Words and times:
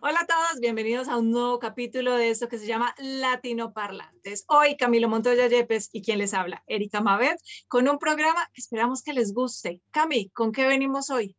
Hola 0.00 0.20
a 0.20 0.26
todos, 0.26 0.60
bienvenidos 0.60 1.08
a 1.08 1.16
un 1.16 1.30
nuevo 1.30 1.58
capítulo 1.58 2.14
de 2.16 2.28
esto 2.28 2.48
que 2.48 2.58
se 2.58 2.66
llama 2.66 2.94
Latino 2.98 3.72
Parlantes. 3.72 4.44
Hoy 4.48 4.76
Camilo 4.76 5.08
Montoya 5.08 5.46
Yepes 5.46 5.88
y 5.92 6.02
quien 6.02 6.18
les 6.18 6.34
habla, 6.34 6.62
Erika 6.66 7.00
Mavet, 7.00 7.38
con 7.68 7.88
un 7.88 7.98
programa 7.98 8.50
que 8.52 8.60
esperamos 8.60 9.02
que 9.02 9.14
les 9.14 9.32
guste. 9.32 9.80
Cami, 9.92 10.30
¿con 10.30 10.52
qué 10.52 10.66
venimos 10.66 11.10
hoy? 11.10 11.36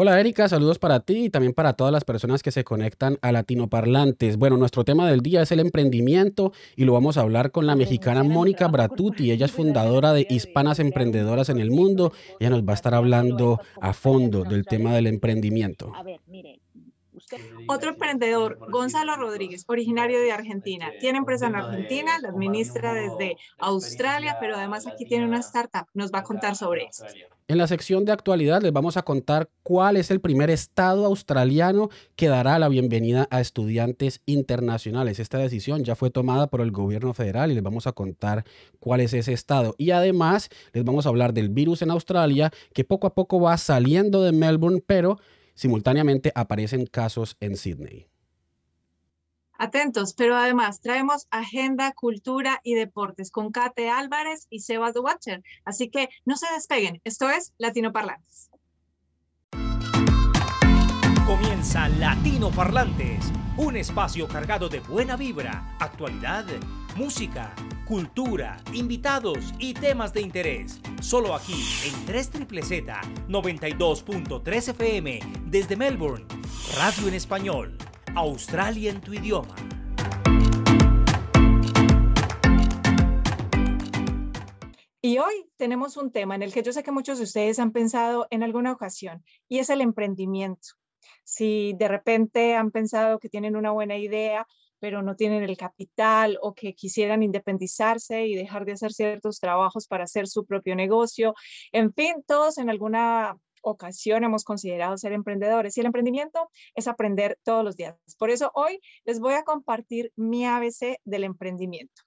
Hola 0.00 0.20
Erika, 0.20 0.48
saludos 0.48 0.78
para 0.78 1.00
ti 1.00 1.24
y 1.24 1.30
también 1.30 1.52
para 1.52 1.72
todas 1.72 1.92
las 1.92 2.04
personas 2.04 2.44
que 2.44 2.52
se 2.52 2.62
conectan 2.62 3.18
a 3.20 3.32
Latino 3.32 3.68
Parlantes. 3.68 4.36
Bueno, 4.36 4.56
nuestro 4.56 4.84
tema 4.84 5.10
del 5.10 5.22
día 5.22 5.42
es 5.42 5.50
el 5.50 5.58
emprendimiento 5.58 6.52
y 6.76 6.84
lo 6.84 6.92
vamos 6.92 7.16
a 7.16 7.22
hablar 7.22 7.50
con 7.50 7.66
la 7.66 7.74
mexicana 7.74 8.22
Mónica 8.22 8.68
Bratuti. 8.68 9.32
Ella 9.32 9.46
es 9.46 9.52
fundadora 9.52 10.12
de 10.12 10.24
Hispanas 10.30 10.78
Emprendedoras 10.78 11.48
en 11.48 11.58
el 11.58 11.72
Mundo. 11.72 12.12
Ella 12.38 12.50
nos 12.50 12.62
va 12.62 12.74
a 12.74 12.76
estar 12.76 12.94
hablando 12.94 13.60
a 13.80 13.92
fondo 13.92 14.44
del 14.44 14.66
tema 14.66 14.94
del 14.94 15.08
emprendimiento. 15.08 15.92
A 15.96 16.04
ver, 16.04 16.20
mire, 16.28 16.60
otro 17.66 17.90
emprendedor, 17.90 18.58
Gonzalo 18.70 19.16
Rodríguez, 19.16 19.64
originario 19.66 20.20
de 20.20 20.32
Argentina. 20.32 20.90
Tiene 21.00 21.18
empresa 21.18 21.46
en 21.46 21.56
Argentina, 21.56 22.18
la 22.20 22.28
administra 22.28 22.94
desde 22.94 23.36
Australia, 23.58 24.36
pero 24.40 24.56
además 24.56 24.86
aquí 24.86 25.04
tiene 25.04 25.24
una 25.26 25.40
startup. 25.40 25.86
Nos 25.94 26.12
va 26.12 26.20
a 26.20 26.22
contar 26.24 26.56
sobre 26.56 26.86
eso. 26.86 27.04
En 27.50 27.56
la 27.56 27.66
sección 27.66 28.04
de 28.04 28.12
actualidad 28.12 28.60
les 28.60 28.74
vamos 28.74 28.98
a 28.98 29.02
contar 29.02 29.48
cuál 29.62 29.96
es 29.96 30.10
el 30.10 30.20
primer 30.20 30.50
estado 30.50 31.06
australiano 31.06 31.88
que 32.14 32.28
dará 32.28 32.58
la 32.58 32.68
bienvenida 32.68 33.26
a 33.30 33.40
estudiantes 33.40 34.20
internacionales. 34.26 35.18
Esta 35.18 35.38
decisión 35.38 35.82
ya 35.82 35.96
fue 35.96 36.10
tomada 36.10 36.48
por 36.48 36.60
el 36.60 36.72
gobierno 36.72 37.14
federal 37.14 37.50
y 37.50 37.54
les 37.54 37.62
vamos 37.62 37.86
a 37.86 37.92
contar 37.92 38.44
cuál 38.80 39.00
es 39.00 39.14
ese 39.14 39.32
estado. 39.32 39.74
Y 39.78 39.92
además 39.92 40.50
les 40.74 40.84
vamos 40.84 41.06
a 41.06 41.08
hablar 41.08 41.32
del 41.32 41.48
virus 41.48 41.80
en 41.80 41.90
Australia 41.90 42.50
que 42.74 42.84
poco 42.84 43.06
a 43.06 43.14
poco 43.14 43.40
va 43.40 43.56
saliendo 43.56 44.22
de 44.22 44.32
Melbourne, 44.32 44.82
pero 44.86 45.18
simultáneamente 45.58 46.30
aparecen 46.34 46.86
casos 46.86 47.36
en 47.40 47.56
Sydney. 47.56 48.06
Atentos, 49.58 50.14
pero 50.14 50.36
además 50.36 50.80
traemos 50.80 51.26
agenda, 51.30 51.92
cultura 51.92 52.60
y 52.62 52.74
deportes 52.74 53.32
con 53.32 53.50
Kate 53.50 53.90
Álvarez 53.90 54.46
y 54.50 54.60
Sebas 54.60 54.94
de 54.94 55.00
Watcher. 55.00 55.42
Así 55.64 55.90
que 55.90 56.08
no 56.24 56.36
se 56.36 56.46
despeguen. 56.54 57.00
Esto 57.02 57.28
es 57.28 57.52
Latino 57.58 57.92
Parlantes. 57.92 58.50
Comienza 61.26 61.88
Latino 61.88 62.50
Parlantes, 62.52 63.32
un 63.56 63.76
espacio 63.76 64.28
cargado 64.28 64.68
de 64.68 64.78
buena 64.78 65.16
vibra, 65.16 65.76
actualidad, 65.80 66.46
música 66.96 67.52
cultura, 67.88 68.58
invitados 68.74 69.54
y 69.58 69.72
temas 69.72 70.12
de 70.12 70.20
interés. 70.20 70.78
Solo 71.00 71.34
aquí 71.34 71.54
en 71.86 72.04
3 72.04 72.30
Z 72.62 73.00
92.3 73.28 74.68
FM 74.68 75.20
desde 75.46 75.74
Melbourne. 75.74 76.26
Radio 76.76 77.08
en 77.08 77.14
español. 77.14 77.78
Australia 78.14 78.90
en 78.90 79.00
tu 79.00 79.14
idioma. 79.14 79.56
Y 85.00 85.16
hoy 85.16 85.50
tenemos 85.56 85.96
un 85.96 86.12
tema 86.12 86.34
en 86.34 86.42
el 86.42 86.52
que 86.52 86.62
yo 86.62 86.74
sé 86.74 86.82
que 86.82 86.92
muchos 86.92 87.16
de 87.16 87.24
ustedes 87.24 87.58
han 87.58 87.72
pensado 87.72 88.26
en 88.28 88.42
alguna 88.42 88.72
ocasión 88.72 89.24
y 89.48 89.60
es 89.60 89.70
el 89.70 89.80
emprendimiento. 89.80 90.68
Si 91.24 91.72
de 91.78 91.88
repente 91.88 92.54
han 92.54 92.70
pensado 92.70 93.18
que 93.18 93.30
tienen 93.30 93.56
una 93.56 93.70
buena 93.70 93.96
idea, 93.96 94.46
pero 94.80 95.02
no 95.02 95.16
tienen 95.16 95.42
el 95.42 95.56
capital 95.56 96.38
o 96.42 96.54
que 96.54 96.74
quisieran 96.74 97.22
independizarse 97.22 98.26
y 98.26 98.34
dejar 98.34 98.64
de 98.64 98.72
hacer 98.72 98.92
ciertos 98.92 99.40
trabajos 99.40 99.86
para 99.86 100.04
hacer 100.04 100.26
su 100.26 100.44
propio 100.44 100.76
negocio. 100.76 101.34
En 101.72 101.92
fin, 101.92 102.24
todos 102.26 102.58
en 102.58 102.70
alguna 102.70 103.36
ocasión 103.62 104.24
hemos 104.24 104.44
considerado 104.44 104.96
ser 104.96 105.12
emprendedores 105.12 105.76
y 105.76 105.80
el 105.80 105.86
emprendimiento 105.86 106.50
es 106.74 106.88
aprender 106.88 107.38
todos 107.44 107.64
los 107.64 107.76
días. 107.76 107.96
Por 108.18 108.30
eso 108.30 108.50
hoy 108.54 108.80
les 109.04 109.20
voy 109.20 109.34
a 109.34 109.44
compartir 109.44 110.12
mi 110.16 110.46
ABC 110.46 111.00
del 111.04 111.24
emprendimiento. 111.24 112.02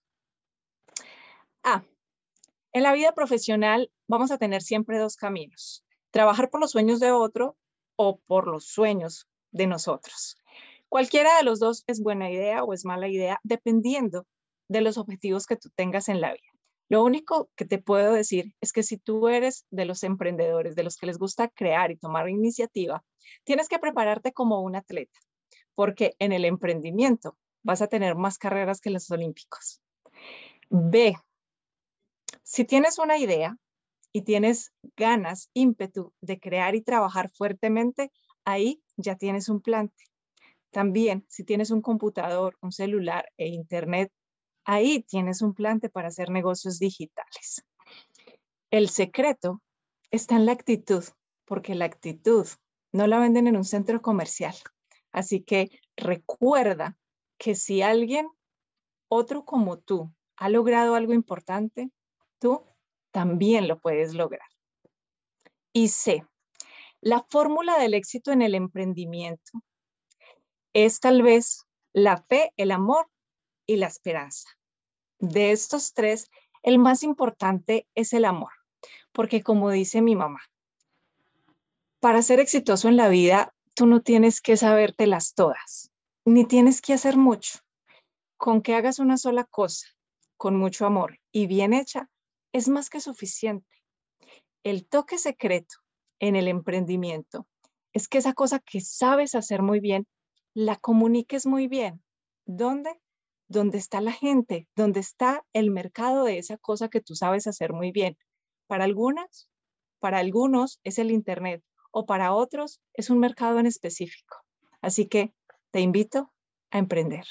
Ah, 1.64 1.84
en 2.74 2.84
la 2.84 2.94
vida 2.94 3.14
profesional 3.14 3.92
vamos 4.08 4.32
a 4.32 4.38
tener 4.38 4.62
siempre 4.62 4.98
dos 4.98 5.16
caminos, 5.16 5.84
trabajar 6.10 6.50
por 6.50 6.62
los 6.62 6.72
sueños 6.72 7.00
de 7.00 7.12
otro 7.12 7.58
o 7.96 8.20
por 8.20 8.48
los 8.48 8.66
sueños 8.66 9.28
de 9.52 9.68
nosotros. 9.68 10.38
Cualquiera 10.92 11.38
de 11.38 11.44
los 11.44 11.62
dos 11.62 11.86
es 11.88 12.02
buena 12.04 12.30
idea 12.30 12.66
o 12.66 12.74
es 12.74 12.84
mala 12.84 13.08
idea, 13.08 13.40
dependiendo 13.44 14.28
de 14.68 14.82
los 14.82 14.98
objetivos 14.98 15.46
que 15.46 15.56
tú 15.56 15.70
tengas 15.74 16.10
en 16.10 16.20
la 16.20 16.34
vida. 16.34 16.52
Lo 16.90 17.02
único 17.06 17.50
que 17.56 17.64
te 17.64 17.78
puedo 17.78 18.12
decir 18.12 18.54
es 18.60 18.74
que 18.74 18.84
si 18.84 18.98
tú 18.98 19.30
eres 19.30 19.66
de 19.72 19.86
los 19.86 20.04
emprendedores, 20.04 20.76
de 20.76 20.84
los 20.84 20.98
que 20.98 21.06
les 21.06 21.18
gusta 21.18 21.48
crear 21.48 21.92
y 21.92 21.98
tomar 21.98 22.28
iniciativa, 22.28 23.06
tienes 23.46 23.70
que 23.70 23.80
prepararte 23.80 24.34
como 24.34 24.60
un 24.60 24.76
atleta, 24.76 25.18
porque 25.76 26.14
en 26.20 26.34
el 26.34 26.44
emprendimiento 26.44 27.38
vas 27.64 27.82
a 27.82 27.88
tener 27.88 28.16
más 28.16 28.38
carreras 28.38 28.82
que 28.82 28.90
los 28.90 29.10
olímpicos. 29.12 29.80
B, 30.70 31.16
si 32.44 32.66
tienes 32.66 33.00
una 33.00 33.18
idea 33.18 33.56
y 34.12 34.24
tienes 34.24 34.74
ganas, 34.98 35.50
ímpetu 35.54 36.12
de 36.20 36.38
crear 36.38 36.76
y 36.76 36.82
trabajar 36.82 37.30
fuertemente, 37.30 38.12
ahí 38.44 38.84
ya 38.98 39.16
tienes 39.16 39.48
un 39.48 39.62
plante. 39.62 40.11
También, 40.72 41.26
si 41.28 41.44
tienes 41.44 41.70
un 41.70 41.82
computador, 41.82 42.58
un 42.62 42.72
celular 42.72 43.30
e 43.38 43.48
internet, 43.48 44.12
ahí 44.64 45.04
tienes 45.04 45.42
un 45.42 45.54
plante 45.54 45.90
para 45.90 46.08
hacer 46.08 46.30
negocios 46.30 46.80
digitales. 46.80 47.66
El 48.70 48.90
secreto 48.90 49.62
está 50.12 50.36
en 50.36 50.46
la 50.46 50.54
actitud, 50.54 51.04
porque 51.46 51.76
la 51.76 51.86
actitud 51.86 52.48
no 52.94 53.06
la 53.08 53.20
venden 53.20 53.48
en 53.48 53.58
un 53.58 53.66
centro 53.66 54.02
comercial. 54.02 54.56
Así 55.12 55.44
que 55.44 55.70
recuerda 55.98 56.98
que 57.38 57.56
si 57.56 57.82
alguien, 57.82 58.30
otro 59.10 59.44
como 59.44 59.78
tú, 59.78 60.14
ha 60.38 60.48
logrado 60.48 60.96
algo 60.96 61.14
importante, 61.14 61.92
tú 62.40 62.64
también 63.12 63.68
lo 63.68 63.80
puedes 63.80 64.14
lograr. 64.14 64.48
Y 65.74 65.90
sé, 65.90 66.26
la 67.02 67.26
fórmula 67.30 67.78
del 67.78 67.94
éxito 67.94 68.32
en 68.32 68.42
el 68.42 68.56
emprendimiento 68.56 69.52
es 70.74 71.00
tal 71.00 71.22
vez 71.22 71.66
la 71.94 72.18
fe, 72.18 72.54
el 72.58 72.72
amor 72.72 73.08
y 73.66 73.78
la 73.78 73.88
esperanza. 73.88 74.50
De 75.20 75.52
estos 75.52 75.94
tres, 75.94 76.30
el 76.64 76.80
más 76.80 77.04
importante 77.04 77.88
es 77.96 78.14
el 78.14 78.26
amor, 78.26 78.52
porque 79.12 79.44
como 79.44 79.70
dice 79.70 80.02
mi 80.02 80.16
mamá, 80.16 80.42
para 82.00 82.22
ser 82.22 82.40
exitoso 82.40 82.88
en 82.88 82.98
la 82.98 83.10
vida, 83.10 83.54
tú 83.76 83.86
no 83.86 84.02
tienes 84.02 84.42
que 84.42 84.58
sabértelas 84.58 85.34
todas, 85.36 85.92
ni 86.26 86.46
tienes 86.46 86.82
que 86.82 86.94
hacer 86.94 87.18
mucho. 87.18 87.60
Con 88.38 88.64
que 88.64 88.74
hagas 88.74 88.98
una 88.98 89.18
sola 89.18 89.44
cosa, 89.44 89.88
con 90.36 90.56
mucho 90.56 90.88
amor 90.88 91.20
y 91.32 91.46
bien 91.46 91.74
hecha, 91.74 92.10
es 92.54 92.68
más 92.68 92.90
que 92.90 93.00
suficiente. 93.00 93.68
El 94.64 94.88
toque 94.88 95.20
secreto 95.20 95.76
en 96.20 96.36
el 96.36 96.48
emprendimiento 96.48 97.48
es 97.94 98.08
que 98.08 98.18
esa 98.18 98.34
cosa 98.34 98.60
que 98.60 98.82
sabes 98.82 99.36
hacer 99.36 99.62
muy 99.62 99.80
bien 99.80 100.08
la 100.54 100.76
comuniques 100.76 101.46
muy 101.46 101.68
bien. 101.68 102.04
¿Dónde? 102.46 103.00
Donde 103.48 103.78
está 103.78 104.02
la 104.02 104.12
gente, 104.12 104.68
donde 104.76 105.00
está 105.00 105.46
el 105.54 105.72
mercado 105.72 106.26
de 106.26 106.38
esa 106.38 106.58
cosa 106.58 106.90
que 106.90 107.02
tú 107.02 107.16
sabes 107.16 107.48
hacer 107.48 107.74
muy 107.74 107.92
bien. 107.92 108.18
Para 108.68 108.86
algunas, 108.86 109.50
para 110.00 110.20
algunos 110.20 110.80
es 110.84 111.00
el 111.00 111.12
Internet 111.12 111.64
o 111.92 112.06
para 112.06 112.34
otros 112.34 112.82
es 112.94 113.10
un 113.10 113.20
mercado 113.20 113.60
en 113.60 113.66
específico. 113.66 114.38
Así 114.82 115.08
que 115.08 115.34
te 115.72 115.82
invito 115.82 116.32
a 116.72 116.78
emprender. 116.80 117.26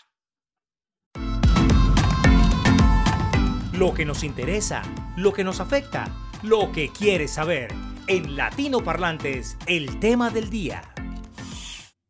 Lo 3.72 3.94
que 3.94 4.04
nos 4.04 4.24
interesa, 4.24 4.82
lo 5.16 5.32
que 5.32 5.42
nos 5.42 5.60
afecta, 5.60 6.14
lo 6.42 6.70
que 6.70 6.90
quieres 6.90 7.32
saber. 7.32 7.72
En 8.06 8.36
Latino 8.36 8.84
Parlantes, 8.84 9.56
el 9.66 10.00
tema 10.00 10.28
del 10.28 10.50
día. 10.50 10.82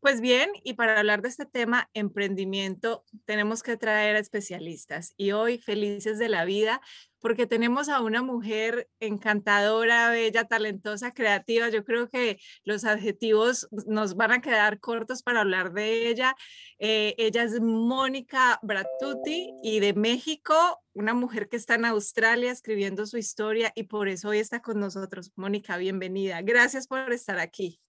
Pues 0.01 0.23
bien, 0.23 0.51
y 0.65 0.75
para 0.75 0.99
hablar 0.99 1.21
de 1.21 1.29
este 1.29 1.45
tema, 1.45 1.91
emprendimiento, 1.93 3.05
tenemos 3.27 3.63
que 3.63 3.77
traer 3.77 4.17
a 4.17 4.19
especialistas. 4.19 5.13
Y 5.19 5.33
hoy, 5.33 5.59
felices 5.59 6.19
de 6.19 6.31
la 6.31 6.47
vida, 6.47 6.81
porque 7.21 7.47
tenemos 7.47 7.91
a 7.91 8.01
una 8.01 8.23
mujer 8.23 8.89
encantadora, 8.99 10.09
bella, 10.09 10.45
talentosa, 10.45 11.13
creativa. 11.13 11.69
Yo 11.69 11.85
creo 11.85 12.09
que 12.09 12.39
los 12.65 12.85
adjetivos 12.85 13.69
nos 13.87 14.17
van 14.17 14.33
a 14.33 14.41
quedar 14.41 14.81
cortos 14.81 15.23
para 15.23 15.41
hablar 15.41 15.75
de 15.75 16.09
ella. 16.09 16.35
Eh, 16.79 17.15
ella 17.19 17.43
es 17.43 17.61
Mónica 17.61 18.59
Bratuti 18.63 19.53
y 19.63 19.81
de 19.81 19.93
México, 19.93 20.83
una 20.95 21.13
mujer 21.13 21.51
que 21.51 21.57
está 21.59 21.75
en 21.75 21.85
Australia 21.85 22.51
escribiendo 22.51 23.05
su 23.05 23.19
historia 23.19 23.71
y 23.75 23.83
por 23.83 24.09
eso 24.09 24.31
hoy 24.31 24.39
está 24.39 24.63
con 24.63 24.81
nosotros. 24.81 25.31
Mónica, 25.37 25.77
bienvenida. 25.77 26.41
Gracias 26.41 26.87
por 26.87 27.13
estar 27.13 27.39
aquí. 27.39 27.81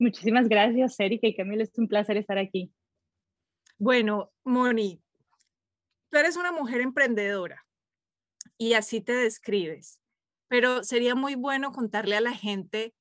Muchísimas 0.00 0.48
gracias, 0.48 0.98
Erika 0.98 1.26
y 1.26 1.34
Camilo. 1.36 1.62
Es 1.62 1.76
un 1.76 1.86
placer 1.86 2.16
estar 2.16 2.38
aquí. 2.38 2.72
Bueno, 3.78 4.32
Moni, 4.44 5.02
tú 6.08 6.16
eres 6.16 6.38
una 6.38 6.52
mujer 6.52 6.80
emprendedora 6.80 7.66
y 8.56 8.72
así 8.72 9.02
te 9.02 9.12
describes, 9.12 10.00
pero 10.48 10.82
sería 10.84 11.14
muy 11.14 11.34
bueno 11.34 11.70
contarle 11.72 12.16
a 12.16 12.22
la 12.22 12.32
gente 12.32 12.94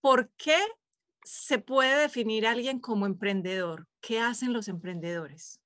por 0.00 0.32
qué 0.32 0.58
se 1.22 1.60
puede 1.60 1.96
definir 1.96 2.46
a 2.46 2.50
alguien 2.50 2.80
como 2.80 3.06
emprendedor? 3.06 3.86
¿Qué 4.00 4.18
hacen 4.18 4.52
los 4.52 4.66
emprendedores? 4.66 5.60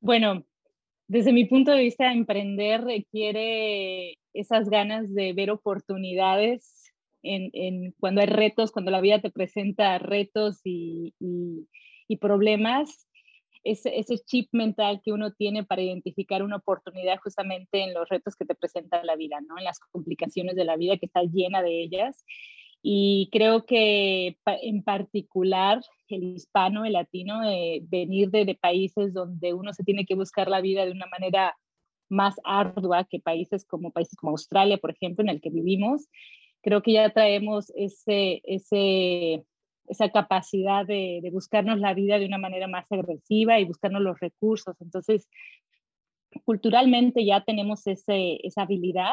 Bueno, 0.00 0.46
desde 1.06 1.34
mi 1.34 1.44
punto 1.44 1.70
de 1.70 1.82
vista, 1.82 2.10
emprender 2.12 2.82
requiere 2.82 4.18
esas 4.32 4.70
ganas 4.70 5.12
de 5.14 5.34
ver 5.34 5.50
oportunidades 5.50 6.75
en, 7.22 7.92
cuando 7.98 8.20
hay 8.20 8.26
retos, 8.26 8.72
cuando 8.72 8.90
la 8.90 9.00
vida 9.00 9.20
te 9.20 9.30
presenta 9.30 9.98
retos 9.98 10.60
y, 10.64 11.14
problemas, 12.20 13.08
ese, 13.64 13.98
ese, 13.98 14.18
chip 14.18 14.48
mental 14.52 15.00
que 15.04 15.12
uno 15.12 15.32
tiene 15.32 15.64
para 15.64 15.82
identificar 15.82 16.42
una 16.44 16.56
oportunidad 16.56 17.18
justamente 17.18 17.82
en 17.82 17.94
los 17.94 18.08
retos 18.08 18.36
que 18.36 18.44
te 18.44 18.54
presenta 18.54 19.02
la 19.02 19.16
vida, 19.16 19.40
¿no? 19.40 19.58
En 19.58 19.64
las 19.64 19.80
complicaciones 19.80 20.54
de 20.54 20.64
la 20.64 20.76
vida 20.76 20.96
que 20.98 21.06
está 21.06 21.22
llena 21.24 21.62
de 21.62 21.82
ellas. 21.82 22.24
Y 22.80 23.28
creo 23.32 23.66
que 23.66 24.38
en 24.62 24.84
particular 24.84 25.80
el 26.08 26.22
hispano, 26.22 26.84
el 26.84 26.92
latino, 26.92 27.42
eh, 27.42 27.80
venir 27.82 28.30
de, 28.30 28.44
de, 28.44 28.54
países 28.54 29.12
donde 29.12 29.52
uno 29.54 29.72
se 29.72 29.82
tiene 29.82 30.06
que 30.06 30.14
buscar 30.14 30.48
la 30.48 30.60
vida 30.60 30.84
de 30.84 30.92
una 30.92 31.06
manera 31.06 31.56
más 32.08 32.36
ardua 32.44 33.04
que 33.04 33.18
países 33.18 33.64
como 33.64 33.90
países 33.90 34.16
como 34.16 34.30
Australia, 34.30 34.78
por 34.78 34.92
ejemplo, 34.92 35.24
en 35.24 35.30
el 35.30 35.40
que 35.40 35.50
vivimos, 35.50 36.08
creo 36.66 36.82
que 36.82 36.94
ya 36.94 37.10
traemos 37.10 37.72
ese, 37.76 38.42
ese, 38.42 39.44
esa 39.86 40.10
capacidad 40.10 40.84
de, 40.84 41.20
de 41.22 41.30
buscarnos 41.30 41.78
la 41.78 41.94
vida 41.94 42.18
de 42.18 42.26
una 42.26 42.38
manera 42.38 42.66
más 42.66 42.90
agresiva 42.90 43.60
y 43.60 43.64
buscarnos 43.64 44.02
los 44.02 44.18
recursos. 44.18 44.74
Entonces, 44.80 45.28
culturalmente 46.44 47.24
ya 47.24 47.44
tenemos 47.44 47.86
ese, 47.86 48.44
esa 48.44 48.62
habilidad, 48.62 49.12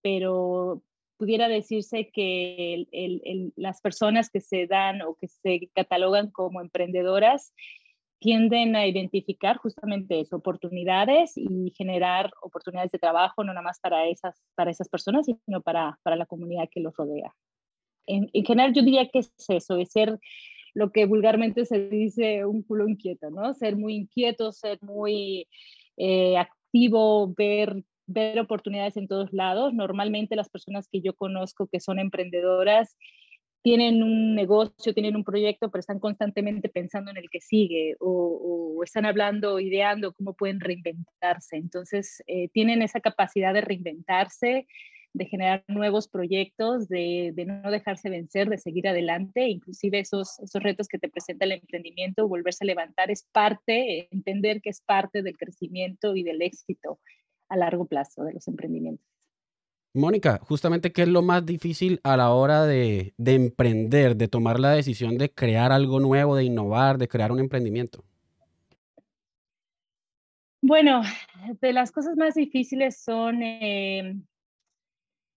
pero 0.00 0.82
pudiera 1.18 1.46
decirse 1.48 2.10
que 2.10 2.86
las 3.54 3.82
personas 3.82 4.30
que 4.30 4.40
se 4.40 4.66
dan 4.66 5.02
o 5.02 5.14
que 5.20 5.28
se 5.28 5.68
catalogan 5.74 6.30
como 6.30 6.62
emprendedoras 6.62 7.52
tienden 8.18 8.76
a 8.76 8.86
identificar 8.86 9.56
justamente 9.58 10.20
eso, 10.20 10.36
oportunidades 10.36 11.32
y 11.36 11.72
generar 11.76 12.30
oportunidades 12.40 12.90
de 12.90 12.98
trabajo, 12.98 13.44
no 13.44 13.52
nada 13.52 13.62
más 13.62 13.80
para 13.80 14.06
esas, 14.08 14.42
para 14.54 14.70
esas 14.70 14.88
personas, 14.88 15.26
sino 15.26 15.60
para, 15.62 15.98
para 16.02 16.16
la 16.16 16.26
comunidad 16.26 16.68
que 16.70 16.80
los 16.80 16.96
rodea. 16.96 17.34
En, 18.06 18.28
general, 18.32 18.72
yo 18.72 18.82
diría 18.82 19.08
que 19.08 19.20
es 19.20 19.32
eso, 19.48 19.76
es 19.76 19.90
ser 19.90 20.18
lo 20.74 20.90
que 20.90 21.06
vulgarmente 21.06 21.64
se 21.66 21.88
dice 21.88 22.44
un 22.44 22.62
culo 22.62 22.88
inquieto, 22.88 23.30
¿no? 23.30 23.54
Ser 23.54 23.76
muy 23.76 23.94
inquieto, 23.94 24.52
ser 24.52 24.78
muy 24.82 25.46
eh, 25.96 26.36
activo, 26.36 27.32
ver 27.36 27.84
ver 28.06 28.38
oportunidades 28.40 28.96
en 28.96 29.08
todos 29.08 29.32
lados. 29.32 29.72
Normalmente 29.72 30.36
las 30.36 30.48
personas 30.48 30.88
que 30.88 31.00
yo 31.00 31.14
conozco 31.14 31.66
que 31.66 31.80
son 31.80 31.98
emprendedoras 31.98 32.96
tienen 33.64 34.02
un 34.02 34.34
negocio, 34.34 34.92
tienen 34.92 35.16
un 35.16 35.24
proyecto, 35.24 35.70
pero 35.70 35.80
están 35.80 35.98
constantemente 35.98 36.68
pensando 36.68 37.10
en 37.10 37.16
el 37.16 37.30
que 37.30 37.40
sigue 37.40 37.96
o, 37.98 38.82
están 38.84 39.06
hablando, 39.06 39.58
ideando 39.58 40.12
cómo 40.12 40.34
pueden 40.34 40.60
reinventarse. 40.60 41.56
Entonces, 41.56 42.22
eh, 42.26 42.50
tienen 42.50 42.82
esa 42.82 43.00
capacidad 43.00 43.54
de 43.54 43.62
reinventarse, 43.62 44.66
de 45.14 45.24
generar 45.24 45.64
nuevos 45.66 46.08
proyectos, 46.08 46.88
de, 46.88 47.32
no 47.46 47.70
dejarse 47.70 48.10
vencer, 48.10 48.50
de 48.50 48.58
seguir 48.58 48.86
adelante. 48.86 49.48
Inclusive 49.48 50.00
esos, 50.00 50.38
esos 50.40 50.62
retos 50.62 50.86
que 50.86 50.98
te 50.98 51.08
presenta 51.08 51.46
el 51.46 51.52
emprendimiento, 51.52 52.28
volverse 52.28 52.64
a 52.64 52.66
levantar, 52.66 53.10
es 53.10 53.26
parte, 53.32 54.08
entender 54.10 54.60
que 54.60 54.68
es 54.68 54.82
parte 54.82 55.22
del 55.22 55.38
crecimiento 55.38 56.14
y 56.14 56.22
del 56.22 56.42
éxito 56.42 56.98
a 57.48 57.56
largo 57.56 57.86
plazo 57.86 58.24
de 58.24 58.34
los 58.34 58.46
emprendimientos. 58.46 59.13
Mónica, 59.96 60.40
justamente, 60.42 60.92
¿qué 60.92 61.02
es 61.02 61.08
lo 61.08 61.22
más 61.22 61.46
difícil 61.46 62.00
a 62.02 62.16
la 62.16 62.30
hora 62.30 62.66
de, 62.66 63.14
de, 63.16 63.34
emprender, 63.34 64.16
de 64.16 64.26
tomar 64.26 64.58
la 64.58 64.72
decisión 64.72 65.16
de 65.18 65.30
crear 65.30 65.70
algo 65.70 66.00
nuevo, 66.00 66.34
de 66.34 66.42
innovar, 66.42 66.98
de 66.98 67.06
crear 67.06 67.30
un 67.30 67.38
emprendimiento? 67.38 68.02
Bueno, 70.60 71.02
de 71.60 71.72
las 71.72 71.92
cosas 71.92 72.16
más 72.16 72.34
difíciles 72.34 73.00
son, 73.04 73.40
eh, 73.44 74.16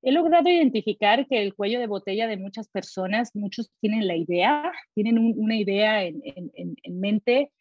he 0.01 0.11
logrado 0.11 0.49
identificar 0.49 1.27
que 1.27 1.39
el 1.43 1.53
cuello 1.53 1.79
de 1.79 1.85
botella 1.85 2.25
de 2.27 2.37
muchas 2.37 2.67
personas, 2.67 3.35
muchos 3.35 3.69
tienen 3.79 4.07
la 4.07 4.15
idea, 4.15 4.71
tienen 4.95 5.19
una 5.19 5.55
idea 5.55 6.03
en 6.03 6.99
mente, 6.99 7.51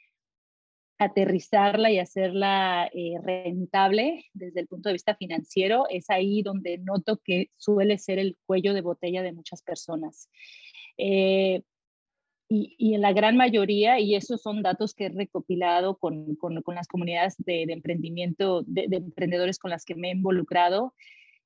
aterrizarla 0.98 1.90
y 1.90 1.98
hacerla 1.98 2.90
eh, 2.93 3.14
rentable 3.22 4.25
desde 4.32 4.60
el 4.60 4.66
punto 4.66 4.88
de 4.88 4.94
vista 4.94 5.14
financiero, 5.14 5.87
es 5.90 6.08
ahí 6.10 6.43
donde 6.43 6.78
noto 6.78 7.20
que 7.22 7.50
suele 7.56 7.98
ser 7.98 8.19
el 8.19 8.37
cuello 8.46 8.72
de 8.72 8.81
botella 8.81 9.22
de 9.22 9.32
muchas 9.32 9.62
personas. 9.62 10.31
Eh, 10.96 11.62
y, 12.48 12.94
en 12.94 13.00
la 13.00 13.12
gran 13.12 13.37
mayoría, 13.37 13.98
y 13.98 14.14
esos 14.14 14.40
son 14.40 14.62
datos 14.62 14.94
que 14.94 15.06
he 15.06 15.08
recopilado 15.08 15.96
con, 15.96 16.37
con, 16.37 16.62
las 16.75 16.87
comunidades 16.87 17.34
de, 17.38 17.64
emprendimiento, 17.64 18.62
de, 18.62 18.87
de, 18.88 18.98
emprendedores 18.98 19.58
con 19.58 19.72
las 19.72 19.84
que 19.84 19.96
me 19.96 20.08
he 20.08 20.12
involucrado, 20.12 20.94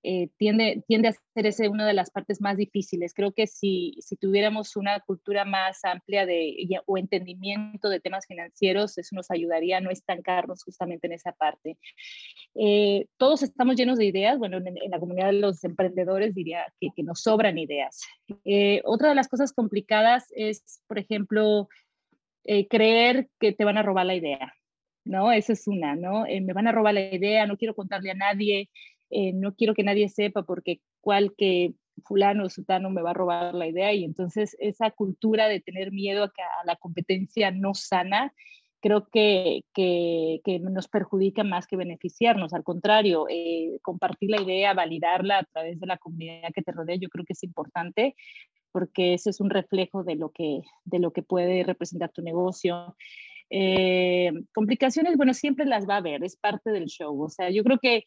eh, 0.02 0.28
tiende, 0.38 0.82
tiende 0.88 1.08
a 1.08 1.12
ser 1.12 1.46
ese 1.46 1.68
una 1.68 1.86
de 1.86 1.92
las 1.92 2.10
partes 2.10 2.40
más 2.40 2.56
difíciles. 2.56 3.12
Creo 3.12 3.32
que 3.32 3.46
si, 3.46 3.98
si 4.00 4.16
tuviéramos 4.16 4.76
una 4.76 5.00
cultura 5.00 5.44
más 5.44 5.84
amplia 5.84 6.24
de, 6.24 6.56
o 6.86 6.96
entendimiento 6.96 7.90
de 7.90 8.00
temas 8.00 8.26
financieros, 8.26 8.96
eso 8.96 9.14
nos 9.14 9.30
ayudaría 9.30 9.76
a 9.76 9.80
no 9.80 9.90
estancarnos 9.90 10.64
justamente 10.64 11.06
en 11.06 11.12
esa 11.12 11.32
parte. 11.32 11.76
Eh, 12.54 13.06
todos 13.18 13.42
estamos 13.42 13.76
llenos 13.76 13.98
de 13.98 14.06
ideas. 14.06 14.38
Bueno, 14.38 14.56
en, 14.56 14.90
la 14.90 14.98
comunidad 14.98 15.26
de 15.26 15.34
los 15.34 15.62
emprendedores 15.64 16.34
diría 16.34 16.64
que, 16.80 16.90
nos 17.02 17.22
sobran 17.22 17.58
ideas. 17.58 18.00
Eh, 18.44 18.80
otra 18.84 19.10
de 19.10 19.14
las 19.14 19.28
cosas 19.28 19.52
complicadas 19.52 20.26
es, 20.34 20.82
por 20.86 20.98
ejemplo, 20.98 21.68
creer 22.68 23.28
que 23.38 23.52
te 23.52 23.64
van 23.64 23.76
a 23.76 23.82
robar 23.82 24.06
la 24.06 24.14
idea. 24.14 24.54
¿no? 25.04 25.32
Esa 25.32 25.52
es 25.52 25.66
una, 25.66 25.94
¿no? 25.94 26.24
me 26.24 26.52
van 26.52 26.68
a 26.68 26.72
robar 26.72 26.94
la 26.94 27.14
idea, 27.14 27.46
no 27.46 27.56
quiero 27.56 27.74
contarle 27.74 28.10
a 28.10 28.14
nadie, 28.14 28.68
eh, 29.10 29.32
no 29.32 29.54
quiero 29.54 29.74
que 29.74 29.84
nadie 29.84 30.08
sepa 30.08 30.42
porque 30.42 30.80
cual 31.00 31.34
fulano 32.04 32.44
o 32.44 32.48
sutano 32.48 32.90
me 32.90 33.02
va 33.02 33.10
a 33.10 33.14
robar 33.14 33.54
la 33.54 33.66
idea 33.66 33.92
y 33.92 34.04
entonces 34.04 34.56
esa 34.58 34.90
cultura 34.90 35.48
de 35.48 35.60
tener 35.60 35.92
miedo 35.92 36.24
a, 36.24 36.30
la 36.64 36.76
competencia 36.76 37.50
no 37.50 37.74
sana 37.74 38.32
creo 38.80 39.08
que, 39.10 39.64
que, 39.74 40.40
nos 40.60 40.88
perjudica 40.88 41.44
más 41.44 41.66
que 41.66 41.76
beneficiarnos. 41.76 42.54
Al 42.54 42.64
contrario, 42.64 43.26
eh, 43.28 43.78
compartir 43.82 44.30
la 44.30 44.40
idea, 44.40 44.72
validarla 44.72 45.40
a 45.40 45.44
través 45.44 45.78
de 45.78 45.86
la 45.86 45.98
comunidad 45.98 46.50
que 46.54 46.62
te 46.62 46.72
rodea, 46.72 46.96
yo 46.96 47.10
creo 47.10 47.26
que 47.26 47.34
es 47.34 47.42
importante 47.42 48.14
porque 48.72 49.14
eso 49.14 49.30
es 49.30 49.40
un 49.40 49.50
reflejo 49.50 50.04
de 50.04 50.14
lo 50.14 50.30
que, 50.30 50.62
de 50.84 50.98
lo 50.98 51.12
que 51.12 51.22
puede 51.22 51.62
representar 51.64 52.10
tu 52.10 52.22
negocio. 52.22 52.96
Eh, 53.50 54.32
complicaciones, 54.54 55.16
bueno, 55.16 55.34
siempre 55.34 55.66
las 55.66 55.88
va 55.88 55.94
a 55.94 55.98
haber, 55.98 56.22
es 56.24 56.36
parte 56.36 56.70
del 56.70 56.86
show. 56.86 57.20
O 57.20 57.28
sea, 57.28 57.50
yo 57.50 57.64
creo 57.64 57.78
que 57.78 58.04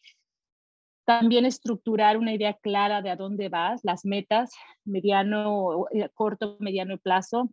también 1.04 1.44
estructurar 1.44 2.16
una 2.16 2.32
idea 2.32 2.54
clara 2.54 3.02
de 3.02 3.10
a 3.10 3.16
dónde 3.16 3.48
vas, 3.48 3.80
las 3.84 4.04
metas, 4.04 4.52
mediano, 4.84 5.86
eh, 5.92 6.08
corto, 6.14 6.56
mediano 6.60 6.98
plazo. 6.98 7.50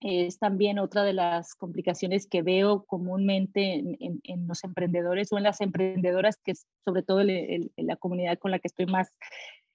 Es 0.00 0.38
también 0.38 0.78
otra 0.78 1.02
de 1.04 1.12
las 1.12 1.54
complicaciones 1.54 2.26
que 2.26 2.42
veo 2.42 2.84
comúnmente 2.84 3.74
en, 3.74 4.48
los 4.48 4.64
emprendedores 4.64 5.30
o 5.32 5.36
en 5.36 5.44
las 5.44 5.60
emprendedoras, 5.60 6.38
que 6.42 6.52
es 6.52 6.66
sobre 6.84 7.02
todo 7.02 7.20
en 7.20 7.70
la 7.76 7.96
comunidad 7.96 8.38
con 8.38 8.50
la 8.50 8.58
que 8.58 8.68
estoy 8.68 8.86
más 8.86 9.12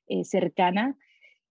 eh, 0.08 0.24
cercana. 0.24 0.98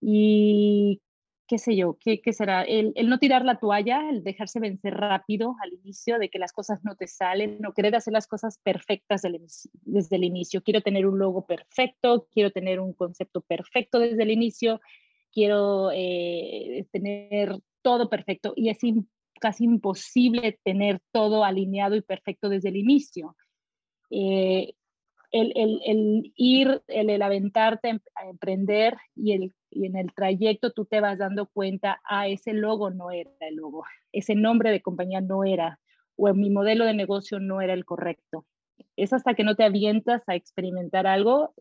Y 0.01 1.01
qué 1.47 1.59
sé 1.59 1.77
yo, 1.77 1.99
qué, 2.01 2.21
qué 2.21 2.33
será, 2.33 2.63
el, 2.63 2.93
el, 2.97 3.09
no 3.09 3.19
tirar 3.19 3.45
la 3.45 3.59
toalla, 3.59 4.09
el 4.09 4.25
dejarse 4.25 4.61
vencer 4.61 4.95
rápido 4.95 5.57
al 5.63 5.75
inicio, 5.75 6.19
de 6.19 6.31
que 6.31 6.39
las 6.39 6.53
cosas 6.53 6.83
no 6.85 6.97
te 6.97 7.07
salen, 7.07 7.59
no 7.61 7.73
querer 7.73 7.95
hacer 7.97 8.13
las 8.13 8.27
cosas 8.27 8.59
perfectas 8.63 9.23
desde 9.83 10.17
el 10.17 10.25
inicio. 10.25 10.63
Quiero 10.63 10.81
tener 10.81 11.07
un 11.07 11.19
logo 11.19 11.47
perfecto, 11.47 12.27
quiero 12.33 12.51
tener 12.51 12.81
un 12.81 12.95
concepto 12.95 13.43
perfecto 13.43 13.99
desde 13.99 14.23
el 14.23 14.31
inicio, 14.31 14.81
quiero 15.33 15.91
eh, 15.93 16.87
tener 16.93 17.59
todo 17.83 18.09
perfecto 18.09 18.55
y 18.57 18.71
es 18.71 18.79
casi 19.41 19.65
imposible 19.65 20.59
tener 20.63 21.01
todo 21.13 21.45
alineado 21.45 21.97
y 21.97 22.01
perfecto 22.01 22.49
desde 22.49 22.71
el 22.71 22.77
inicio. 22.77 23.37
Eh, 24.11 24.75
el, 25.35 25.53
el, 25.57 25.81
el, 25.85 26.33
ir, 26.37 26.83
el, 26.87 27.21
aventarte 27.21 28.01
a 28.15 28.29
emprender 28.29 28.97
y 29.17 29.33
el 29.33 29.55
y 29.75 29.87
en 29.87 29.97
el 29.97 30.15
trayecto 30.15 30.71
tú 30.71 30.85
te 30.85 31.01
vas 31.01 31.19
dando 31.19 31.47
cuenta, 31.47 32.01
ah, 32.05 32.29
ese 32.29 32.53
logo 32.53 32.91
no 32.91 33.11
era 33.11 33.31
el 33.41 33.57
logo, 33.57 33.85
ese 34.13 34.37
nombre 34.37 34.71
de 34.71 34.81
compañía 34.81 35.21
no 35.21 35.43
era, 35.43 35.81
o 36.17 36.33
mi 36.33 36.49
modelo 36.49 36.85
de 36.85 36.95
negocio 36.95 37.41
no 37.41 37.61
era 37.61 37.75
el 37.75 37.85
correcto. 37.85 38.47
Es 38.97 39.13
hasta 39.13 39.35
que 39.35 39.43
no 39.43 39.57
te 39.57 39.65
avientas 39.65 40.23
a 40.29 40.37
experimentar 40.37 41.09
algo 41.09 41.55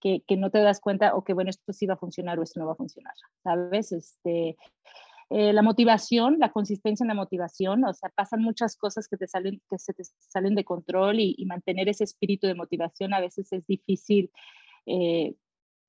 que, 0.00 0.22
que 0.28 0.36
no 0.36 0.50
te 0.50 0.60
das 0.60 0.80
cuenta, 0.80 1.16
o 1.16 1.24
que 1.24 1.34
bueno, 1.34 1.50
esto 1.50 1.72
sí 1.72 1.86
va 1.86 1.94
a 1.94 1.98
funcionar 1.98 2.38
o 2.38 2.44
esto 2.44 2.60
no 2.60 2.66
va 2.66 2.72
a 2.72 2.76
funcionar, 2.76 3.14
¿sabes? 3.42 3.90
Este, 3.90 4.56
eh, 5.30 5.52
la 5.52 5.62
motivación, 5.62 6.38
la 6.38 6.52
consistencia 6.52 7.04
en 7.04 7.08
la 7.08 7.14
motivación, 7.14 7.84
o 7.84 7.92
sea, 7.92 8.10
pasan 8.10 8.40
muchas 8.42 8.76
cosas 8.76 9.08
que, 9.08 9.18
te 9.18 9.28
salen, 9.28 9.60
que 9.68 9.78
se 9.78 9.92
te 9.92 10.02
salen 10.04 10.54
de 10.54 10.64
control 10.64 11.20
y, 11.20 11.44
mantener 11.46 11.88
ese 11.88 12.04
espíritu 12.04 12.46
de 12.46 12.54
motivación 12.54 13.12
a 13.12 13.20
veces 13.20 13.52
es 13.52 13.66
difícil. 13.66 14.30
Eh, 14.86 15.34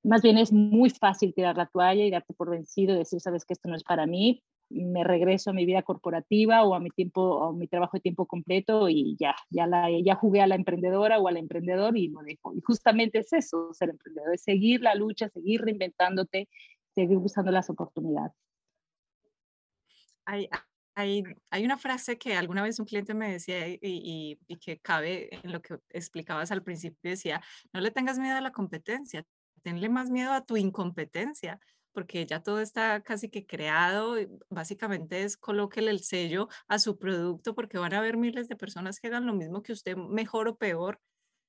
más 0.03 0.21
bien 0.21 0.37
es 0.37 0.51
muy 0.51 0.89
fácil 0.89 1.33
tirar 1.33 1.57
la 1.57 1.67
toalla 1.67 2.05
y 2.05 2.11
darte 2.11 2.33
por 2.33 2.49
vencido 2.49 2.95
y 2.95 2.99
decir, 2.99 3.21
sabes 3.21 3.45
que 3.45 3.53
esto 3.53 3.69
no 3.69 3.75
es 3.75 3.83
para 3.83 4.05
mí, 4.07 4.43
me 4.69 5.03
regreso 5.03 5.49
a 5.49 5.53
mi 5.53 5.65
vida 5.65 5.81
corporativa 5.83 6.63
o 6.63 6.75
a 6.75 6.79
mi 6.79 6.89
tiempo 6.91 7.43
a 7.43 7.53
mi 7.53 7.67
trabajo 7.67 7.97
de 7.97 8.01
tiempo 8.01 8.25
completo 8.27 8.87
y 8.89 9.17
ya 9.19 9.35
ya 9.49 9.65
la 9.65 9.87
ya 10.03 10.15
jugué 10.15 10.41
a 10.41 10.47
la 10.47 10.55
emprendedora 10.55 11.19
o 11.19 11.27
al 11.27 11.37
emprendedor 11.37 11.97
y 11.97 12.09
lo 12.09 12.21
dejo 12.21 12.53
y 12.53 12.61
justamente 12.61 13.19
es 13.19 13.33
eso 13.33 13.73
ser 13.73 13.89
emprendedor 13.89 14.35
es 14.35 14.43
seguir 14.43 14.81
la 14.81 14.93
lucha 14.95 15.29
seguir 15.29 15.61
reinventándote 15.61 16.49
seguir 16.93 17.17
buscando 17.17 17.51
las 17.51 17.69
oportunidades 17.69 18.33
hay, 20.29 20.49
hay, 20.95 21.23
hay 21.49 21.65
una 21.65 21.77
frase 21.77 22.17
que 22.17 22.35
alguna 22.35 22.61
vez 22.61 22.79
un 22.79 22.85
cliente 22.85 23.13
me 23.13 23.31
decía 23.31 23.67
y, 23.67 23.79
y, 23.81 24.39
y 24.47 24.57
que 24.57 24.79
cabe 24.79 25.29
en 25.31 25.51
lo 25.51 25.61
que 25.61 25.77
explicabas 25.89 26.51
al 26.51 26.63
principio 26.63 27.11
decía 27.11 27.41
no 27.73 27.81
le 27.81 27.91
tengas 27.91 28.19
miedo 28.19 28.37
a 28.37 28.41
la 28.41 28.51
competencia 28.51 29.25
tenle 29.63 29.89
más 29.89 30.09
miedo 30.09 30.31
a 30.33 30.45
tu 30.45 30.57
incompetencia 30.57 31.59
porque 31.91 32.25
ya 32.25 32.41
todo 32.41 32.61
está 32.61 33.01
casi 33.01 33.29
que 33.29 33.45
creado. 33.45 34.15
Básicamente 34.49 35.23
es 35.23 35.37
colóquele 35.37 35.91
el 35.91 35.99
sello 36.01 36.47
a 36.67 36.79
su 36.79 36.97
producto 36.97 37.55
porque 37.55 37.77
van 37.77 37.93
a 37.93 37.97
haber 37.97 38.15
miles 38.15 38.47
de 38.47 38.55
personas 38.55 38.99
que 38.99 39.07
hagan 39.07 39.25
lo 39.25 39.33
mismo 39.33 39.63
que 39.63 39.73
usted, 39.73 39.97
mejor 39.97 40.47
o 40.47 40.55
peor, 40.55 40.99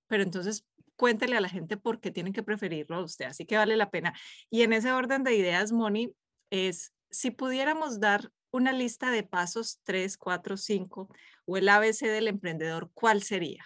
pero 0.09 0.23
entonces 0.23 0.65
cuéntele 0.97 1.37
a 1.37 1.41
la 1.41 1.49
gente 1.49 1.77
por 1.77 2.01
qué 2.01 2.11
tienen 2.11 2.33
que 2.33 2.43
preferirlo 2.43 2.97
a 2.97 3.05
usted, 3.05 3.27
así 3.27 3.47
que 3.47 3.57
vale 3.57 3.77
la 3.77 3.91
pena. 3.91 4.13
Y 4.51 4.63
en 4.63 4.73
ese 4.73 4.93
orden 4.93 5.23
de 5.25 5.35
ideas, 5.37 5.73
Moni, 5.73 6.15
es 6.51 6.93
si 7.11 7.31
pudiéramos 7.31 8.01
dar 8.01 8.31
una 8.52 8.73
lista 8.73 9.11
de 9.11 9.23
pasos 9.23 9.80
3, 9.85 10.16
4, 10.16 10.57
5 10.57 11.09
o 11.47 11.57
el 11.57 11.69
ABC 11.69 12.00
del 12.07 12.28
emprendedor, 12.28 12.90
¿cuál 12.95 13.23
sería? 13.23 13.64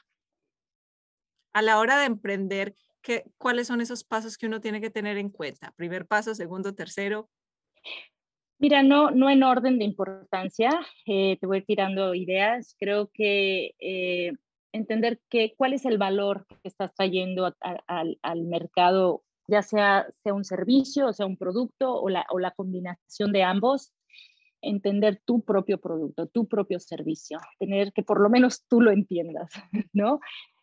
A 1.52 1.62
la 1.62 1.78
hora 1.78 1.98
de 1.98 2.06
emprender, 2.06 2.74
¿cuáles 3.38 3.68
son 3.68 3.80
esos 3.80 4.04
pasos 4.04 4.36
que 4.36 4.46
uno 4.46 4.60
tiene 4.60 4.80
que 4.80 4.90
tener 4.90 5.18
en 5.18 5.30
cuenta? 5.30 5.72
Primer 5.76 6.06
paso, 6.06 6.34
segundo, 6.34 6.74
tercero. 6.74 7.30
Mira, 8.58 8.82
no, 8.82 9.10
no 9.10 9.28
en 9.30 9.42
orden 9.42 9.78
de 9.78 9.84
importancia, 9.84 10.70
eh, 11.06 11.36
te 11.38 11.46
voy 11.46 11.62
tirando 11.62 12.14
ideas. 12.14 12.76
Creo 12.78 13.10
que 13.12 13.74
eh, 13.78 14.32
entender 14.72 15.20
que, 15.28 15.54
cuál 15.56 15.74
es 15.74 15.84
el 15.84 15.98
valor 15.98 16.46
que 16.48 16.68
estás 16.68 16.94
trayendo 16.94 17.54
al 17.60 18.42
mercado, 18.44 19.22
ya 19.46 19.62
sea, 19.62 20.06
sea 20.22 20.34
un 20.34 20.44
servicio, 20.44 21.08
o 21.08 21.12
sea 21.12 21.26
un 21.26 21.36
producto 21.36 21.94
o 21.94 22.08
la, 22.08 22.26
o 22.30 22.38
la 22.38 22.52
combinación 22.52 23.32
de 23.32 23.42
ambos. 23.42 23.92
Entender 24.64 25.21
tu 25.25 25.42
propio 25.42 25.78
producto, 25.78 26.26
tu 26.26 26.47
propio 26.47 26.80
servicio, 26.80 27.38
tener 27.59 27.92
que 27.92 28.02
por 28.02 28.21
lo 28.21 28.30
menos 28.30 28.64
tú 28.68 28.80
lo 28.80 28.90
entiendas, 28.90 29.50
¿no? 29.92 30.21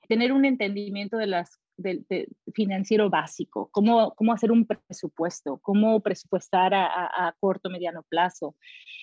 Tener 0.07 0.33
un 0.33 0.45
entendimiento 0.45 1.17
de 1.17 1.27
las 1.27 1.61
de, 1.77 2.27
financiero 2.53 3.09
básico, 3.09 3.69
cómo, 3.71 4.13
cómo 4.15 4.33
hacer 4.33 4.51
un 4.51 4.65
presupuesto, 4.65 5.59
cómo 5.61 5.99
presupuestar 6.01 6.73
a, 6.73 6.85
a, 6.85 7.27
a, 7.27 7.35
corto, 7.39 7.69
mediano 7.69 8.03
plazo, 8.07 8.55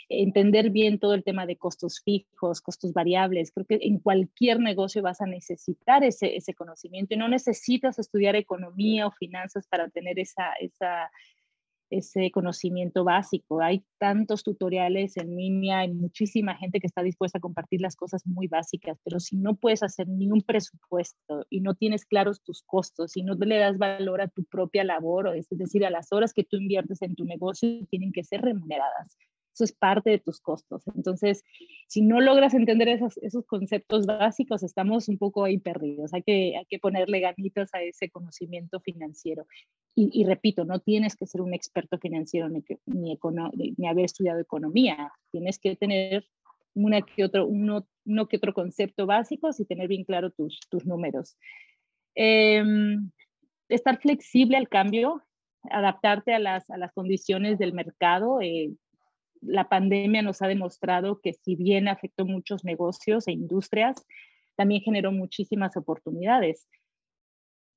entender 0.09 0.71
bien 0.71 0.99
todo 0.99 1.14
el 1.14 1.25
tema 1.25 1.47
de 1.47 1.57
costos 1.57 2.00
fijos, 2.05 2.61
costos 2.61 2.93
variables. 2.93 3.52
Creo 3.52 3.67
que 3.67 3.78
en 3.83 3.99
cualquier 3.99 4.61
negocio 4.61 5.02
vas 5.02 5.21
a 5.21 5.26
necesitar 5.26 6.05
ese, 6.05 6.37
ese 6.37 6.55
conocimiento 6.55 7.14
y 7.14 7.19
no 7.19 7.28
necesitas 7.28 7.99
estudiar 7.99 8.37
economía 8.37 9.07
o 9.07 9.12
finanzas 9.12 9.67
para 9.69 9.88
tener 9.88 10.19
esa, 10.19 10.52
esa, 10.61 11.11
ese 11.90 12.30
conocimiento 12.30 13.04
básico. 13.04 13.61
Hay 13.61 13.85
tantos 13.99 14.42
tutoriales 14.42 15.16
en 15.16 15.37
línea, 15.37 15.80
hay 15.80 15.92
muchísima 15.92 16.57
gente 16.57 16.80
que 16.80 16.87
está 16.87 17.02
dispuesta 17.02 17.38
a 17.38 17.40
compartir 17.40 17.80
las 17.80 17.97
cosas 17.97 18.26
muy 18.26 18.47
básicas, 18.49 18.99
pero 19.04 19.21
si 19.21 19.37
no 19.37 19.57
puedes 19.57 19.83
hacer 19.83 20.09
ni 20.09 20.30
un 20.30 20.42
presupuesto 20.42 21.47
y 21.50 21.61
no 21.61 21.75
tienes 21.75 22.04
claros 22.04 22.42
tus 22.42 22.62
costos 22.62 23.16
y 23.16 23.23
no 23.23 23.35
le 23.35 23.59
das 23.59 23.78
valor 23.78 24.21
a 24.21 24.28
tu 24.28 24.45
propia 24.45 24.85
labor, 24.85 25.37
es 25.37 25.49
decir, 25.50 25.85
a 25.85 25.90
las 25.90 26.12
horas 26.12 26.33
que 26.33 26.45
tú 26.45 26.57
inviertes 26.57 27.02
en 27.02 27.14
tu 27.14 27.25
negocio, 27.25 27.87
tienen 27.90 28.12
que 28.12 28.25
ser 28.25 28.42
remuneradas. 28.42 29.16
Eso 29.58 29.64
es 29.64 29.72
parte 29.72 30.10
de 30.10 30.20
tus 30.20 30.40
costos. 30.40 30.84
Entonces, 30.94 31.42
si 31.88 32.00
no 32.00 32.20
logras 32.20 32.54
entender 32.54 32.86
esos, 32.88 33.16
esos 33.16 33.44
conceptos 33.44 34.06
básicos, 34.06 34.62
estamos 34.62 35.08
un 35.08 35.18
poco 35.18 35.42
ahí 35.42 35.58
perdidos. 35.58 36.14
Hay 36.14 36.22
que, 36.22 36.56
hay 36.56 36.64
que 36.66 36.78
ponerle 36.78 37.18
ganitas 37.18 37.74
a 37.74 37.82
ese 37.82 38.08
conocimiento 38.08 38.78
financiero. 38.78 39.48
Y, 39.96 40.22
repito, 40.26 40.64
no 40.64 40.78
tienes 40.78 41.16
que 41.16 41.26
ser 41.26 41.40
un 41.40 41.52
experto 41.54 41.98
financiero 41.98 42.48
ni, 42.48 42.62
ni, 42.86 43.18
ni, 43.76 43.88
haber 43.88 44.04
estudiado 44.04 44.38
economía. 44.38 45.12
Tienes 45.32 45.58
que 45.58 45.74
tener 45.74 46.24
una 46.74 47.02
que 47.02 47.24
otro, 47.24 47.48
uno, 47.48 47.84
uno 48.06 48.28
que 48.28 48.36
otro 48.36 48.54
concepto 48.54 49.06
básico 49.06 49.50
y 49.58 49.64
tener 49.64 49.88
bien 49.88 50.04
claro 50.04 50.30
tus, 50.30 50.60
tus 50.70 50.86
números. 50.86 51.36
Em, 52.14 53.10
estar 53.68 54.00
flexible 54.00 54.56
al 54.56 54.68
cambio, 54.68 55.20
adaptarte 55.64 56.32
a 56.32 56.38
las, 56.38 56.70
a 56.70 56.76
las 56.76 56.92
condiciones 56.92 57.58
del 57.58 57.72
mercado. 57.72 58.40
Eh, 58.40 58.70
la 59.40 59.68
pandemia 59.68 60.23
nos 60.23 60.42
ha 60.42 60.49
demostrado 60.49 61.21
que 61.21 61.33
si 61.33 61.57
bien 61.57 61.88
afectó 61.88 62.25
muchos 62.25 62.64
negocios 62.64 63.28
e 63.28 63.33
industrias, 63.33 64.04
también 64.57 64.83
generó 64.83 65.12
muchísimas 65.12 65.76
oportunidades. 65.76 66.68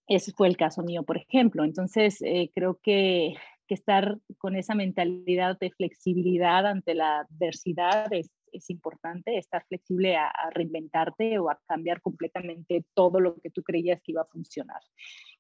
Ese 0.07 0.31
fue 0.31 0.47
el 0.47 0.57
caso 0.57 0.81
mío, 0.81 1.03
por 1.03 1.17
ejemplo. 1.17 1.63
Entonces, 1.63 2.21
eh, 2.21 2.49
creo 2.53 2.79
que, 2.81 3.35
estar 3.67 4.17
con 4.37 4.57
esa 4.57 4.75
mentalidad 4.75 5.57
de 5.57 5.71
flexibilidad 5.71 6.67
ante 6.67 6.93
la 6.93 7.21
adversidad 7.21 8.11
es, 8.11 8.29
importante, 8.69 9.37
estar 9.37 9.65
flexible 9.67 10.15
a, 10.15 10.31
reinventarte 10.51 11.39
o 11.39 11.49
a 11.49 11.59
cambiar 11.67 12.01
completamente 12.01 12.85
todo 12.93 13.19
lo 13.19 13.35
que 13.35 13.49
tú 13.49 13.63
creías 13.63 14.01
que 14.01 14.11
iba 14.13 14.21
a 14.21 14.25
funcionar. 14.25 14.81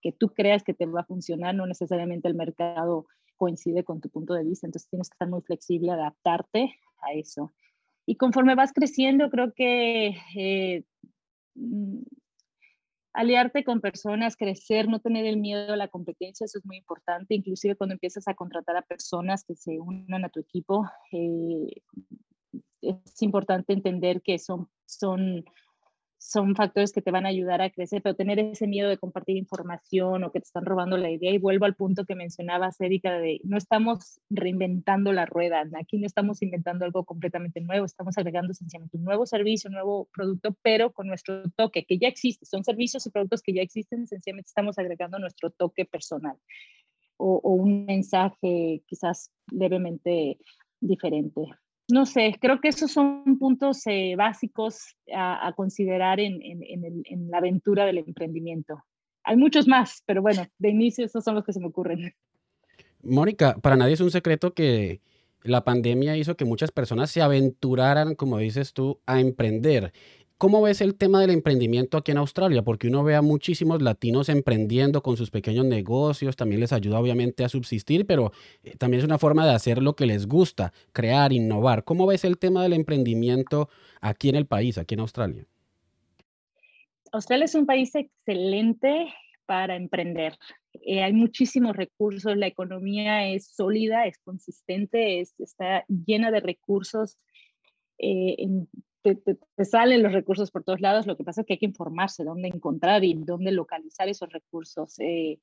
Que 0.01 0.11
tú 0.11 0.29
creas 0.29 0.63
que 0.63 0.73
te 0.73 0.85
va 0.85 1.01
a 1.01 1.05
funcionar, 1.05 1.55
no 1.55 1.65
necesariamente 1.65 2.27
el 2.27 2.35
mercado 2.35 3.07
coincide 3.37 3.83
con 3.83 4.01
tu 4.01 4.09
punto 4.09 4.33
de 4.33 4.43
vista, 4.43 4.67
entonces 4.67 4.89
tienes 4.89 5.09
que 5.09 5.15
estar 5.15 5.29
muy 5.29 5.41
flexible, 5.41 5.91
adaptarte 5.91 6.75
a 7.01 7.13
eso. 7.13 7.51
Y 8.05 8.15
conforme 8.15 8.55
vas 8.55 8.71
creciendo, 8.73 9.29
creo 9.29 9.53
que 9.53 10.15
eh, 10.35 10.83
mm, 11.55 12.01
aliarte 13.13 13.63
con 13.63 13.81
personas, 13.81 14.35
crecer, 14.37 14.87
no 14.87 14.99
tener 14.99 15.25
el 15.25 15.37
miedo 15.37 15.73
a 15.73 15.77
la 15.77 15.87
competencia, 15.87 16.45
eso 16.45 16.59
es 16.59 16.65
muy 16.65 16.77
importante, 16.77 17.35
inclusive 17.35 17.75
cuando 17.75 17.93
empiezas 17.93 18.27
a 18.27 18.33
contratar 18.33 18.77
a 18.77 18.81
personas 18.81 19.43
que 19.43 19.55
se 19.55 19.79
unan 19.79 20.25
a 20.25 20.29
tu 20.29 20.39
equipo, 20.39 20.85
eh, 21.11 21.81
es 22.81 23.21
importante 23.21 23.73
entender 23.73 24.21
que 24.21 24.39
son, 24.39 24.69
son 24.85 25.45
son 26.21 26.55
factores 26.55 26.91
que 26.91 27.01
te 27.01 27.09
van 27.09 27.25
a 27.25 27.29
ayudar 27.29 27.63
a 27.63 27.71
crecer, 27.71 28.03
pero 28.03 28.15
tener 28.15 28.37
ese 28.37 28.67
miedo 28.67 28.87
de 28.89 28.99
compartir 28.99 29.37
información 29.37 30.23
o 30.23 30.31
que 30.31 30.39
te 30.39 30.45
están 30.45 30.65
robando 30.65 30.95
la 30.95 31.09
idea. 31.09 31.31
Y 31.33 31.39
vuelvo 31.39 31.65
al 31.65 31.75
punto 31.75 32.05
que 32.05 32.13
mencionabas, 32.13 32.79
Erika, 32.79 33.17
de 33.17 33.41
no 33.43 33.57
estamos 33.57 34.21
reinventando 34.29 35.13
la 35.13 35.25
rueda, 35.25 35.63
aquí 35.79 35.97
no 35.97 36.05
estamos 36.05 36.43
inventando 36.43 36.85
algo 36.85 37.05
completamente 37.05 37.59
nuevo, 37.59 37.85
estamos 37.85 38.19
agregando 38.19 38.53
sencillamente 38.53 38.97
un 38.97 39.03
nuevo 39.03 39.25
servicio, 39.25 39.69
un 39.69 39.73
nuevo 39.73 40.09
producto, 40.13 40.55
pero 40.61 40.93
con 40.93 41.07
nuestro 41.07 41.41
toque, 41.55 41.85
que 41.85 41.97
ya 41.97 42.07
existe, 42.07 42.45
son 42.45 42.63
servicios 42.63 43.03
y 43.07 43.09
productos 43.09 43.41
que 43.41 43.53
ya 43.53 43.63
existen, 43.63 44.05
sencillamente 44.05 44.49
estamos 44.49 44.77
agregando 44.77 45.17
nuestro 45.17 45.49
toque 45.49 45.85
personal 45.85 46.37
o, 47.17 47.41
o 47.43 47.53
un 47.53 47.85
mensaje 47.85 48.83
quizás 48.85 49.31
levemente 49.51 50.37
diferente 50.79 51.47
no 51.91 52.05
sé, 52.05 52.35
creo 52.39 52.59
que 52.59 52.69
esos 52.69 52.91
son 52.91 53.37
puntos 53.37 53.81
eh, 53.85 54.15
básicos 54.17 54.95
a, 55.13 55.53
considerar 55.55 56.19
en, 56.19 56.39
la 57.29 57.37
aventura 57.37 57.85
del 57.85 57.99
emprendimiento. 57.99 58.83
Hay 59.23 59.37
muchos 59.37 59.67
más, 59.67 60.01
pero 60.05 60.21
bueno, 60.21 60.45
de 60.57 60.69
inicio 60.69 61.05
esos 61.05 61.23
son 61.23 61.35
los 61.35 61.45
que 61.45 61.53
se 61.53 61.59
me 61.59 61.67
ocurren. 61.67 62.13
Mónica, 63.03 63.55
para 63.61 63.75
nadie 63.75 63.93
es 63.93 64.01
un 64.01 64.11
secreto 64.11 64.53
que 64.53 65.01
la 65.43 65.63
pandemia 65.63 66.17
hizo 66.17 66.37
que 66.37 66.45
muchas 66.45 66.71
personas 66.71 67.09
se 67.09 67.21
aventuraran, 67.21 68.15
como 68.15 68.37
dices 68.37 68.73
tú, 68.73 68.99
a 69.05 69.19
emprender. 69.19 69.91
¿Cómo 70.41 70.59
ves 70.63 70.81
el 70.81 70.95
tema 70.95 71.21
del 71.21 71.29
emprendimiento 71.29 71.97
aquí 71.97 72.09
en 72.09 72.17
Australia? 72.17 72.63
Porque 72.63 72.87
uno 72.87 73.03
ve 73.03 73.13
a 73.13 73.21
muchísimos 73.21 73.79
latinos 73.79 74.27
emprendiendo 74.27 75.03
con 75.03 75.15
sus 75.15 75.29
pequeños 75.29 75.65
negocios, 75.65 76.35
también 76.35 76.61
les 76.61 76.73
ayuda 76.73 76.99
obviamente 76.99 77.43
a 77.43 77.47
subsistir, 77.47 78.07
pero 78.07 78.31
eh, 78.63 78.75
también 78.75 79.01
es 79.01 79.05
una 79.05 79.19
forma 79.19 79.45
de 79.45 79.53
hacer 79.53 79.83
lo 79.83 79.95
que 79.95 80.07
les 80.07 80.25
gusta, 80.25 80.73
crear, 80.93 81.31
innovar. 81.31 81.83
¿Cómo 81.83 82.07
ves 82.07 82.25
el 82.25 82.39
tema 82.39 82.63
del 82.63 82.73
emprendimiento 82.73 83.69
aquí 84.01 84.29
en 84.29 84.35
el 84.35 84.47
país, 84.47 84.79
aquí 84.79 84.95
en 84.95 85.01
Australia? 85.01 85.45
Australia 87.11 87.45
es 87.45 87.53
un 87.53 87.67
país 87.67 87.93
excelente 87.93 89.13
para 89.45 89.75
emprender. 89.75 90.39
Eh, 90.73 91.03
hay 91.03 91.13
muchísimos 91.13 91.75
recursos, 91.75 92.35
la 92.35 92.47
economía 92.47 93.29
es 93.29 93.45
sólida, 93.45 94.07
es 94.07 94.17
consistente, 94.17 95.19
está 95.19 95.85
llena 95.87 96.31
de 96.31 96.39
recursos 96.39 97.19
eh, 97.99 98.37
te, 99.01 99.65
salen 99.65 100.03
los 100.03 100.13
recursos 100.13 100.51
por 100.51 100.63
todos 100.63 100.81
lados, 100.81 101.07
lo 101.07 101.17
que 101.17 101.23
pasa 101.23 101.41
es 101.41 101.47
que 101.47 101.53
hay 101.53 101.59
que 101.59 101.65
informarse 101.65 102.23
dónde 102.23 102.47
encontrar 102.47 103.03
y 103.03 103.13
dónde 103.13 103.51
localizar 103.51 104.09
esos 104.09 104.29
recursos. 104.31 104.99
Eh, 104.99 105.39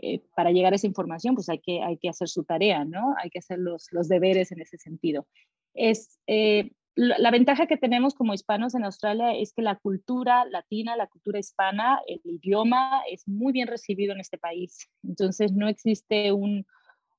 eh, 0.00 0.22
para 0.36 0.52
llegar 0.52 0.72
a 0.72 0.76
esa 0.76 0.86
información, 0.86 1.34
pues 1.34 1.48
hay 1.48 1.58
que, 1.58 1.82
hay 1.82 1.98
que 1.98 2.08
hacer 2.08 2.28
su 2.28 2.44
tarea, 2.44 2.84
¿no? 2.84 3.14
Hay 3.20 3.30
que 3.30 3.40
hacer 3.40 3.58
los, 3.58 3.88
los 3.90 4.08
deberes 4.08 4.52
en 4.52 4.60
ese 4.60 4.78
sentido. 4.78 5.26
Es, 5.74 6.20
eh, 6.28 6.70
la 6.94 7.30
ventaja 7.30 7.66
que 7.68 7.76
tenemos 7.76 8.14
como 8.14 8.34
hispanos 8.34 8.74
en 8.74 8.84
Australia 8.84 9.32
es 9.32 9.52
que 9.52 9.62
la 9.62 9.76
cultura 9.76 10.44
latina, 10.46 10.96
la 10.96 11.06
cultura 11.06 11.38
hispana, 11.38 12.00
el 12.08 12.20
idioma 12.24 13.02
es 13.08 13.28
muy 13.28 13.52
bien 13.52 13.68
recibido 13.68 14.12
en 14.12 14.20
este 14.20 14.36
país. 14.36 14.88
Entonces 15.04 15.52
no 15.52 15.68
existe 15.68 16.32
un, 16.32 16.66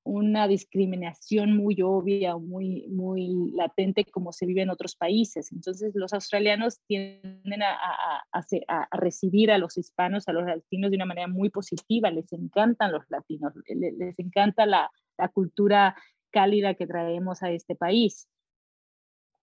una 0.04 0.48
discriminación 0.48 1.56
muy 1.56 1.82
obvia 1.82 2.36
muy, 2.38 2.88
muy 2.90 3.52
latente 3.54 4.06
como 4.06 4.32
se 4.32 4.46
vive 4.46 4.62
en 4.62 4.70
otros 4.70 4.96
países. 4.96 5.52
Entonces 5.52 5.92
los 5.96 6.14
australianos 6.14 6.80
tienden 6.88 7.62
a, 7.62 8.24
a, 8.32 8.98
recibir 8.98 9.52
a 9.52 9.58
los 9.58 9.78
hispanos, 9.78 10.28
a 10.28 10.34
los 10.34 10.46
latinos 10.46 10.92
de 10.92 10.98
una 10.98 11.06
manera 11.06 11.28
muy 11.28 11.50
positiva. 11.50 12.10
Les 12.12 12.32
encantan 12.34 12.92
los 12.92 13.04
latinos, 13.10 13.54
les, 13.68 14.18
encanta 14.20 14.66
la, 14.66 14.90
la 15.18 15.28
cultura 15.30 15.96
cálida 16.32 16.74
que 16.74 16.88
traemos 16.88 17.44
a 17.44 17.52
este 17.52 17.76
país 17.76 18.28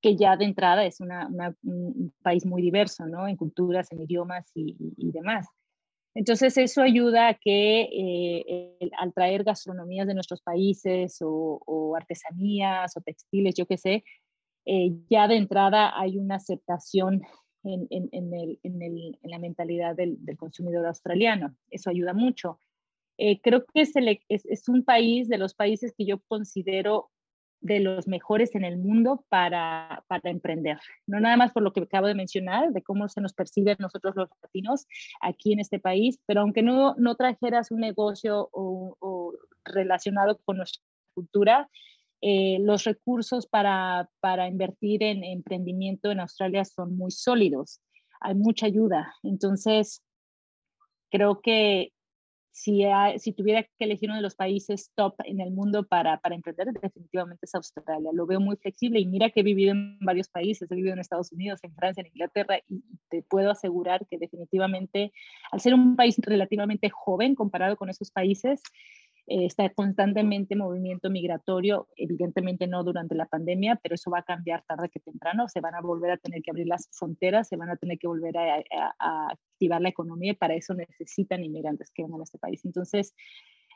que 0.00 0.16
ya 0.16 0.36
de 0.36 0.44
entrada 0.44 0.84
es 0.84 1.00
un 1.00 2.14
país 2.22 2.46
muy 2.46 2.62
diverso, 2.62 3.06
¿no? 3.06 3.26
En 3.26 3.36
culturas, 3.36 3.90
en 3.90 4.02
idiomas 4.02 4.50
y, 4.54 4.76
demás. 5.10 5.48
Entonces 6.16 6.56
eso 6.56 6.80
ayuda 6.80 7.28
a 7.28 7.34
que 7.34 7.82
eh, 7.82 8.90
al 8.98 9.12
traer 9.12 9.44
gastronomías 9.44 10.06
de 10.06 10.14
nuestros 10.14 10.40
países 10.40 11.18
o, 11.20 11.94
artesanías 11.94 12.96
o 12.96 13.02
textiles, 13.02 13.54
yo 13.54 13.66
qué 13.66 13.76
sé, 13.76 14.02
eh, 14.64 14.92
ya 15.10 15.28
de 15.28 15.36
entrada 15.36 15.92
hay 15.94 16.16
una 16.16 16.36
aceptación 16.36 17.20
en, 17.64 17.86
la 19.24 19.38
mentalidad 19.38 19.94
del, 19.94 20.18
consumidor 20.38 20.86
australiano. 20.86 21.54
Eso 21.70 21.90
ayuda 21.90 22.14
mucho. 22.14 22.60
Eh, 23.18 23.42
creo 23.42 23.66
que 23.66 23.82
es, 23.82 23.92
es, 24.28 24.68
un 24.70 24.84
país 24.84 25.28
de 25.28 25.36
los 25.36 25.52
países 25.52 25.92
que 25.98 26.06
yo 26.06 26.20
considero 26.28 27.10
de 27.66 27.80
los 27.80 28.06
mejores 28.06 28.54
en 28.54 28.64
el 28.64 28.78
mundo 28.78 29.24
para, 29.28 30.04
para, 30.08 30.30
emprender. 30.30 30.78
No 31.06 31.20
nada 31.20 31.36
más 31.36 31.52
por 31.52 31.62
lo 31.62 31.72
que 31.72 31.80
acabo 31.80 32.06
de 32.06 32.14
mencionar, 32.14 32.72
de 32.72 32.82
cómo 32.82 33.08
se 33.08 33.20
nos 33.20 33.34
percibe 33.34 33.76
nosotros 33.78 34.14
los 34.16 34.28
latinos 34.42 34.86
aquí 35.20 35.52
en 35.52 35.60
este 35.60 35.78
país, 35.78 36.18
pero 36.26 36.40
aunque 36.40 36.62
no, 36.62 36.94
no 36.96 37.16
trajeras 37.16 37.70
un 37.70 37.80
negocio 37.80 38.48
o, 38.52 39.32
relacionado 39.64 40.38
con 40.44 40.58
nuestra 40.58 40.82
cultura, 41.14 41.68
eh, 42.22 42.58
los 42.60 42.84
recursos 42.84 43.46
para, 43.46 44.08
para 44.20 44.48
invertir 44.48 45.02
en 45.02 45.24
emprendimiento 45.24 46.10
en 46.10 46.20
Australia 46.20 46.64
son 46.64 46.96
muy 46.96 47.10
sólidos. 47.10 47.80
Hay 48.20 48.34
mucha 48.34 48.66
ayuda. 48.66 49.12
Entonces, 49.22 50.02
creo 51.10 51.40
que 51.40 51.92
si, 52.56 52.84
si, 53.18 53.32
tuviera 53.32 53.64
que 53.64 53.84
elegir 53.84 54.08
uno 54.08 54.16
de 54.16 54.22
los 54.22 54.34
países 54.34 54.90
top 54.94 55.14
en 55.26 55.42
el 55.42 55.50
mundo 55.50 55.86
para, 55.86 56.18
para, 56.20 56.34
emprender, 56.34 56.68
definitivamente 56.72 57.44
es 57.44 57.54
Australia. 57.54 58.10
Lo 58.14 58.24
veo 58.24 58.40
muy 58.40 58.56
flexible 58.56 58.98
y 58.98 59.04
mira 59.04 59.28
que 59.28 59.40
he 59.40 59.42
vivido 59.42 59.72
en 59.72 59.98
varios 60.00 60.28
países, 60.28 60.70
he 60.70 60.74
vivido 60.74 60.94
en 60.94 60.98
Estados 60.98 61.32
Unidos, 61.32 61.60
en 61.62 61.74
Francia, 61.74 62.00
en 62.00 62.06
Inglaterra 62.06 62.58
y 62.66 62.82
te 63.10 63.22
puedo 63.22 63.50
asegurar 63.50 64.06
que 64.08 64.16
definitivamente, 64.16 65.12
al 65.52 65.60
ser 65.60 65.74
un 65.74 65.96
país 65.96 66.16
relativamente 66.18 66.88
joven 66.88 67.34
comparado 67.34 67.76
con 67.76 67.90
esos 67.90 68.10
países, 68.10 68.62
eh, 69.28 69.44
está 69.44 69.68
constantemente 69.70 70.54
movimiento 70.54 71.10
migratorio, 71.10 71.88
evidentemente 71.96 72.68
no 72.68 72.84
durante 72.84 73.16
la 73.16 73.26
pandemia, 73.26 73.74
pero 73.82 73.96
eso 73.96 74.10
va 74.10 74.20
a 74.20 74.22
cambiar 74.22 74.64
tarde 74.66 74.88
que 74.88 75.00
temprano, 75.00 75.48
se 75.48 75.60
van 75.60 75.74
a 75.74 75.80
volver 75.80 76.12
a 76.12 76.16
tener 76.16 76.42
que 76.42 76.52
abrir 76.52 76.68
las 76.68 76.88
fronteras, 76.92 77.48
se 77.48 77.56
van 77.56 77.70
a 77.70 77.76
tener 77.76 77.98
que 77.98 78.06
volver 78.06 78.36
a, 78.38 78.62
activar 79.00 79.80
la 79.80 79.88
economía 79.88 80.32
y 80.32 80.36
para 80.36 80.54
eso 80.54 80.74
necesitan 80.74 81.42
inmigrantes 81.42 81.90
que 81.90 82.04
vengan 82.04 82.20
a 82.20 82.24
este 82.24 82.38
país. 82.38 82.64
Entonces, 82.64 83.14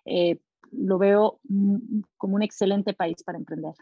eh, 0.05 0.39
lo 0.71 0.99
veo 0.99 1.41
como 2.17 2.37
un 2.37 2.43
excelente 2.43 2.95
país 2.95 3.23
para 3.25 3.39
emprender. 3.39 3.75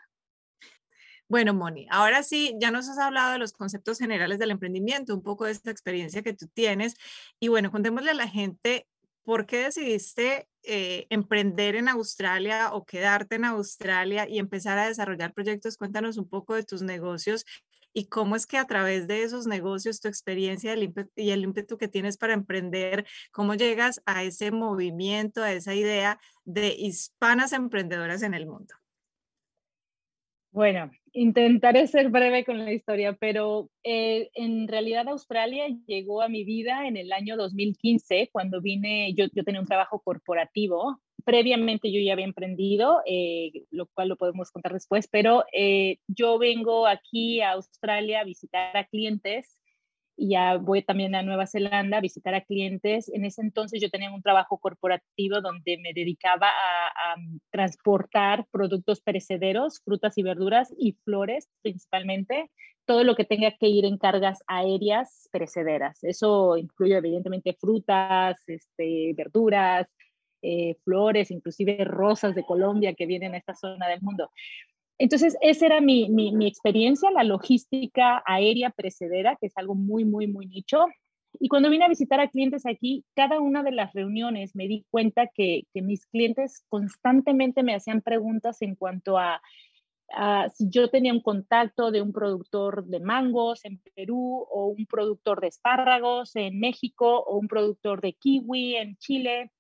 Bueno, 1.29 1.53
Moni, 1.53 1.87
ahora 1.91 2.23
sí, 2.23 2.57
ya 2.59 2.71
nos 2.71 2.89
has 2.89 2.99
hablado 2.99 3.33
de 3.33 3.39
los 3.39 3.53
conceptos 3.53 3.99
generales 3.99 4.39
del 4.39 4.51
emprendimiento, 4.51 5.15
un 5.15 5.23
poco 5.23 5.45
de 5.45 5.53
esta 5.53 5.71
experiencia 5.71 6.23
que 6.23 6.33
tú 6.33 6.47
tienes. 6.47 6.95
Y 7.39 7.49
bueno, 7.49 7.71
contémosle 7.71 8.13
a 8.13 8.15
la 8.15 8.29
gente 8.29 8.87
¿por 9.29 9.45
qué 9.45 9.65
decidiste 9.65 10.49
eh, 10.63 11.07
emprender 11.11 11.77
en 11.77 11.91
Australia 11.91 12.73
o 12.73 12.87
quedarte 12.87 13.35
en 13.35 13.45
Australia 13.45 14.27
y 14.27 14.39
empezar 14.39 14.79
a 14.79 14.89
desarrollar 14.89 15.35
proyectos? 15.35 15.77
Cuéntanos 15.77 16.17
un 16.17 16.27
poco 16.27 16.55
de 16.55 16.63
tus 16.63 16.81
negocios 16.81 17.45
y 17.93 18.07
cómo 18.07 18.37
es 18.37 18.47
que 18.47 18.57
a 18.57 18.65
través 18.65 19.07
de 19.07 19.25
esos 19.25 19.47
negocios, 19.47 20.01
tu 20.01 20.09
experiencia 20.09 20.75
y 21.15 21.31
el 21.31 21.43
ímpetu 21.43 21.77
que 21.77 21.89
tienes 21.89 22.17
para 22.17 22.33
emprender, 22.33 23.05
cómo 23.31 23.55
llegas 23.55 24.01
a 24.07 24.25
ese 24.25 24.51
movimiento, 24.51 25.43
a 25.43 25.53
esa 25.53 25.75
idea 25.75 26.19
de 26.47 26.69
hispanas 26.69 27.53
emprendedoras 27.53 28.23
en 28.23 28.33
el 28.33 28.47
mundo. 28.47 28.77
Bueno, 30.59 30.91
intentaré 31.13 31.87
ser 31.87 32.09
breve 32.09 32.45
con 32.45 32.59
la 32.59 32.73
historia, 32.73 33.13
pero 33.13 33.71
eh, 33.85 34.29
en 34.35 34.67
realidad 34.67 35.07
Australia 35.07 35.69
llegó 35.87 36.21
a 36.21 36.29
mi 36.29 36.43
vida 36.43 36.89
en 36.89 36.97
el 36.97 37.13
año 37.13 37.37
2015, 37.37 38.31
cuando 38.33 38.61
vine, 38.61 39.15
yo, 39.15 39.27
yo 39.33 39.45
tenía 39.45 39.61
un 39.61 39.69
trabajo 39.69 40.01
corporativo. 40.01 41.01
Previamente 41.25 41.93
yo 41.93 42.01
ya 42.01 42.15
había 42.15 42.25
emprendido, 42.25 43.03
eh, 43.07 43.53
lo 43.71 43.87
cual 43.87 44.09
lo 44.09 44.17
podemos 44.17 44.51
contar 44.51 44.73
después, 44.73 45.07
pero 45.07 45.45
eh, 45.53 45.99
yo 46.09 46.41
vengo 46.41 46.89
aquí 46.89 47.41
a 47.41 47.53
Australia 47.53 48.23
a 48.23 48.25
visitar 48.25 48.77
a 48.77 48.83
clientes 48.83 49.61
y 50.19 50.31
ya 50.31 50.57
voy 50.57 50.83
también 50.83 51.15
a 51.15 51.23
Nueva 51.23 51.47
Zelanda 51.47 51.99
a 51.99 52.01
visitar 52.01 52.35
a 52.35 52.41
clientes. 52.43 53.09
En 53.15 53.25
ese 53.25 53.41
entonces 53.41 53.81
yo 53.81 53.89
tenía 53.89 54.11
un 54.13 54.21
trabajo 54.23 54.59
corporativo 54.59 55.41
donde 55.41 55.79
me 55.79 55.93
dedicaba 55.95 56.49
a, 56.49 57.17
mm, 57.17 57.39
transportar 57.51 58.45
productos 58.51 59.01
perecederos, 59.01 59.81
frutas 59.85 60.19
y 60.19 60.25
verduras 60.25 60.75
y 60.77 60.95
flores 61.05 61.49
principalmente, 61.63 62.51
todo 62.85 63.05
lo 63.05 63.15
que 63.15 63.25
tenga 63.25 63.53
que 63.53 63.69
ir 63.69 63.85
en 63.85 63.97
cargas 63.99 64.41
aéreas 64.49 65.29
perecederas. 65.31 66.03
Eso 66.03 66.57
incluye 66.57 66.97
evidentemente 66.97 67.57
frutas, 67.61 68.43
este, 68.49 69.13
verduras, 69.15 69.87
eh, 70.43 70.77
flores, 70.85 71.31
inclusive 71.31 71.85
rosas 71.85 72.35
de 72.35 72.45
Colombia 72.45 72.95
que 72.95 73.07
vienen 73.07 73.35
a 73.35 73.39
esta 73.39 73.55
zona 73.55 73.89
del 73.89 74.01
mundo. 74.01 74.31
Entonces, 74.99 75.37
esa 75.41 75.67
era 75.67 75.81
mi, 75.81 76.07
experiencia, 76.47 77.11
la 77.13 77.23
logística 77.23 78.23
aérea 78.27 78.71
precedera, 78.71 79.37
que 79.41 79.47
es 79.47 79.57
algo 79.57 79.77
muy, 79.77 80.05
muy, 80.05 80.27
muy 80.27 80.47
nicho. 80.47 80.87
Y 81.39 81.49
cuando 81.49 81.71
vine 81.71 81.85
a 81.85 81.89
visitar 81.89 82.19
a 82.21 82.29
clientes 82.29 82.67
aquí, 82.67 83.05
cada 83.15 83.41
una 83.41 83.63
de 83.63 83.71
las 83.71 83.93
reuniones 83.93 84.57
me 84.57 84.67
di 84.67 84.85
cuenta 84.91 85.29
que, 85.33 85.63
mis 85.75 86.07
clientes 86.07 86.65
constantemente 86.69 87.63
me 87.63 87.77
hacían 87.77 88.03
preguntas 88.03 88.61
en 88.61 88.75
cuanto 88.75 89.19
a, 89.19 89.41
si 90.55 90.69
yo 90.69 90.89
tenía 90.91 91.13
un 91.13 91.21
contacto 91.21 91.93
de 91.93 92.03
un 92.03 92.13
productor 92.13 92.85
de 92.87 92.99
mangos 92.99 93.65
en 93.65 93.81
Perú 93.95 94.47
o 94.51 94.67
un 94.67 94.87
productor 94.87 95.41
de 95.41 95.49
espárragos 95.49 96.35
en 96.35 96.59
México 96.59 97.21
o 97.21 97.39
un 97.39 97.47
productor 97.47 98.01
de 98.01 98.15
kiwi 98.15 98.77
en 98.77 98.97
Chile. 98.97 99.53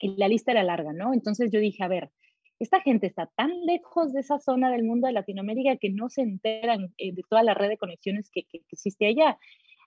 Y 0.00 0.16
la 0.16 0.26
lista 0.26 0.50
era 0.50 0.64
larga, 0.64 0.92
¿no? 0.92 1.14
Entonces 1.14 1.50
yo 1.52 1.60
dije, 1.60 1.84
a 1.84 1.88
ver, 1.88 2.10
esta 2.58 2.80
gente 2.80 3.06
está 3.06 3.26
tan 3.36 3.50
lejos 3.66 4.12
de 4.12 4.20
esa 4.20 4.38
zona 4.38 4.70
del 4.70 4.84
mundo 4.84 5.06
de 5.06 5.12
Latinoamérica 5.12 5.76
que 5.76 5.90
no 5.90 6.08
se 6.08 6.22
enteran 6.22 6.92
eh, 6.98 7.12
de 7.12 7.22
toda 7.28 7.42
la 7.42 7.54
red 7.54 7.68
de 7.68 7.78
conexiones 7.78 8.30
que, 8.30 8.46
existe 8.70 9.06
allá, 9.06 9.38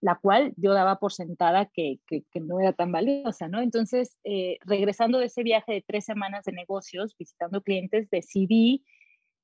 la 0.01 0.15
cual 0.15 0.53
yo 0.57 0.73
daba 0.73 0.99
por 0.99 1.11
sentada 1.11 1.69
que, 1.73 1.99
no 2.35 2.59
era 2.59 2.73
tan 2.73 2.91
valiosa, 2.91 3.47
¿no? 3.47 3.61
Entonces, 3.61 4.17
eh, 4.23 4.57
regresando 4.65 5.19
de 5.19 5.25
ese 5.25 5.43
viaje 5.43 5.73
de 5.73 5.83
tres 5.85 6.05
semanas 6.05 6.45
de 6.45 6.51
negocios, 6.51 7.15
visitando 7.17 7.61
clientes, 7.61 8.09
decidí 8.09 8.83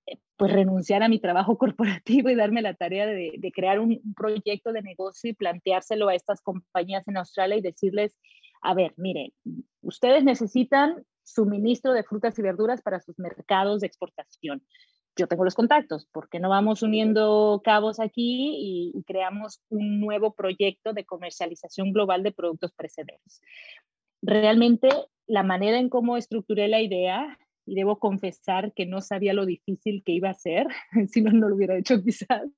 eh, 0.06 0.18
pues 0.38 0.52
renunciar 0.52 1.02
a 1.02 1.10
mi 1.10 1.20
trabajo 1.20 1.58
corporativo 2.04 2.30
y 2.30 2.36
darme 2.36 2.62
la 2.62 2.74
tarea 2.74 3.08
de, 3.08 3.52
crear 3.54 3.80
un 3.80 4.02
proyecto 4.16 4.74
de 4.74 4.82
negocio 4.82 5.30
y 5.30 5.34
planteárselo 5.34 6.10
a 6.10 6.16
estas 6.16 6.42
compañías 6.42 7.08
en 7.08 7.18
Australia 7.18 7.58
y 7.58 7.62
decirles, 7.62 8.16
a 8.64 8.74
ver, 8.74 8.94
miren, 8.98 9.34
ustedes 9.82 10.24
necesitan 10.24 11.06
suministro 11.24 11.94
de 11.94 12.04
frutas 12.04 12.38
y 12.40 12.42
verduras 12.42 12.82
para 12.82 13.00
sus 13.00 13.20
mercados 13.20 13.82
de 13.82 13.88
exportación. 13.88 14.64
Yo 15.16 15.28
tengo 15.28 15.44
los 15.44 15.54
contactos, 15.54 16.08
porque 16.12 16.40
no 16.40 16.50
vamos 16.50 16.82
uniendo 16.82 17.62
cabos 17.64 18.00
aquí 18.00 18.92
y, 18.96 19.04
creamos 19.04 19.62
un 19.70 20.00
nuevo 20.00 20.34
proyecto 20.34 20.94
de 20.94 21.06
comercialización 21.06 21.92
global 21.92 22.24
de 22.24 22.32
productos 22.32 22.72
precedentes? 22.72 23.42
Realmente 24.22 24.90
la 25.28 25.44
manera 25.44 25.78
en 25.78 25.90
cómo 25.90 26.18
estructuré 26.18 26.68
la 26.68 26.82
idea, 26.82 27.38
y 27.66 27.76
debo 27.76 28.00
confesar 28.00 28.74
que 28.74 28.86
no 28.86 29.02
sabía 29.02 29.34
lo 29.34 29.46
difícil 29.46 30.04
que 30.04 30.12
iba 30.12 30.30
a 30.30 30.34
ser, 30.34 30.68
si 31.10 31.22
no, 31.22 31.32
no 31.32 31.50
lo 31.50 31.56
hubiera 31.56 31.78
hecho 31.78 32.02
quizás, 32.02 32.50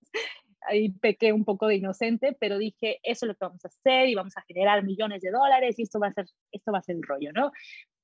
ahí 0.67 0.89
pequé 0.89 1.34
un 1.34 1.45
poco 1.45 1.67
de 1.67 1.75
inocente, 1.75 2.36
pero 2.39 2.58
dije, 2.58 2.99
eso 3.04 3.25
es 3.25 3.28
lo 3.28 3.36
que 3.36 3.45
vamos 3.45 3.65
a 3.65 3.67
hacer 3.67 4.10
y 4.10 4.15
vamos 4.15 4.36
a 4.38 4.43
generar 4.47 4.84
millones 4.84 5.21
de 5.21 5.32
dólares 5.32 5.78
y 5.78 5.84
esto 5.84 5.99
va 5.99 6.08
a 6.08 6.13
ser, 6.13 6.25
esto 6.51 6.71
va 6.71 6.80
a 6.80 6.84
ser 6.84 6.95
el 6.95 7.04
rollo, 7.04 7.32
¿no? 7.34 7.51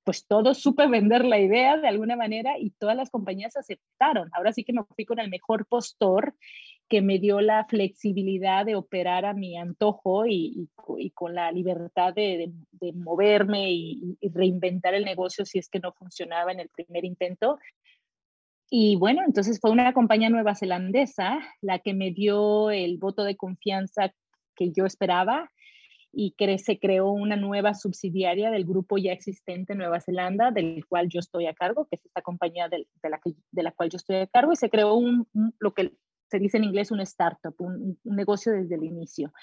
pues 0.03 0.25
todos 0.25 0.57
supe 0.59 0.87
vender 0.87 1.25
la 1.25 1.39
idea 1.39 1.77
de 1.77 1.87
alguna 1.87 2.15
manera 2.15 2.57
y 2.57 2.71
todas 2.71 2.95
las 2.95 3.09
compañías 3.09 3.55
aceptaron. 3.55 4.29
Ahora 4.33 4.51
sí 4.51 4.63
que 4.63 4.73
me 4.73 4.83
fui 4.95 5.05
con 5.05 5.19
el 5.19 5.29
mejor 5.29 5.65
postor 5.67 6.35
que 6.89 7.01
me 7.01 7.19
dio 7.19 7.39
la 7.39 7.65
flexibilidad 7.65 8.65
de 8.65 8.75
operar 8.75 9.23
a 9.25 9.33
mi 9.33 9.57
antojo 9.57 10.25
y, 10.27 10.67
con 11.13 11.33
la 11.33 11.51
libertad 11.51 12.13
de, 12.13 12.51
moverme 12.95 13.71
y, 13.71 14.17
reinventar 14.33 14.93
el 14.93 15.05
negocio 15.05 15.45
si 15.45 15.59
es 15.59 15.69
que 15.69 15.79
no 15.79 15.93
funcionaba 15.93 16.51
en 16.51 16.59
el 16.59 16.69
primer 16.69 17.05
intento. 17.05 17.59
Y 18.73 18.95
bueno, 18.95 19.21
entonces 19.27 19.59
fue 19.59 19.69
una 19.69 19.91
compañía 19.91 20.29
nueva 20.29 20.55
zelandesa 20.55 21.39
la 21.59 21.79
que 21.79 21.93
me 21.93 22.11
dio 22.11 22.71
el 22.71 22.97
voto 22.97 23.25
de 23.25 23.35
confianza 23.35 24.13
que 24.55 24.71
yo 24.71 24.85
esperaba 24.85 25.51
y 26.13 26.33
se 26.57 26.79
creó 26.79 27.11
una 27.11 27.35
nueva 27.35 27.73
subsidiaria 27.73 28.49
del 28.49 28.63
grupo 28.63 28.97
ya 28.97 29.11
existente 29.11 29.73
en 29.73 29.79
Nueva 29.79 29.99
Zelanda, 29.99 30.51
del 30.51 30.85
cual 30.87 31.09
yo 31.09 31.19
estoy 31.19 31.47
a 31.47 31.53
cargo, 31.53 31.85
que 31.89 31.97
es 31.97 32.05
esta 32.05 32.21
compañía 32.21 32.69
de, 32.69 32.87
la, 33.09 33.19
que, 33.19 33.33
de 33.51 33.63
la 33.63 33.73
cual 33.73 33.89
yo 33.89 33.97
estoy 33.97 34.15
a 34.17 34.27
cargo, 34.27 34.53
y 34.53 34.55
se 34.55 34.69
creó 34.69 34.93
un, 34.95 35.27
lo 35.59 35.73
que 35.73 35.91
se 36.29 36.39
dice 36.39 36.55
en 36.55 36.63
inglés 36.63 36.91
un 36.91 37.01
startup, 37.01 37.55
un 37.59 37.99
negocio 38.03 38.53
desde 38.53 38.75
el 38.75 38.85
inicio 38.85 39.33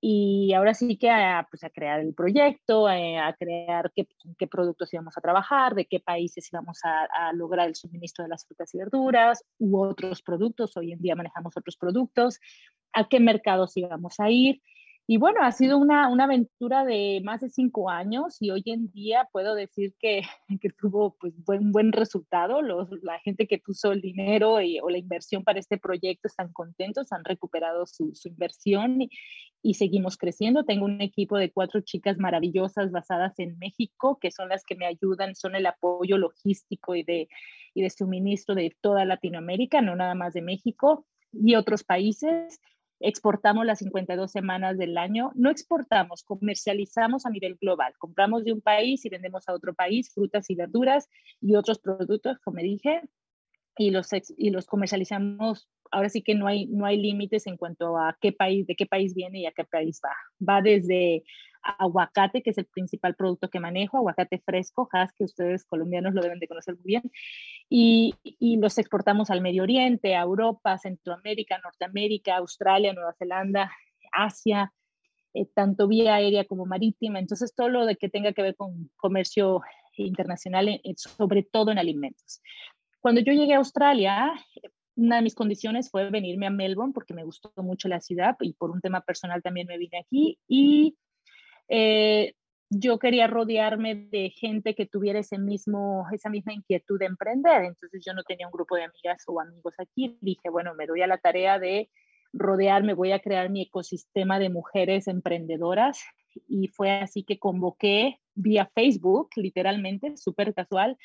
y 0.00 0.52
ahora 0.52 0.74
sí 0.74 0.98
que 0.98 1.10
a, 1.10 1.46
pues 1.50 1.64
a 1.64 1.70
crear 1.70 2.00
el 2.00 2.14
proyecto, 2.14 2.88
eh, 2.88 3.18
a, 3.18 3.32
crear 3.34 3.92
qué, 3.94 4.06
productos 4.46 4.92
íbamos 4.92 5.16
a 5.16 5.20
trabajar, 5.20 5.74
de 5.74 5.86
qué 5.86 6.00
países 6.00 6.48
íbamos 6.52 6.80
a, 6.84 7.32
lograr 7.32 7.68
el 7.68 7.74
suministro 7.74 8.24
de 8.24 8.28
las 8.28 8.46
frutas 8.46 8.74
y 8.74 8.78
verduras 8.78 9.44
u 9.58 9.78
otros 9.78 10.22
productos. 10.22 10.76
Hoy 10.76 10.92
en 10.92 11.00
día 11.00 11.16
manejamos 11.16 11.56
otros 11.56 11.76
productos, 11.76 12.38
a 12.92 13.08
qué 13.08 13.20
mercados 13.20 13.76
íbamos 13.76 14.20
a 14.20 14.30
ir. 14.30 14.60
Y 15.08 15.18
bueno, 15.18 15.40
ha 15.42 15.52
sido 15.52 15.78
una, 15.78 16.08
una, 16.08 16.24
aventura 16.24 16.84
de 16.84 17.20
más 17.24 17.40
de 17.40 17.48
cinco 17.48 17.90
años 17.90 18.38
y 18.40 18.50
hoy 18.50 18.64
en 18.66 18.90
día 18.90 19.28
puedo 19.30 19.54
decir 19.54 19.94
que, 20.00 20.22
que 20.60 20.70
tuvo 20.70 21.16
pues, 21.20 21.32
buen, 21.44 21.70
buen 21.70 21.92
resultado. 21.92 22.60
Los, 22.60 22.88
la 23.02 23.20
gente 23.20 23.46
que 23.46 23.58
puso 23.58 23.92
el 23.92 24.00
dinero 24.00 24.60
y, 24.60 24.80
o 24.80 24.90
la 24.90 24.98
inversión 24.98 25.44
para 25.44 25.60
este 25.60 25.78
proyecto 25.78 26.26
están 26.26 26.52
contentos, 26.52 27.12
han 27.12 27.24
recuperado 27.24 27.86
su, 27.86 28.16
su 28.16 28.26
inversión 28.28 29.02
y, 29.02 29.10
y, 29.62 29.74
seguimos 29.74 30.16
creciendo. 30.16 30.64
Tengo 30.64 30.86
un 30.86 31.00
equipo 31.00 31.36
de 31.38 31.52
cuatro 31.52 31.82
chicas 31.82 32.18
maravillosas 32.18 32.90
basadas 32.90 33.38
en 33.38 33.56
México, 33.58 34.18
que 34.20 34.32
son 34.32 34.48
las 34.48 34.64
que 34.64 34.74
me 34.74 34.86
ayudan, 34.86 35.36
son 35.36 35.54
el 35.54 35.66
apoyo 35.66 36.18
logístico 36.18 36.96
y 36.96 37.04
de, 37.04 37.28
y 37.74 37.82
de 37.82 37.90
suministro 37.90 38.56
de 38.56 38.74
toda 38.80 39.04
Latinoamérica, 39.04 39.80
no 39.82 39.94
nada 39.94 40.16
más 40.16 40.32
de 40.32 40.42
México 40.42 41.06
y 41.32 41.54
otros 41.54 41.84
países 41.84 42.60
exportamos 43.00 43.66
las 43.66 43.78
52 43.78 44.30
semanas 44.30 44.78
del 44.78 44.96
año. 44.98 45.32
No 45.34 45.50
exportamos, 45.50 46.24
comercializamos 46.24 47.26
a 47.26 47.30
nivel 47.30 47.56
global. 47.56 47.92
Compramos 47.98 48.44
de 48.44 48.52
un 48.52 48.60
país 48.60 49.04
y 49.04 49.08
vendemos 49.08 49.48
a 49.48 49.54
otro 49.54 49.74
país 49.74 50.12
frutas 50.12 50.48
y 50.50 50.54
verduras 50.54 51.08
y 51.40 51.56
otros 51.56 51.78
productos, 51.78 52.38
como 52.40 52.58
dije, 52.58 53.02
y 53.76 53.90
los, 53.90 54.08
y 54.36 54.50
los 54.50 54.66
comercializamos. 54.66 55.68
Ahora 55.90 56.08
sí 56.08 56.22
que 56.22 56.34
no 56.34 56.46
hay, 56.46 56.66
no 56.66 56.86
hay 56.86 56.98
límites 56.98 57.46
en 57.46 57.56
cuanto 57.56 57.98
a 57.98 58.16
qué 58.20 58.32
país, 58.32 58.66
de 58.66 58.76
qué 58.76 58.86
país 58.86 59.14
viene 59.14 59.40
y 59.40 59.46
a 59.46 59.52
qué 59.52 59.64
país 59.64 60.00
va. 60.04 60.12
Va 60.46 60.62
desde 60.62 61.24
aguacate, 61.78 62.42
que 62.42 62.50
es 62.50 62.58
el 62.58 62.66
principal 62.66 63.14
producto 63.16 63.50
que 63.50 63.60
manejo, 63.60 63.98
aguacate 63.98 64.38
fresco, 64.38 64.88
has, 64.92 65.12
que 65.12 65.24
ustedes 65.24 65.64
colombianos 65.64 66.14
lo 66.14 66.22
deben 66.22 66.38
de 66.38 66.46
conocer 66.46 66.74
muy 66.76 66.84
bien, 66.84 67.10
y, 67.68 68.14
y, 68.22 68.56
los 68.58 68.78
exportamos 68.78 69.30
al 69.30 69.40
Medio 69.40 69.64
Oriente, 69.64 70.14
a 70.14 70.22
Europa, 70.22 70.78
Centroamérica, 70.78 71.58
Norteamérica, 71.58 72.36
Australia, 72.36 72.92
Nueva 72.92 73.14
Zelanda, 73.18 73.72
Asia, 74.12 74.72
eh, 75.34 75.46
tanto 75.54 75.88
vía 75.88 76.14
aérea 76.14 76.44
como 76.44 76.64
marítima. 76.64 77.18
Entonces, 77.18 77.54
todo 77.54 77.68
lo 77.68 77.84
de 77.84 77.96
que 77.96 78.08
tenga 78.08 78.32
que 78.32 78.42
ver 78.42 78.56
con 78.56 78.90
comercio 78.96 79.60
internacional, 79.96 80.68
eh, 80.68 80.80
sobre 80.96 81.42
todo 81.42 81.72
en 81.72 81.78
alimentos. 81.78 82.40
Cuando 83.00 83.20
yo 83.20 83.32
llegué 83.32 83.54
a 83.54 83.58
Australia, 83.58 84.32
una 84.96 85.16
de 85.16 85.22
mis 85.22 85.34
condiciones 85.34 85.90
fue 85.90 86.10
venirme 86.10 86.46
a 86.46 86.50
Melbourne 86.50 86.92
porque 86.92 87.14
me 87.14 87.24
gustó 87.24 87.52
mucho 87.58 87.88
la 87.88 88.00
ciudad 88.00 88.36
y 88.40 88.54
por 88.54 88.70
un 88.70 88.80
tema 88.80 89.02
personal 89.02 89.42
también 89.42 89.66
me 89.66 89.78
vine 89.78 89.98
aquí 89.98 90.38
y 90.48 90.96
eh, 91.68 92.34
yo 92.70 92.98
quería 92.98 93.26
rodearme 93.26 93.94
de 93.94 94.30
gente 94.30 94.74
que 94.74 94.86
tuviera 94.86 95.20
ese 95.20 95.38
mismo, 95.38 96.06
esa 96.12 96.30
misma 96.30 96.52
inquietud 96.52 96.98
de 96.98 97.06
emprender. 97.06 97.64
Entonces 97.64 98.02
yo 98.04 98.12
no 98.12 98.24
tenía 98.24 98.46
un 98.46 98.52
grupo 98.52 98.74
de 98.74 98.84
amigas 98.84 99.22
o 99.26 99.40
amigos 99.40 99.74
aquí. 99.78 100.18
Dije, 100.20 100.50
bueno, 100.50 100.74
me 100.74 100.86
doy 100.86 101.02
a 101.02 101.06
la 101.06 101.18
tarea 101.18 101.58
de 101.58 101.90
rodearme, 102.32 102.94
voy 102.94 103.12
a 103.12 103.20
crear 103.20 103.50
mi 103.50 103.62
ecosistema 103.62 104.38
de 104.38 104.50
mujeres 104.50 105.06
emprendedoras. 105.06 106.02
Y 106.48 106.68
fue 106.68 106.90
así 106.90 107.22
que 107.22 107.38
convoqué 107.38 108.20
vía 108.34 108.70
Facebook, 108.74 109.30
literalmente, 109.36 110.16
súper 110.16 110.52
casual, 110.52 110.98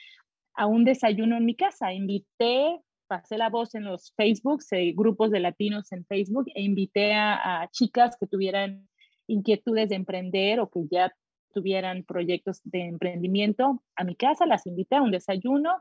a 0.55 0.65
un 0.65 0.83
desayuno 0.83 1.37
en 1.37 1.45
mi 1.45 1.55
casa. 1.55 1.93
Invité, 1.93 2.81
pasé 3.11 3.37
la 3.37 3.49
voz 3.49 3.75
en 3.75 3.83
los 3.83 4.13
Facebooks, 4.15 4.71
eh, 4.71 4.93
grupos 4.95 5.31
de 5.31 5.41
latinos 5.41 5.91
en 5.91 6.05
Facebook, 6.05 6.45
e 6.55 6.61
invité 6.61 7.13
a, 7.13 7.67
chicas 7.69 8.15
que 8.17 8.25
tuvieran 8.25 8.87
inquietudes 9.27 9.89
de 9.89 9.95
emprender 9.95 10.61
o 10.61 10.69
que 10.69 10.87
ya 10.89 11.13
tuvieran 11.53 12.05
proyectos 12.05 12.61
de 12.63 12.85
emprendimiento 12.85 13.83
a 13.97 14.05
mi 14.05 14.15
casa, 14.15 14.45
las 14.45 14.65
invité 14.65 14.95
a 14.95 15.01
un 15.01 15.11
desayuno 15.11 15.71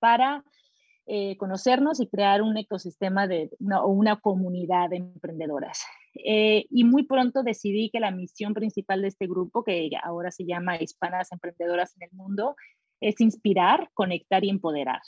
para 0.00 0.44
eh, 1.06 1.38
conocernos 1.38 1.98
y 2.00 2.08
crear 2.08 2.42
un 2.42 2.58
ecosistema 2.58 3.26
de 3.26 3.48
una, 3.58 3.82
una 3.86 4.20
comunidad 4.20 4.90
de 4.90 4.96
emprendedoras. 4.96 5.82
Eh, 6.26 6.66
y 6.68 6.84
muy 6.84 7.04
pronto 7.04 7.42
decidí 7.42 7.88
que 7.88 8.00
la 8.00 8.10
misión 8.10 8.52
principal 8.52 9.00
de 9.00 9.08
este 9.08 9.26
grupo, 9.26 9.64
que 9.64 9.88
ahora 10.02 10.30
se 10.30 10.44
llama 10.44 10.76
Hispanas 10.76 11.32
Emprendedoras 11.32 11.96
en 11.96 12.02
el 12.02 12.12
Mundo, 12.12 12.54
es 13.00 13.18
inspirar, 13.22 13.88
conectar 13.94 14.44
y 14.44 14.50
empoderar. 14.50 15.00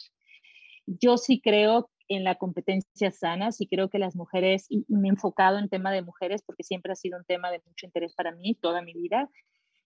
Yo 0.86 1.18
sí 1.18 1.40
creo 1.40 1.90
en 2.08 2.24
la 2.24 2.36
competencia 2.36 3.10
sana, 3.10 3.52
sí 3.52 3.66
creo 3.66 3.90
que 3.90 3.98
las 3.98 4.14
mujeres, 4.14 4.66
y 4.68 4.84
me 4.88 5.08
he 5.08 5.10
enfocado 5.10 5.58
en 5.58 5.68
tema 5.68 5.92
de 5.92 6.02
mujeres 6.02 6.42
porque 6.46 6.62
siempre 6.62 6.92
ha 6.92 6.96
sido 6.96 7.18
un 7.18 7.24
tema 7.24 7.50
de 7.50 7.60
mucho 7.66 7.86
interés 7.86 8.14
para 8.14 8.32
mí 8.32 8.54
toda 8.54 8.80
mi 8.82 8.92
vida, 8.92 9.28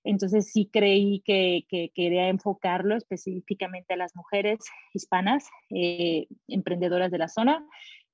entonces 0.04 0.50
sí 0.52 0.68
creí 0.72 1.22
que, 1.24 1.64
quería 1.94 2.28
enfocarlo 2.28 2.96
específicamente 2.96 3.94
a 3.94 3.96
las 3.96 4.16
mujeres 4.16 4.58
hispanas, 4.94 5.48
eh, 5.70 6.26
emprendedoras 6.48 7.10
de 7.10 7.18
la 7.18 7.28
zona. 7.28 7.66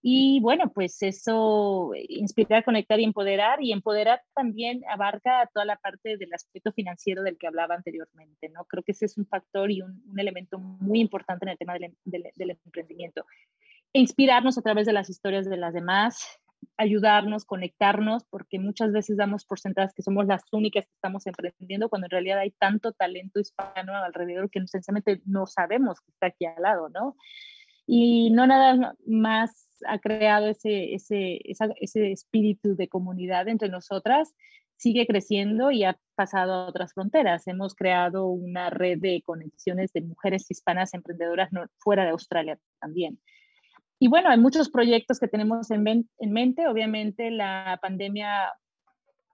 Y 0.09 0.39
bueno, 0.39 0.71
pues 0.73 1.03
eso, 1.03 1.91
inspirar, 2.09 2.65
conectar 2.65 3.01
y 3.01 3.03
empoderar. 3.03 3.61
Y 3.61 3.73
empoderar 3.73 4.23
también 4.37 4.85
abarca 4.89 5.51
toda 5.53 5.67
la 5.67 5.75
parte 5.75 6.17
del 6.17 6.33
aspecto 6.33 6.71
financiero 6.71 7.25
del 7.25 7.37
que 7.37 7.49
hablaba 7.49 7.75
anteriormente, 7.75 8.49
¿no? 8.51 8.67
Creo 8.67 8.85
que 8.85 8.93
ese 8.93 9.07
es 9.07 9.19
un 9.19 9.27
factor 9.27 9.69
y 9.69 9.83
un, 9.83 10.01
elemento 10.17 10.61
muy 10.61 11.01
importante 11.01 11.45
en 11.45 11.49
el 11.49 11.59
tema 11.59 11.75
del, 11.75 11.93
del 12.05 12.51
emprendimiento. 12.51 13.27
E 13.93 13.99
inspirarnos 13.99 14.57
a 14.57 14.63
través 14.63 14.87
de 14.87 14.93
las 14.93 15.11
historias 15.11 15.51
de 15.51 15.57
las 15.57 15.75
demás, 15.75 16.39
ayudarnos, 16.77 17.45
conectarnos, 17.45 18.23
porque 18.31 18.61
muchas 18.61 18.93
veces 18.93 19.17
damos 19.17 19.45
por 19.45 19.59
sentadas 19.59 19.93
que 19.93 20.03
somos 20.03 20.27
las 20.27 20.43
únicas 20.53 20.85
que 20.85 20.95
estamos 20.95 21.27
emprendiendo, 21.27 21.89
cuando 21.89 22.07
en 22.07 22.13
realidad 22.13 22.39
hay 22.39 22.53
tanto 22.53 22.93
talento 22.93 23.41
hispano 23.41 23.93
alrededor 23.97 24.51
que 24.51 24.65
sencillamente 24.69 25.21
no 25.25 25.49
sabemos 25.49 26.01
que 26.01 26.13
está 26.13 26.29
aquí 26.29 26.45
al 26.45 26.63
lado, 26.63 26.91
¿no? 26.91 27.17
Y 27.89 28.31
no 28.31 28.47
nada 28.47 28.95
más 29.05 29.66
ha 29.87 29.99
creado 29.99 30.49
ese, 30.49 30.95
ese, 30.95 31.41
ese 31.45 32.13
espíritu 32.13 32.77
de 32.77 32.89
comunidad 32.89 33.49
entre 33.49 33.69
nosotras, 33.69 34.35
sigue 34.77 35.07
creciendo 35.07 35.71
y 35.71 35.85
ha 35.85 35.99
pasado 36.15 36.53
a 36.53 36.67
otras 36.67 36.93
fronteras. 36.93 37.47
Hemos 37.47 37.75
creado 37.75 38.27
una 38.27 38.71
red 38.71 38.99
de 38.99 39.23
conexiones 39.25 39.93
de 39.93 40.03
mujeres 40.03 40.51
hispanas 40.51 40.95
emprendedoras 40.95 41.51
fuera 41.79 42.05
de 42.05 42.11
Australia 42.11 42.59
también. 42.81 43.19
Y 43.99 44.09
bueno, 44.09 44.29
hay 44.29 44.39
muchos 44.39 44.69
proyectos 44.69 45.19
que 45.19 45.29
tenemos 45.29 45.71
en, 45.71 45.87
en 46.19 46.33
mente. 46.33 46.69
Obviamente 46.69 47.31
la 47.31 47.79
pandemia 47.81 48.53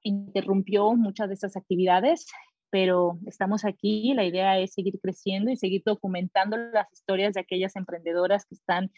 interrumpió 0.05 0.93
muchas 0.95 1.29
de 1.29 1.35
esas 1.35 1.57
actividades, 1.57 2.27
pero 2.71 3.19
estamos 3.27 3.65
aquí. 3.65 4.15
La 4.15 4.25
idea 4.25 4.59
es 4.59 4.73
seguir 4.73 5.01
creciendo 5.01 5.51
y 5.51 5.57
seguir 5.57 5.83
documentando 5.85 6.57
las 6.57 6.93
historias 6.93 7.35
de 7.35 7.41
aquellas 7.41 7.75
emprendedoras 7.75 8.47
que 8.47 8.55
están 8.55 8.93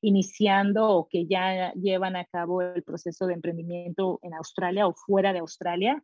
iniciando 0.00 0.88
o 0.88 1.08
que 1.08 1.26
ya 1.26 1.72
llevan 1.74 2.16
a 2.16 2.24
cabo 2.24 2.62
el 2.62 2.82
proceso 2.82 3.26
de 3.26 3.34
emprendimiento 3.34 4.18
en 4.22 4.34
Australia 4.34 4.86
o 4.86 4.94
fuera 4.94 5.32
de 5.32 5.40
Australia. 5.40 6.02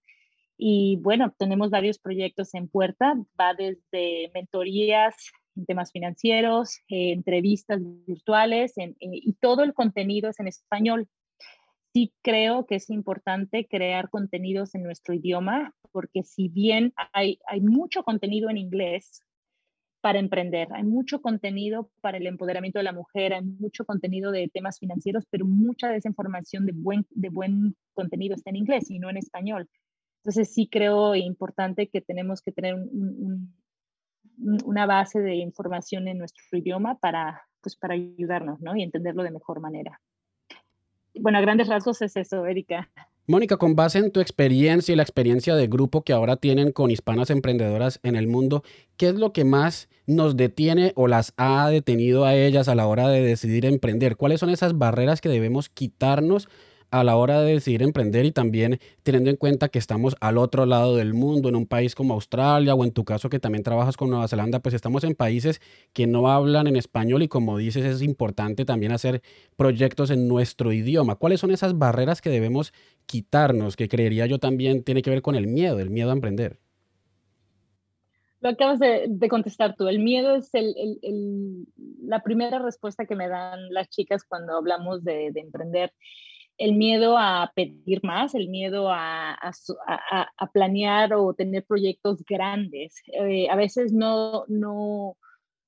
Y 0.59 0.97
bueno, 1.03 1.35
tenemos 1.39 1.71
varios 1.71 1.99
proyectos 1.99 2.55
en 2.55 2.69
puerta, 2.69 3.15
va 3.39 3.55
desde 3.55 4.31
mentorías 4.35 5.15
en 5.55 5.67
temas 5.67 5.93
financieros, 5.93 6.79
eh, 6.89 7.13
entrevistas 7.13 7.81
virtuales 8.07 8.77
eh, 8.79 8.95
y 9.01 9.33
todo 9.35 9.63
el 9.65 9.75
contenido 9.75 10.31
es 10.31 10.41
en 10.41 10.49
español. 10.49 11.09
Sí 11.95 12.13
creo 12.23 12.67
que 12.67 12.77
es 12.77 12.91
importante 12.91 13.67
crear 13.67 14.11
contenidos 14.11 14.75
en 14.75 14.83
nuestro 14.83 15.15
idioma 15.15 15.75
porque 15.93 16.23
si 16.25 16.49
bien 16.49 16.93
hay, 17.15 17.39
hay 17.47 17.63
mucho 17.63 18.03
contenido 18.03 18.51
en 18.51 18.59
inglés 18.59 19.23
para 20.07 20.21
emprender, 20.21 20.69
hay 20.73 20.85
mucho 20.85 21.21
contenido 21.21 21.91
para 22.01 22.19
el 22.19 22.29
empoderamiento 22.29 22.79
de 22.79 22.85
la 22.85 22.93
mujer, 22.93 23.35
hay 23.35 23.43
mucho 23.43 23.85
contenido 23.85 24.31
de 24.31 24.49
temas 24.55 24.79
financieros, 24.79 25.25
pero 25.29 25.47
mucha 25.47 25.89
de 25.89 25.97
esa 25.97 26.09
información 26.09 26.65
de 26.65 26.71
buen, 26.73 27.05
de 27.11 27.29
buen 27.29 27.75
contenido 27.93 28.37
está 28.37 28.51
en 28.51 28.57
inglés 28.57 28.89
y 28.89 29.01
no 29.01 29.11
en 29.11 29.17
español. 29.17 29.69
Entonces 30.19 30.55
sí 30.55 30.69
creo 30.71 31.17
importante 31.17 31.89
que 31.89 32.03
tenemos 32.03 32.41
que 32.41 32.53
tener 32.53 32.77
un 32.77 33.53
una 34.39 34.87
base 34.87 35.21
de 35.21 35.35
información 35.35 36.07
en 36.07 36.19
nuestro 36.19 36.45
idioma 36.53 36.99
para, 36.99 37.43
pues, 37.61 37.75
para 37.75 37.95
ayudarnos 37.95 38.61
¿no? 38.61 38.77
y 38.77 38.83
entenderlo 38.85 39.25
de 39.25 39.33
mejor 39.33 39.61
manera. 39.61 40.01
Bueno, 41.19 41.39
a 41.39 41.41
grandes 41.41 41.67
rasgos 41.67 42.01
es 42.03 42.17
eso, 42.17 42.47
Erika. 42.47 42.89
Mónica, 43.29 43.57
con 43.57 43.75
base 43.75 43.99
en 43.99 44.13
tu 44.13 44.21
experiencia 44.21 44.93
y 44.93 44.97
la 44.97 45.03
experiencia 45.03 45.57
de 45.57 45.67
grupo 45.67 46.03
que 46.03 46.13
ahora 46.13 46.37
tienen 46.37 46.71
con 46.71 46.93
hispanas 46.93 47.29
emprendedoras 47.31 47.99
en 48.05 48.15
el 48.15 48.29
mundo, 48.29 48.63
¿qué 48.97 49.09
es 49.09 49.17
lo 49.17 49.33
que 49.33 49.45
más 49.45 49.89
nos 50.07 50.37
detiene 50.37 50.93
o 50.95 51.09
las 51.09 51.33
ha 51.37 51.69
detenido 51.69 52.25
a 52.25 52.37
ellas 52.37 52.69
a 52.69 52.77
la 52.77 52.87
hora 52.87 53.09
de 53.09 53.23
decidir 53.23 53.67
emprender? 53.67 54.17
¿Cuáles 54.17 54.39
son 54.39 54.51
esas 54.51 54.79
barreras 54.79 55.21
que 55.21 55.29
debemos 55.29 55.69
quitarnos 55.69 56.49
a 56.91 57.05
la 57.05 57.17
hora 57.17 57.41
de 57.41 57.55
decidir 57.55 57.83
emprender 57.83 58.25
y 58.25 58.33
también 58.33 58.79
teniendo 59.03 59.31
en 59.31 59.37
cuenta 59.37 59.69
que 59.69 59.79
estamos 59.79 60.17
al 60.21 60.39
otro 60.39 60.67
lado 60.67 60.97
del 60.97 61.15
mundo, 61.15 61.49
en 61.49 61.57
un 61.57 61.67
país 61.67 61.95
como 61.95 62.15
Australia 62.15 62.75
o 62.75 62.85
en 62.85 62.93
tu 62.93 63.05
caso 63.05 63.29
que 63.29 63.39
también 63.39 63.63
trabajas 63.63 63.97
con 63.97 64.11
Nueva 64.11 64.29
Zelanda, 64.29 64.61
pues 64.61 64.75
estamos 64.75 65.05
en 65.05 65.15
países 65.15 65.61
que 65.93 66.07
no 66.07 66.29
hablan 66.31 66.67
en 66.67 66.77
español 66.77 67.23
y 67.23 67.29
como 67.29 67.59
dices 67.59 67.85
es 67.85 68.03
importante 68.03 68.65
también 68.65 68.93
hacer 68.93 69.23
proyectos 69.57 70.11
en 70.11 70.29
nuestro 70.29 70.73
idioma. 70.73 71.17
¿Cuáles 71.17 71.41
son 71.41 71.51
esas 71.51 71.79
barreras 71.79 72.21
que 72.21 72.31
debemos 72.31 72.73
quitarnos, 73.07 73.77
que 73.77 73.89
creería 73.89 74.27
yo 74.27 74.39
también 74.39 74.83
tiene 74.83 75.03
que 75.03 75.11
ver 75.11 75.23
con 75.23 75.35
el 75.35 75.47
miedo, 75.47 75.81
el 75.81 75.91
miedo 75.91 76.11
a 76.11 76.15
emprender? 76.15 76.59
Lo 78.41 78.51
acabas 78.51 78.79
de, 78.79 79.29
contestar 79.29 79.75
tú. 79.77 79.89
El 79.89 79.99
miedo 79.99 80.37
es 80.37 80.51
la 82.03 82.23
primera 82.23 82.59
respuesta 82.59 83.07
que 83.07 83.17
me 83.17 83.29
dan 83.29 83.73
las 83.73 83.89
chicas 83.89 84.25
cuando 84.25 84.57
hablamos 84.57 85.03
de, 85.03 85.31
de 85.33 85.41
emprender 85.41 85.93
el 86.59 86.75
miedo 86.75 87.17
a 87.19 87.53
pedir 87.55 88.03
más, 88.03 88.35
el 88.35 88.49
miedo 88.49 88.89
a, 88.91 89.39
planear 90.53 91.13
o 91.15 91.35
tener 91.35 91.65
proyectos 91.65 92.25
grandes. 92.25 92.95
Eh, 93.13 93.49
a 93.51 93.57
veces 93.57 93.93
no, 93.93 94.45
no, 94.49 95.17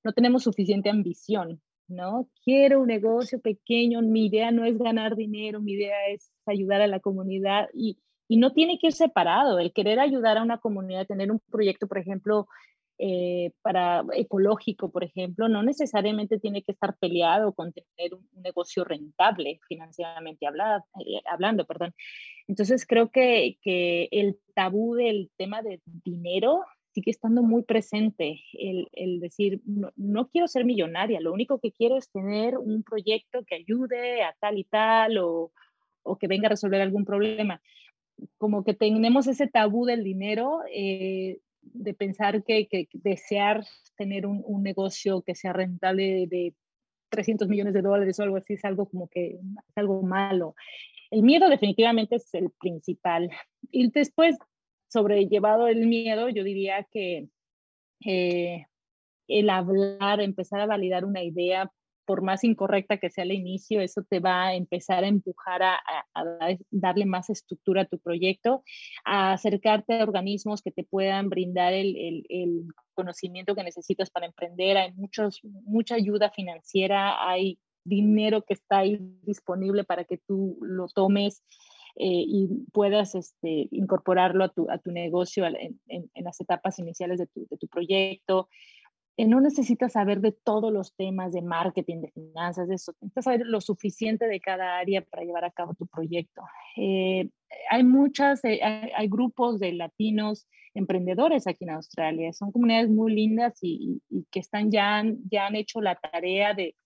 no 0.03 0.13
tenemos 0.13 0.43
suficiente 0.43 0.89
ambición, 0.89 1.61
¿no? 1.87 2.29
Quiero 2.43 2.81
un 2.81 2.87
negocio 2.87 3.39
pequeño, 3.39 4.01
mi 4.01 4.27
idea 4.27 4.51
no 4.51 4.65
es 4.65 4.77
ganar 4.77 5.15
dinero, 5.15 5.61
mi 5.61 5.73
idea 5.73 6.07
es 6.09 6.31
ayudar 6.45 6.81
a 6.81 6.87
la 6.87 6.99
comunidad 6.99 7.69
y, 7.73 7.99
y 8.27 8.37
no 8.37 8.53
tiene 8.53 8.79
que 8.79 8.87
ir 8.87 8.93
separado. 8.93 9.59
El 9.59 9.73
querer 9.73 9.99
ayudar 9.99 10.37
a 10.37 10.43
una 10.43 10.57
comunidad, 10.57 11.05
tener 11.05 11.31
un 11.31 11.39
proyecto, 11.51 11.87
por 11.87 11.99
ejemplo, 11.99 12.47
eh, 13.01 13.51
para 13.61 14.03
ecológico, 14.13 14.91
por 14.91 15.05
ejemplo, 15.05 15.47
no 15.47 15.63
necesariamente 15.63 16.37
tiene 16.37 16.63
que 16.63 16.73
estar 16.73 16.97
peleado 16.97 17.53
con 17.53 17.71
tener 17.71 18.13
un, 18.13 18.27
negocio 18.43 18.83
rentable 18.83 19.61
financieramente 19.69 20.45
eh, 20.45 21.21
hablando. 21.25 21.65
Perdón. 21.65 21.95
Entonces 22.49 22.85
creo 22.85 23.09
que, 23.09 23.57
que, 23.61 24.09
el 24.11 24.37
tabú 24.53 24.95
del 24.95 25.31
tema 25.37 25.61
de 25.61 25.81
dinero 25.85 26.61
sigue 26.91 27.11
estando 27.11 27.41
muy 27.41 27.63
presente. 27.63 28.41
El, 28.51 28.89
el 28.91 29.21
decir, 29.21 29.61
no, 29.65 29.91
no, 29.95 30.27
quiero 30.27 30.49
ser 30.49 30.65
millonaria, 30.65 31.21
lo 31.21 31.31
único 31.31 31.59
que 31.59 31.71
quiero 31.71 31.97
es 31.97 32.11
tener 32.11 32.57
un 32.57 32.83
proyecto 32.83 33.45
que 33.45 33.55
ayude 33.55 34.23
a 34.23 34.35
tal 34.41 34.57
y 34.57 34.65
tal 34.65 35.19
o, 35.19 35.53
o 36.03 36.17
que 36.17 36.27
venga 36.27 36.47
a 36.47 36.49
resolver 36.49 36.81
algún 36.81 37.05
problema. 37.05 37.61
Como 38.37 38.65
que 38.65 38.73
tenemos 38.73 39.27
ese 39.27 39.47
tabú 39.47 39.85
del 39.85 40.03
dinero, 40.03 40.59
eh, 40.73 41.39
de 41.61 41.93
pensar 41.93 42.43
que, 42.43 42.67
desear 42.93 43.65
tener 43.95 44.25
un, 44.25 44.63
negocio 44.63 45.21
que 45.21 45.35
sea 45.35 45.53
rentable 45.53 46.27
de 46.27 46.53
300 47.09 47.47
millones 47.47 47.73
de 47.73 47.81
dólares 47.81 48.19
o 48.19 48.23
algo 48.23 48.37
así 48.37 48.53
es 48.53 48.65
algo 48.65 48.87
como 48.87 49.09
que 49.09 49.31
es 49.31 49.77
algo 49.77 50.01
malo. 50.01 50.55
El 51.11 51.23
miedo 51.23 51.49
definitivamente 51.49 52.17
es 52.17 52.33
el 52.33 52.51
principal. 52.51 53.29
Y 53.71 53.89
después, 53.91 54.37
sobrellevado 54.87 55.67
el 55.67 55.87
miedo, 55.87 56.29
yo 56.29 56.43
diría 56.43 56.87
que 56.91 57.29
eh, 58.05 58.65
el 59.27 59.49
hablar, 59.49 60.21
empezar 60.21 60.61
a 60.61 60.65
validar 60.65 61.05
una 61.05 61.23
idea 61.23 61.71
por 62.09 62.23
más 62.23 62.43
incorrecta 62.43 62.97
que 62.97 63.11
sea 63.11 63.23
el 63.23 63.33
inicio, 63.33 63.81
eso 63.81 64.01
te 64.01 64.19
va 64.19 64.47
a 64.47 64.55
empezar 64.55 65.03
a 65.03 65.07
empujar 65.07 65.61
a, 65.61 65.79
darle 66.71 67.05
más 67.05 67.29
estructura 67.29 67.83
a 67.83 67.85
tu 67.85 67.99
proyecto, 67.99 68.63
a 69.05 69.33
acercarte 69.33 69.93
a 69.93 70.03
organismos 70.05 70.63
que 70.63 70.71
te 70.71 70.83
puedan 70.83 71.29
brindar 71.29 71.73
el, 71.73 72.65
conocimiento 72.95 73.53
que 73.53 73.63
necesitas 73.63 74.09
para 74.09 74.25
emprender. 74.25 74.75
Hay 74.77 74.91
muchos, 74.93 75.39
mucha 75.43 75.93
ayuda 75.93 76.31
financiera, 76.31 77.29
hay 77.29 77.59
dinero 77.83 78.41
que 78.41 78.55
está 78.55 78.79
ahí 78.79 78.97
disponible 79.21 79.83
para 79.83 80.03
que 80.03 80.17
tú 80.17 80.57
lo 80.61 80.87
tomes. 80.87 81.43
Eh, 81.95 82.23
y 82.25 82.47
puedas 82.71 83.13
este, 83.13 83.67
incorporarlo 83.71 84.45
a 84.45 84.49
tu, 84.49 84.69
a 84.71 84.79
tu 84.79 84.91
negocio 84.91 85.45
en, 85.45 85.79
en, 85.87 86.23
las 86.23 86.39
etapas 86.39 86.79
iniciales 86.79 87.19
de 87.19 87.27
tu, 87.27 87.45
de 87.51 87.57
tu 87.57 87.67
proyecto. 87.67 88.47
Eh, 89.19 89.27
no 89.27 89.41
necesitas 89.41 89.91
saber 89.91 90.21
de 90.21 90.31
todos 90.31 90.71
los 90.71 90.95
temas 90.95 91.33
de 91.33 91.41
marketing, 91.41 91.99
de 91.99 92.11
finanzas, 92.11 92.69
de 92.69 92.75
eso. 92.75 92.93
Necesitas 93.01 93.25
saber 93.25 93.41
lo 93.45 93.59
suficiente 93.59 94.27
de 94.27 94.39
cada 94.39 94.77
área 94.77 95.01
para 95.01 95.25
llevar 95.25 95.43
a 95.43 95.51
cabo 95.51 95.73
tu 95.73 95.87
proyecto. 95.87 96.41
Eh, 96.77 97.29
hay 97.69 97.83
muchas, 97.83 98.39
eh, 98.45 98.61
hay, 98.63 99.09
grupos 99.09 99.59
de 99.59 99.73
latinos 99.73 100.47
emprendedores 100.73 101.47
aquí 101.47 101.65
en 101.65 101.71
Australia. 101.71 102.31
Son 102.31 102.53
comunidades 102.53 102.89
muy 102.89 103.13
lindas 103.13 103.59
y, 103.61 104.01
que 104.31 104.39
están 104.39 104.71
ya, 104.71 105.03
ya 105.29 105.47
han 105.47 105.57
hecho 105.57 105.81
la 105.81 105.95
tarea 105.95 106.53
de 106.53 106.77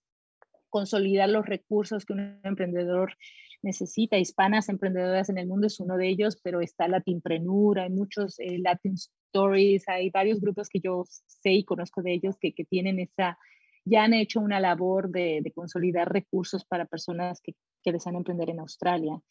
consolidar 0.73 1.29
los 1.29 1.45
recursos 1.45 2.03
que 2.03 2.13
un 2.13 2.39
emprendedor 2.43 3.13
necesita. 3.61 4.17
Hispanas 4.17 4.69
emprendedoras 4.69 5.29
en 5.29 5.37
el 5.37 5.45
mundo 5.45 5.67
es 5.67 5.79
uno 5.79 5.97
de 5.97 6.09
ellos, 6.09 6.39
pero 6.43 6.61
está 6.61 6.87
Latinpreneur, 6.87 7.77
hay 7.77 7.91
muchos 7.91 8.37
Latin 8.39 8.95
Stories, 8.95 9.87
hay 9.87 10.09
varios 10.09 10.41
grupos 10.41 10.69
que 10.69 10.79
yo 10.79 11.03
sé 11.05 11.51
y 11.51 11.63
conozco 11.63 12.01
de 12.01 12.13
ellos 12.13 12.37
que, 12.39 12.53
que 12.53 12.65
tienen 12.65 12.99
esa, 12.99 13.37
ya 13.85 14.03
han 14.03 14.15
hecho 14.15 14.39
una 14.39 14.59
labor 14.59 15.11
de, 15.11 15.41
de 15.43 15.51
consolidar 15.51 16.11
recursos 16.11 16.65
para 16.65 16.85
personas 16.85 17.39
que, 17.39 17.53
que, 17.83 17.91
desean 17.91 18.15
emprender 18.15 18.49
en 18.49 18.59
Australia. 18.59 19.21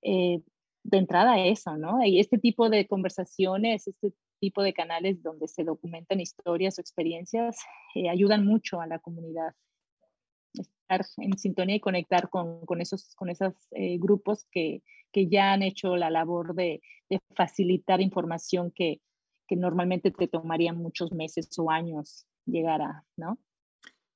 Eh, 0.00 0.40
de 0.84 0.96
entrada 0.96 1.38
eso, 1.44 1.76
¿no? 1.76 2.02
Y 2.02 2.18
este 2.18 2.38
tipo 2.38 2.70
de 2.70 2.86
conversaciones, 2.86 3.86
este 3.86 4.14
tipo 4.40 4.62
de 4.62 4.72
canales 4.72 5.22
donde 5.22 5.48
se 5.48 5.64
documentan 5.64 6.18
historias 6.20 6.78
o 6.78 6.80
experiencias, 6.80 7.58
eh, 7.94 8.08
ayudan 8.08 8.46
mucho 8.46 8.80
a 8.80 8.86
la 8.86 8.98
comunidad. 8.98 9.52
Estar 10.88 11.06
en 11.18 11.36
sintonía 11.36 11.76
y 11.76 11.80
conectar 11.80 12.30
con, 12.30 12.64
con 12.64 12.80
esos, 12.80 13.14
con 13.14 13.28
esos 13.28 13.52
eh, 13.72 13.98
grupos 13.98 14.46
que, 14.50 14.82
que, 15.12 15.28
ya 15.28 15.52
han 15.52 15.62
hecho 15.62 15.96
la 15.96 16.08
labor 16.08 16.54
de, 16.54 16.80
de 17.10 17.20
facilitar 17.36 18.00
información 18.00 18.72
que, 18.74 19.02
que 19.46 19.56
normalmente 19.56 20.10
te 20.10 20.28
tomarían 20.28 20.78
muchos 20.78 21.12
meses 21.12 21.50
o 21.58 21.70
años 21.70 22.26
llegar 22.46 22.80
a, 22.80 23.04
¿no? 23.16 23.38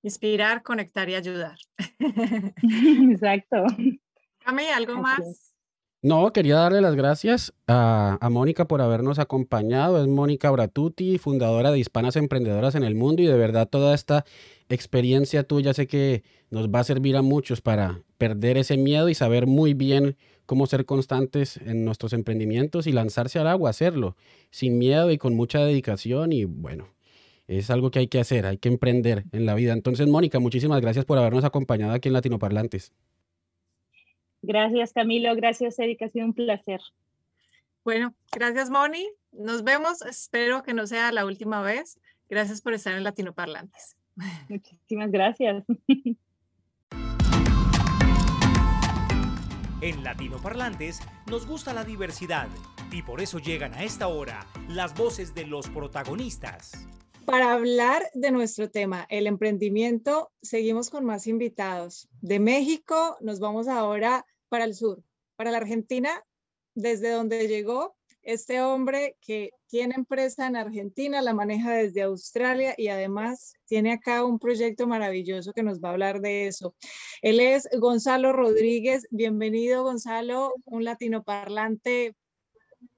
Inspirar, 0.02 0.62
conectar 0.62 1.08
y 1.10 1.14
ayudar. 1.14 1.58
Exacto. 3.12 3.66
Cami, 4.38 4.64
¿algo 4.74 4.96
más? 4.96 5.51
No, 6.04 6.32
quería 6.32 6.56
darle 6.56 6.80
las 6.80 6.96
gracias 6.96 7.54
a, 7.68 8.18
a, 8.20 8.28
Mónica 8.28 8.66
por 8.66 8.82
habernos 8.82 9.20
acompañado. 9.20 10.02
Es 10.02 10.08
Mónica 10.08 10.50
Bratuti, 10.50 11.16
fundadora 11.18 11.70
de 11.70 11.78
Hispanas 11.78 12.16
Emprendedoras 12.16 12.74
en 12.74 12.82
el 12.82 12.96
Mundo 12.96 13.22
y 13.22 13.26
de 13.26 13.36
verdad 13.36 13.68
toda 13.68 13.94
esta 13.94 14.24
experiencia 14.68 15.44
tuya 15.44 15.74
sé 15.74 15.86
que 15.86 16.24
nos 16.50 16.68
va 16.70 16.80
a 16.80 16.84
servir 16.84 17.16
a 17.16 17.22
muchos 17.22 17.60
para 17.60 18.02
perder 18.18 18.56
ese 18.56 18.76
miedo 18.76 19.08
y 19.10 19.14
saber 19.14 19.46
muy 19.46 19.74
bien 19.74 20.16
cómo 20.44 20.66
ser 20.66 20.86
constantes 20.86 21.58
en 21.58 21.84
nuestros 21.84 22.12
emprendimientos 22.12 22.88
y 22.88 22.92
lanzarse 22.92 23.38
al 23.38 23.46
agua, 23.46 23.70
hacerlo 23.70 24.16
sin 24.50 24.78
miedo 24.78 25.10
y 25.12 25.18
con 25.18 25.36
mucha 25.36 25.60
dedicación 25.60 26.32
y 26.32 26.44
bueno, 26.46 26.88
es 27.46 27.70
algo 27.70 27.92
que 27.92 28.00
hay 28.00 28.08
que 28.08 28.18
hacer, 28.18 28.46
hay 28.46 28.58
que 28.58 28.68
emprender 28.68 29.24
en 29.30 29.46
la 29.46 29.54
vida. 29.54 29.72
Entonces, 29.72 30.08
Mónica, 30.08 30.40
muchísimas 30.40 30.80
gracias 30.80 31.04
por 31.04 31.18
habernos 31.18 31.44
acompañado 31.44 31.92
aquí 31.92 32.08
en 32.08 32.14
Latinoparlantes. 32.14 32.92
Gracias, 34.42 34.92
Camilo. 34.92 35.34
Gracias, 35.36 35.78
Erika. 35.78 36.06
Ha 36.06 36.10
sido 36.10 36.26
un 36.26 36.34
placer. 36.34 36.80
Bueno, 37.84 38.14
gracias, 38.32 38.70
Moni. 38.70 39.08
Nos 39.32 39.64
vemos. 39.64 40.02
Espero 40.02 40.62
que 40.62 40.74
no 40.74 40.86
sea 40.86 41.12
la 41.12 41.24
última 41.24 41.62
vez. 41.62 41.98
Gracias 42.28 42.60
por 42.60 42.74
estar 42.74 42.94
en 42.94 43.04
Latinoparlantes. 43.04 43.96
Muchísimas 44.48 45.10
gracias. 45.10 45.64
En 49.82 50.04
Latino 50.04 50.40
Parlantes 50.40 51.00
nos 51.28 51.44
gusta 51.44 51.74
la 51.74 51.82
diversidad 51.82 52.46
y 52.92 53.02
por 53.02 53.20
eso 53.20 53.40
llegan 53.40 53.74
a 53.74 53.82
esta 53.82 54.06
hora 54.06 54.46
las 54.68 54.94
voces 54.94 55.34
de 55.34 55.44
los 55.44 55.68
protagonistas. 55.68 56.86
Para 57.24 57.52
hablar 57.52 58.02
de 58.14 58.30
nuestro 58.30 58.70
tema, 58.70 59.06
el 59.08 59.26
emprendimiento, 59.26 60.30
seguimos 60.40 60.88
con 60.88 61.04
más 61.04 61.26
invitados. 61.26 62.08
De 62.20 62.38
México 62.38 63.16
nos 63.20 63.40
vamos 63.40 63.66
ahora 63.66 64.24
para 64.52 64.66
el 64.66 64.74
sur, 64.74 65.02
para 65.34 65.50
la 65.50 65.56
Argentina, 65.56 66.10
desde 66.74 67.08
donde 67.08 67.48
llegó 67.48 67.96
este 68.20 68.60
hombre 68.60 69.16
que 69.22 69.52
tiene 69.66 69.94
empresa 69.94 70.46
en 70.46 70.56
Argentina, 70.56 71.22
la 71.22 71.32
maneja 71.32 71.72
desde 71.72 72.02
Australia 72.02 72.74
y 72.76 72.88
además 72.88 73.54
tiene 73.64 73.94
acá 73.94 74.26
un 74.26 74.38
proyecto 74.38 74.86
maravilloso 74.86 75.54
que 75.54 75.62
nos 75.62 75.80
va 75.80 75.88
a 75.88 75.92
hablar 75.92 76.20
de 76.20 76.48
eso. 76.48 76.74
Él 77.22 77.40
es 77.40 77.66
Gonzalo 77.78 78.34
Rodríguez. 78.34 79.06
Bienvenido, 79.10 79.84
Gonzalo, 79.84 80.52
un 80.66 80.84
latino 80.84 81.22
parlante 81.22 82.14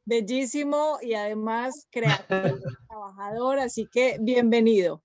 bellísimo 0.05 0.99
y 1.03 1.15
además 1.15 1.87
creativo, 1.93 2.59
trabajador, 2.89 3.61
así 3.61 3.87
que 3.93 4.19
bienvenido. 4.21 5.04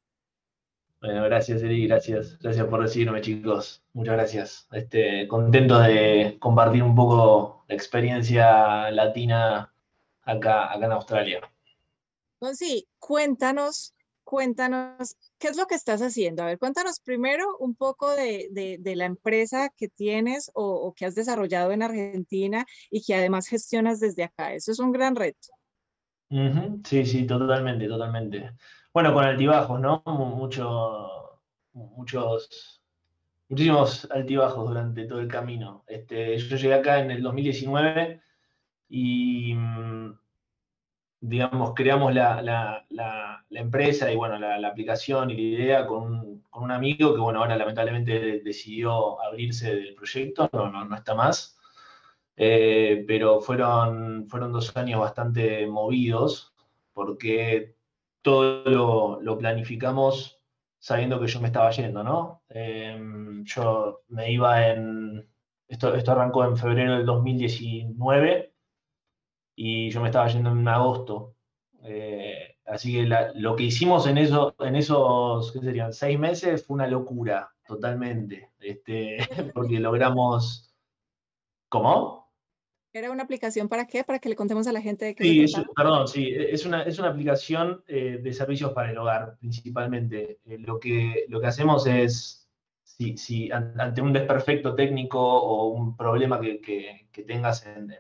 Bueno, 1.01 1.23
gracias, 1.23 1.63
Eri, 1.63 1.87
gracias. 1.87 2.37
Gracias 2.39 2.67
por 2.67 2.81
recibirme, 2.81 3.21
chicos. 3.21 3.81
Muchas 3.93 4.15
gracias. 4.15 4.67
Este, 4.71 5.27
contento 5.29 5.79
de 5.79 6.37
compartir 6.39 6.83
un 6.83 6.93
poco 6.93 7.63
experiencia 7.69 8.91
latina 8.91 9.73
acá, 10.23 10.73
acá 10.73 10.85
en 10.85 10.91
Australia. 10.91 11.41
sí, 12.53 12.85
cuéntanos, 12.99 13.93
cuéntanos, 14.25 15.15
¿qué 15.37 15.47
es 15.47 15.57
lo 15.57 15.67
que 15.67 15.75
estás 15.75 16.01
haciendo? 16.01 16.43
A 16.43 16.47
ver, 16.47 16.59
cuéntanos 16.59 16.99
primero 16.99 17.45
un 17.59 17.75
poco 17.75 18.13
de, 18.13 18.79
la 18.83 19.05
empresa 19.05 19.69
que 19.77 19.87
tienes 19.87 20.51
o, 20.53 20.93
que 20.95 21.05
has 21.05 21.15
desarrollado 21.15 21.71
en 21.71 21.81
Argentina 21.81 22.65
y 22.91 23.03
que 23.03 23.15
además 23.15 23.47
gestionas 23.47 24.01
desde 24.01 24.25
acá. 24.25 24.53
Eso 24.53 24.73
es 24.73 24.79
un 24.79 24.91
gran 24.91 25.15
reto. 25.15 25.47
Sí, 26.83 27.05
sí, 27.05 27.25
totalmente, 27.25 27.87
totalmente. 27.87 28.51
Bueno, 28.91 29.13
con 29.13 29.23
altibajos, 29.23 29.79
¿no? 29.79 30.01
Mucho, 30.05 31.39
muchos, 31.73 32.81
muchísimos 33.47 34.09
altibajos 34.11 34.67
durante 34.67 35.05
todo 35.05 35.19
el 35.19 35.27
camino. 35.27 35.83
Este, 35.87 36.37
yo 36.39 36.57
llegué 36.57 36.73
acá 36.73 36.99
en 36.99 37.11
el 37.11 37.21
2019 37.21 38.21
y 38.89 39.53
mm, 39.55 40.19
digamos, 41.21 41.73
creamos 41.75 42.13
la, 42.15 42.85
empresa 43.51 44.11
y 44.11 44.15
bueno, 44.15 44.39
la, 44.39 44.67
aplicación 44.67 45.29
y 45.29 45.35
la 45.35 45.41
idea 45.41 45.87
con 45.87 46.43
un, 46.51 46.71
amigo 46.71 47.13
que 47.13 47.21
bueno, 47.21 47.39
ahora 47.39 47.57
lamentablemente 47.57 48.41
decidió 48.41 49.21
abrirse 49.21 49.75
del 49.75 49.95
proyecto, 49.95 50.49
no, 50.51 50.85
no, 50.85 50.95
está 50.95 51.13
más. 51.15 51.57
Eh, 52.37 53.03
pero 53.07 53.41
fueron, 53.41 54.27
fueron 54.29 54.51
dos 54.51 54.75
años 54.77 54.99
bastante 55.01 55.67
movidos 55.67 56.53
porque 56.93 57.78
todo 58.21 59.19
lo, 59.21 59.37
planificamos 59.37 60.41
sabiendo 60.79 61.19
que 61.19 61.27
yo 61.27 61.41
me 61.41 61.47
estaba 61.47 61.71
yendo, 61.71 62.03
¿no? 62.03 62.43
Em, 62.49 63.43
yo 63.45 64.01
me 64.09 64.31
iba 64.31 64.67
en, 64.69 65.29
esto, 65.67 65.93
esto 65.95 66.11
arrancó 66.11 66.45
en 66.45 66.57
febrero 66.57 66.97
del 66.97 67.05
2019 67.05 68.53
y 69.55 69.89
yo 69.89 70.01
me 70.01 70.07
estaba 70.07 70.27
yendo 70.27 70.51
en 70.51 70.67
agosto. 70.67 71.35
Eh, 71.83 72.57
así 72.65 72.93
que 72.93 73.09
lo 73.35 73.55
que 73.55 73.63
hicimos 73.63 74.07
en, 74.07 74.17
eso, 74.17 74.55
en 74.59 74.75
esos, 74.75 75.51
¿qué 75.51 75.59
serían? 75.59 75.93
Seis 75.93 76.17
meses 76.19 76.65
fue 76.65 76.75
una 76.75 76.87
locura, 76.87 77.53
totalmente. 77.67 78.51
Este, 78.59 79.17
porque 79.53 79.79
logramos... 79.79 80.65
¿Cómo? 81.69 82.18
¿Era 82.99 83.11
una 83.11 83.23
aplicación 83.23 83.67
para 83.67 83.87
qué? 83.87 84.03
Para 84.03 84.19
que 84.19 84.29
le 84.29 84.35
contemos 84.35 84.67
a 84.67 84.71
la 84.71 84.81
gente 84.81 85.05
de 85.05 85.15
qué. 85.15 85.23
Sí, 85.23 85.45
perdón, 85.75 86.07
sí, 86.07 86.31
es 86.33 86.65
una, 86.65 86.83
es 86.83 86.99
una 86.99 87.09
aplicación 87.09 87.83
eh, 87.87 88.19
de 88.21 88.33
servicios 88.33 88.73
para 88.73 88.91
el 88.91 88.97
hogar, 88.97 89.37
principalmente. 89.39 90.39
Eh, 90.45 90.57
lo, 90.59 90.79
que, 90.79 91.25
lo 91.29 91.41
que 91.41 91.47
hacemos 91.47 91.87
es, 91.87 92.47
si, 92.83 93.17
si, 93.17 93.49
ante 93.51 94.01
un 94.01 94.13
desperfecto 94.13 94.75
técnico 94.75 95.19
o 95.19 95.69
un 95.69 95.97
problema 95.97 96.39
que, 96.39 97.07
que 97.11 97.23
tengas 97.23 97.65
en, 97.65 97.95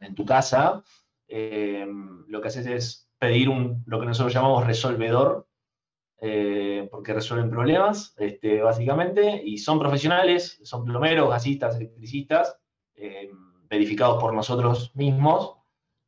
en 0.00 0.14
tu 0.14 0.24
casa, 0.24 0.82
eh, 1.28 1.86
lo 2.28 2.40
que 2.40 2.48
haces 2.48 2.66
es 2.66 3.10
pedir 3.18 3.48
un, 3.48 3.82
lo 3.86 4.00
que 4.00 4.06
nosotros 4.06 4.32
llamamos 4.32 4.66
resolvedor, 4.66 5.48
eh, 6.20 6.88
porque 6.90 7.12
resuelven 7.12 7.50
problemas, 7.50 8.14
este, 8.18 8.60
básicamente, 8.62 9.42
y 9.44 9.58
son 9.58 9.78
profesionales, 9.78 10.58
son 10.62 10.84
plomeros, 10.84 11.30
gasistas, 11.30 11.76
electricistas, 11.76 12.58
eh, 12.94 13.30
verificados 13.68 14.20
por 14.20 14.34
nosotros 14.34 14.92
mismos, 14.94 15.56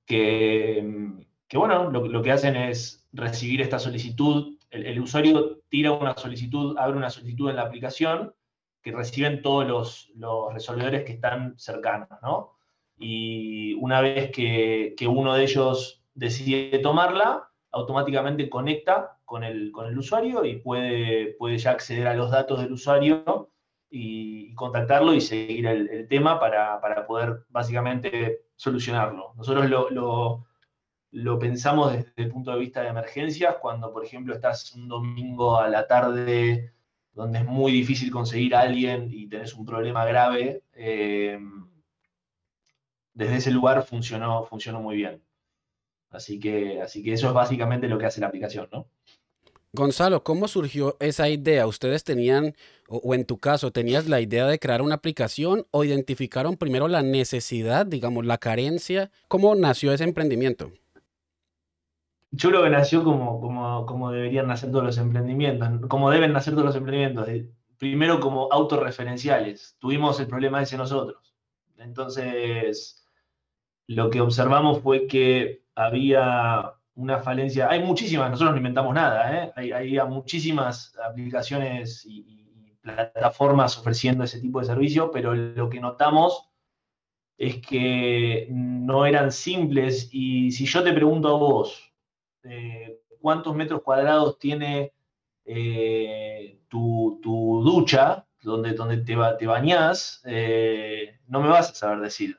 que, 0.07 1.13
que 1.47 1.59
bueno, 1.59 1.91
lo, 1.91 2.23
que 2.23 2.33
hacen 2.33 2.57
es 2.57 3.07
recibir 3.13 3.61
esta 3.61 3.79
solicitud, 3.79 4.57
el, 4.71 5.01
usuario 5.01 5.61
tira 5.69 5.93
una 5.93 6.17
solicitud, 6.17 6.77
abre 6.79 6.97
una 6.97 7.11
solicitud 7.11 7.51
en 7.51 7.57
la 7.57 7.63
aplicación, 7.63 8.35
que 8.83 8.93
reciben 8.93 9.43
todos 9.43 9.67
los, 9.67 10.11
los 10.15 10.53
resolvedores 10.53 11.05
que 11.05 11.13
están 11.13 11.59
cercanos, 11.59 12.09
¿no? 12.23 12.59
y 12.99 13.75
una 13.75 14.01
vez 14.01 14.31
que, 14.31 14.95
uno 15.09 15.35
de 15.35 15.45
ellos 15.45 16.03
decide 16.15 16.79
tomarla, 16.81 17.49
automáticamente 17.71 18.49
conecta 18.51 19.19
con 19.25 19.45
el, 19.45 19.71
con 19.73 19.87
el 19.87 19.97
usuario 19.97 20.45
y 20.45 20.57
puede, 20.57 21.35
puede 21.39 21.59
ya 21.59 21.73
acceder 21.73 22.09
a 22.09 22.15
los 22.15 22.31
datos 22.31 22.61
del 22.61 22.73
usuario 22.73 23.51
y, 23.91 24.55
contactarlo 24.55 25.15
y 25.15 25.21
seguir 25.21 25.67
el, 25.67 26.09
tema 26.09 26.41
para, 26.41 27.07
poder 27.07 27.45
básicamente 27.49 28.43
solucionarlo. 28.57 29.33
Nosotros 29.37 29.69
lo, 29.71 30.45
lo, 31.11 31.39
pensamos 31.39 31.93
desde 31.93 32.13
el 32.17 32.31
punto 32.31 32.53
de 32.53 32.59
vista 32.59 32.83
de 32.83 32.89
emergencias, 32.89 33.57
cuando 33.61 33.93
por 33.93 34.05
ejemplo 34.05 34.35
estás 34.35 34.73
un 34.75 34.89
domingo 34.89 35.59
a 35.59 35.69
la 35.69 35.87
tarde 35.87 36.73
donde 37.13 37.41
es 37.41 37.45
muy 37.45 37.73
difícil 37.73 38.11
conseguir 38.11 38.55
a 38.55 38.61
alguien 38.61 39.09
y 39.11 39.29
tenés 39.29 39.55
un 39.55 39.67
problema 39.67 40.05
grave. 40.05 40.63
Eh, 40.75 41.39
desde 43.13 43.37
ese 43.37 43.51
lugar 43.51 43.83
funcionó, 43.83 44.45
funcionó 44.45 44.81
muy 44.81 44.97
bien. 44.97 45.23
Así 46.11 46.39
que, 46.41 46.81
así 46.81 47.03
que 47.03 47.13
eso 47.13 47.29
es 47.29 47.35
básicamente 47.35 47.89
lo 47.89 47.99
que 47.99 48.07
hace 48.07 48.21
la 48.21 48.29
aplicación, 48.29 48.69
¿no? 48.73 48.89
Gonzalo, 49.75 50.25
¿cómo 50.25 50.49
surgió 50.49 50.97
esa 50.99 51.29
idea? 51.29 51.67
¿Ustedes 51.67 52.03
tenían, 52.03 52.55
o, 52.89 53.15
en 53.15 53.27
tu 53.27 53.39
caso, 53.39 53.71
tenías 53.71 54.09
la 54.09 54.21
idea 54.21 54.47
de 54.47 54.59
crear 54.59 54.81
una 54.81 54.95
aplicación 54.95 55.67
o 55.71 55.85
identificaron 55.85 56.57
primero 56.57 56.89
la 56.89 57.03
necesidad, 57.03 57.85
digamos, 57.85 58.25
la 58.25 58.39
carencia? 58.39 59.11
¿Cómo 59.29 59.55
nació 59.55 59.93
ese 59.93 60.05
emprendimiento? 60.05 60.73
Yo 62.31 62.49
creo 62.49 62.63
que 62.63 62.71
nació 62.71 63.05
como, 63.05 63.41
como, 63.41 63.85
como 63.85 64.11
deberían 64.11 64.47
nacer 64.47 64.71
todos 64.71 64.85
los 64.85 64.99
emprendimientos, 64.99 65.87
como 65.89 66.11
deben 66.11 66.33
nacer 66.33 66.55
todos 66.55 66.67
los 66.67 66.77
emprendimientos. 66.77 67.29
Primero 67.77 68.21
como 68.21 68.51
autorreferenciales. 68.51 69.77
Tuvimos 69.79 70.19
el 70.19 70.29
problema 70.29 70.63
ese 70.63 70.79
nosotros. 70.79 71.35
Entonces, 71.77 73.07
lo 73.87 74.11
que 74.11 74.21
observamos 74.21 74.81
fue 74.81 75.07
que 75.07 75.63
había 75.75 76.78
una 76.99 77.21
falencia, 77.21 77.71
hay 77.71 77.81
muchísimas, 77.81 78.29
nosotros 78.29 78.55
no 78.55 78.59
inventamos 78.59 78.93
nada, 78.93 79.53
¿eh? 79.57 79.73
hay, 79.73 79.97
muchísimas 80.09 80.97
aplicaciones 81.03 82.05
y, 82.05 82.37
plataformas 82.81 83.77
ofreciendo 83.77 84.25
ese 84.25 84.41
tipo 84.41 84.61
de 84.61 84.67
servicio, 84.67 85.11
pero 85.11 85.35
lo 85.35 85.69
que 85.69 85.79
notamos 85.79 86.49
es 87.37 87.59
que 87.59 88.47
no 88.51 89.05
eran 89.05 89.31
simples 89.31 90.09
y 90.11 90.51
si 90.53 90.65
yo 90.65 90.83
te 90.83 90.95
pregunto 90.95 91.29
a 91.29 91.39
vos, 91.39 91.93
eh, 92.45 93.01
¿cuántos 93.21 93.55
metros 93.55 93.83
cuadrados 93.83 94.39
tiene 94.39 94.95
eh, 95.45 96.61
tu, 96.69 97.21
ducha, 97.63 98.27
donde, 98.41 98.73
donde 98.73 98.99
te, 98.99 99.17
te 99.39 99.47
bañás? 99.47 100.23
no 100.25 101.41
me 101.43 101.49
vas 101.49 101.71
a 101.71 101.75
saber 101.75 102.01
decir. 102.01 102.39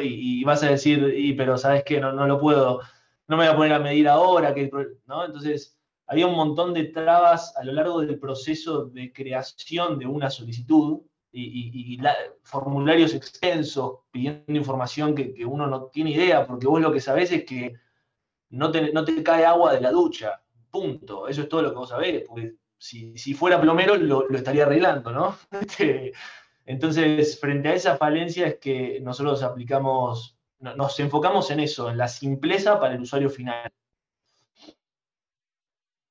Y, 0.00 0.44
vas 0.44 0.62
a 0.62 0.68
decir, 0.70 1.12
y, 1.16 1.32
pero 1.34 1.58
¿sabes 1.58 1.82
qué? 1.84 2.00
No, 2.00 2.12
no 2.12 2.26
lo 2.26 2.38
puedo, 2.38 2.80
no 3.28 3.36
me 3.36 3.44
voy 3.44 3.52
a 3.52 3.56
poner 3.56 3.72
a 3.72 3.78
medir 3.78 4.08
ahora, 4.08 4.54
que, 4.54 4.70
¿no? 5.06 5.24
Entonces, 5.24 5.78
había 6.06 6.26
un 6.26 6.36
montón 6.36 6.74
de 6.74 6.84
trabas 6.84 7.56
a 7.56 7.64
lo 7.64 7.72
largo 7.72 8.00
del 8.00 8.18
proceso 8.18 8.86
de 8.86 9.12
creación 9.12 9.98
de 9.98 10.06
una 10.06 10.30
solicitud 10.30 11.00
y, 11.32 11.98
formularios 12.42 13.12
extensos 13.14 14.00
pidiendo 14.10 14.44
información 14.52 15.14
que, 15.14 15.44
uno 15.44 15.66
no 15.66 15.86
tiene 15.86 16.10
idea, 16.10 16.46
porque 16.46 16.66
vos 16.66 16.80
lo 16.80 16.92
que 16.92 17.00
sabés 17.00 17.32
es 17.32 17.44
que 17.44 17.74
no 18.50 18.70
te, 18.70 18.92
no 18.92 19.04
te 19.04 19.22
cae 19.22 19.44
agua 19.44 19.74
de 19.74 19.80
la 19.80 19.90
ducha, 19.90 20.42
punto. 20.70 21.26
Eso 21.26 21.42
es 21.42 21.48
todo 21.48 21.62
lo 21.62 21.70
que 21.70 21.76
vos 21.76 21.88
sabés, 21.88 22.24
porque 22.28 22.54
si, 22.78 23.34
fuera 23.34 23.60
plomero 23.60 23.96
lo, 23.96 24.28
lo 24.28 24.36
estaría 24.36 24.64
arreglando, 24.64 25.10
¿no? 25.10 25.36
Este, 25.50 26.12
entonces, 26.66 27.38
frente 27.38 27.68
a 27.68 27.74
esa 27.74 27.96
falencia 27.96 28.46
es 28.46 28.58
que 28.58 29.00
nosotros 29.00 29.42
aplicamos, 29.42 30.33
nos 30.76 30.98
enfocamos 31.00 31.50
en 31.50 31.60
eso, 31.60 31.90
en 31.90 31.98
la 31.98 32.08
simpleza 32.08 32.80
para 32.80 32.94
el 32.94 33.02
usuario 33.02 33.30
final. 33.30 33.70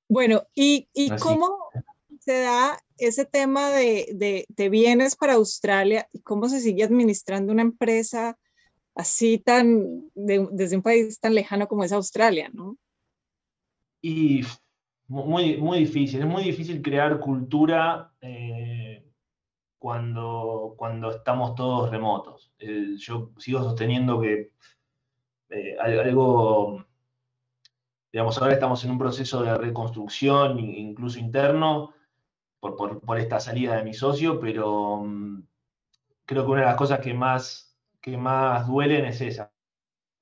Bueno, 0.10 0.44
¿y, 0.54 0.88
cómo 1.20 1.58
se 2.20 2.42
da 2.42 2.80
ese 2.98 3.26
tema 3.26 3.72
de, 3.72 4.46
bienes 4.70 5.16
para 5.16 5.34
Australia 5.34 6.08
y 6.14 6.22
cómo 6.22 6.50
se 6.50 6.60
sigue 6.60 6.84
administrando 6.84 7.52
una 7.52 7.64
empresa 7.64 8.38
así 8.96 9.40
tan, 9.40 10.12
desde 10.14 10.76
un 10.76 10.84
país 10.84 11.20
tan 11.20 11.34
lejano 11.34 11.68
como 11.68 11.84
es 11.84 11.92
Australia, 11.92 12.52
¿no? 12.54 12.78
Y 14.02 14.42
muy, 15.08 15.58
muy 15.58 15.80
difícil, 15.80 16.20
es 16.20 16.28
muy 16.28 16.44
difícil 16.44 16.82
crear 16.82 17.20
cultura. 17.20 18.12
Eh, 18.22 18.93
cuando, 19.84 20.76
cuando 20.78 21.12
estamos 21.12 21.56
todos 21.56 21.90
remotos. 21.90 22.54
Eh, 22.58 22.96
yo 22.96 23.32
sigo 23.38 23.62
sosteniendo 23.62 24.22
que 24.22 24.54
eh, 25.50 25.76
algo, 25.78 26.86
digamos, 28.10 28.38
ahora 28.38 28.54
estamos 28.54 28.82
en 28.86 28.92
un 28.92 28.98
proceso 28.98 29.44
de 29.44 29.58
reconstrucción, 29.58 30.58
incluso 30.58 31.20
interno, 31.20 31.94
por, 32.62 33.20
esta 33.20 33.42
salida 33.42 33.76
de 33.76 33.84
mi 33.84 33.94
socio, 33.94 34.40
pero 34.40 35.04
mm, 35.04 35.44
creo 36.28 36.46
que 36.46 36.52
una 36.52 36.62
de 36.62 36.68
las 36.68 36.78
cosas 36.78 37.02
que 37.02 37.14
más, 37.14 37.78
que 38.00 38.16
más 38.16 38.66
duelen 38.66 39.04
es 39.04 39.20
esa, 39.20 39.52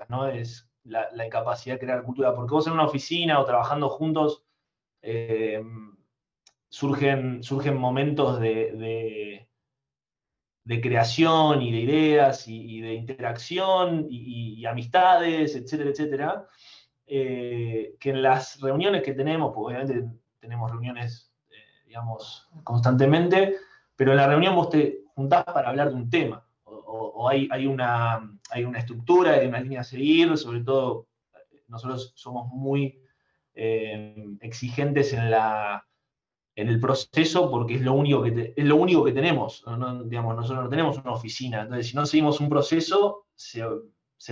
¿no? 0.09 0.26
Es 0.26 0.72
la, 0.86 1.24
incapacidad 1.24 1.76
de 1.76 1.82
crear 1.82 2.01
cultura, 2.01 2.34
porque 2.34 2.55
vos 2.55 2.66
en 2.66 2.74
una 2.74 2.86
oficina 2.86 3.39
o 3.39 3.45
trabajando 3.45 3.89
juntos, 3.89 4.43
eh, 5.03 5.64
surgen, 6.68 7.43
surgen 7.43 7.78
momentos 7.78 8.39
de, 8.39 9.51
creación 10.80 11.61
y 11.61 11.72
de 11.72 11.80
ideas 11.80 12.47
y, 12.47 12.80
de 12.80 12.93
interacción 12.93 14.07
y, 14.09 14.65
amistades, 14.65 15.55
etcétera, 15.55 15.89
etcétera, 15.89 16.47
eh, 17.07 17.95
que 17.99 18.11
en 18.11 18.22
las 18.22 18.61
reuniones 18.61 19.01
que 19.03 19.13
tenemos, 19.13 19.51
porque 19.53 19.76
obviamente 19.76 20.07
tenemos 20.39 20.72
reuniones, 20.72 21.34
eh, 21.49 21.88
digamos, 21.88 22.47
constantemente, 22.63 23.55
pero 23.95 24.11
en 24.11 24.17
la 24.17 24.28
reunión 24.28 24.55
vos 24.55 24.69
te 24.69 25.03
juntás 25.15 25.43
para 25.43 25.69
hablar 25.69 25.89
de 25.89 25.95
un 25.95 26.09
tema, 26.09 26.45
o, 26.63 27.28
hay, 27.28 27.47
hay, 27.51 27.67
una, 27.67 28.22
hay 28.49 28.63
una 28.63 28.80
estructura, 28.80 29.34
hay 29.34 29.47
una 29.47 29.59
línea 29.59 29.82
a 29.82 29.84
seguir, 29.84 30.38
sobre 30.38 30.61
todo 30.61 31.07
nosotros 31.67 32.13
somos 32.15 32.47
muy 32.49 33.01
eh, 33.53 34.15
exigentes 34.41 35.13
en, 35.13 35.32
la, 35.32 35.86
en 36.56 36.68
el 36.68 36.80
proceso 36.80 37.49
porque 37.49 37.76
es 37.76 37.82
lo 37.82 37.93
único 37.93 38.24
que, 38.24 38.54
es 38.56 38.66
lo 38.66 38.76
único 38.76 39.04
que 39.04 39.14
tenemos. 39.14 39.64
Digamos, 40.06 40.36
nosotros 40.36 40.64
no 40.64 40.70
tenemos 40.70 40.97
una 40.97 41.14
oficina, 41.14 41.62
entonces 41.62 41.88
si 41.88 41.95
no 41.95 42.06
seguimos 42.06 42.39
un 42.39 42.49
proceso, 42.49 43.28
se, 43.36 43.64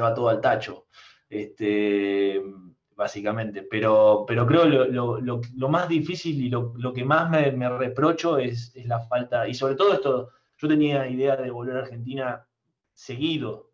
va 0.02 0.14
todo 0.14 0.30
al 0.30 0.42
tacho. 0.42 0.88
Este, 1.30 2.42
básicamente. 3.00 3.64
Pero, 3.64 4.26
pero 4.28 4.46
creo 4.46 4.66
lo, 4.66 5.20
lo, 5.22 5.70
más 5.70 5.88
difícil 5.88 6.42
y 6.44 6.50
lo, 6.50 6.94
que 6.94 7.06
más 7.06 7.30
me, 7.30 7.52
me 7.54 7.70
reprocho 7.70 8.38
es, 8.38 8.76
es, 8.76 8.86
la 8.86 9.00
falta, 9.00 9.48
y 9.48 9.54
sobre 9.54 9.76
todo 9.76 9.94
esto, 9.94 10.30
yo 10.58 10.68
tenía 10.68 11.08
idea 11.08 11.38
de 11.38 11.50
volver 11.50 11.78
a 11.78 11.80
Argentina 11.80 12.46
seguido, 12.94 13.72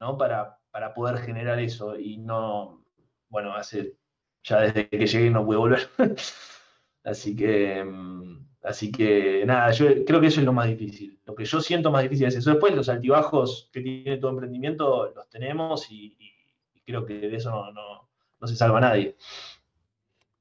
¿no? 0.00 0.16
Para, 0.16 0.58
para 0.70 0.94
poder 0.94 1.18
generar 1.18 1.58
eso, 1.58 1.98
y 1.98 2.18
no, 2.18 2.84
bueno, 3.28 3.52
hace 3.52 3.96
ya 4.44 4.60
desde 4.60 4.88
que 4.88 5.06
llegué 5.06 5.28
no 5.28 5.44
pude 5.44 5.56
volver. 5.56 5.90
así 7.06 7.36
que, 7.36 7.82
mm, 7.82 8.46
así 8.64 8.90
que 8.90 9.44
nada, 9.46 9.70
yo 9.70 10.04
creo 10.04 10.20
que 10.20 10.26
eso 10.26 10.40
es 10.40 10.46
lo 10.46 10.52
más 10.52 10.68
difícil. 10.68 11.18
Lo 11.24 11.34
que 11.34 11.44
yo 11.44 11.60
siento 11.60 11.90
más 11.90 12.02
difícil 12.02 12.26
es 12.26 12.36
eso. 12.36 12.50
Después 12.50 12.74
los 12.74 12.88
altibajos 12.88 13.70
que 13.72 13.80
tiene 13.80 14.18
todo 14.18 14.32
emprendimiento 14.32 15.12
los 15.14 15.28
tenemos 15.28 15.90
y, 15.90 16.16
creo 16.84 17.04
que 17.04 17.14
de 17.14 17.36
eso 17.36 17.50
no, 17.72 18.46
se 18.46 18.54
salva 18.54 18.80
nadie. 18.80 19.16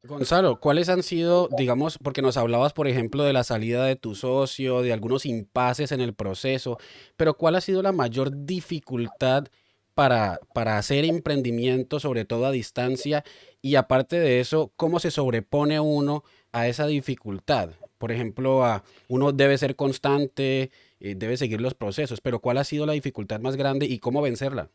Gonzalo, 0.03 0.59
¿cuáles 0.59 0.89
han 0.89 1.01
sido, 1.01 1.49
digamos, 1.57 1.97
porque 1.97 2.21
nos 2.21 2.37
hablabas, 2.37 2.73
por 2.73 2.87
ejemplo, 2.87 3.23
de 3.23 3.33
la 3.33 3.43
salida 3.43 3.85
de 3.85 3.95
tu 3.95 4.13
socio, 4.13 4.83
de 4.83 4.93
algunos 4.93 5.25
impases 5.25 5.91
en 5.91 6.01
el 6.01 6.13
proceso, 6.13 6.77
pero 7.17 7.35
cuál 7.35 7.55
ha 7.55 7.61
sido 7.61 7.81
la 7.81 7.91
mayor 7.91 8.45
dificultad 8.45 9.47
para, 9.95 10.39
para 10.53 10.77
hacer 10.77 11.05
emprendimiento, 11.05 11.99
sobre 11.99 12.25
todo 12.25 12.45
a 12.45 12.51
distancia? 12.51 13.23
Y 13.63 13.73
aparte 13.77 14.19
de 14.19 14.39
eso, 14.39 14.71
¿cómo 14.75 14.99
se 14.99 15.09
sobrepone 15.09 15.79
uno 15.79 16.23
a 16.55 16.69
esa 16.69 16.87
dificultad? 16.87 17.71
Por 17.97 18.13
ejemplo, 18.13 18.63
a, 18.63 18.83
uno 19.09 19.33
debe 19.33 19.57
ser 19.57 19.75
constante, 19.75 20.71
eh, 21.01 21.15
debe 21.15 21.35
seguir 21.35 21.59
los 21.59 21.73
procesos, 21.73 22.21
pero 22.21 22.39
¿cuál 22.39 22.57
ha 22.57 22.63
sido 22.63 22.85
la 22.85 22.93
dificultad 22.93 23.41
más 23.41 23.57
grande 23.57 23.85
y 23.85 23.99
cómo 23.99 24.21
vencerla? 24.21 24.69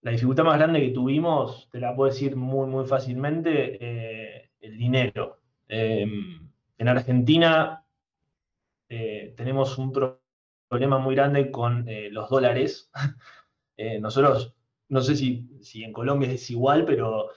La 0.00 0.12
dificultad 0.12 0.44
más 0.44 0.56
grande 0.56 0.80
que 0.80 0.94
tuvimos, 0.94 1.68
te 1.70 1.78
la 1.78 1.94
puedo 1.94 2.10
decir 2.10 2.36
muy, 2.36 2.66
muy 2.66 2.86
fácilmente, 2.86 3.76
eh, 3.80 4.50
el 4.62 4.78
dinero. 4.78 5.40
Em, 5.68 6.48
en 6.78 6.88
Argentina 6.88 7.84
eh, 8.88 9.34
tenemos 9.36 9.76
un 9.76 9.92
problema 9.92 10.98
muy 10.98 11.14
grande 11.14 11.50
con 11.50 11.86
los 12.10 12.30
dólares. 12.30 12.90
Nosotros, 14.00 14.54
no 14.88 15.00
sé 15.00 15.16
si, 15.16 15.48
si, 15.60 15.84
en 15.84 15.92
Colombia 15.92 16.30
es 16.30 16.50
igual, 16.50 16.84
pero 16.84 17.30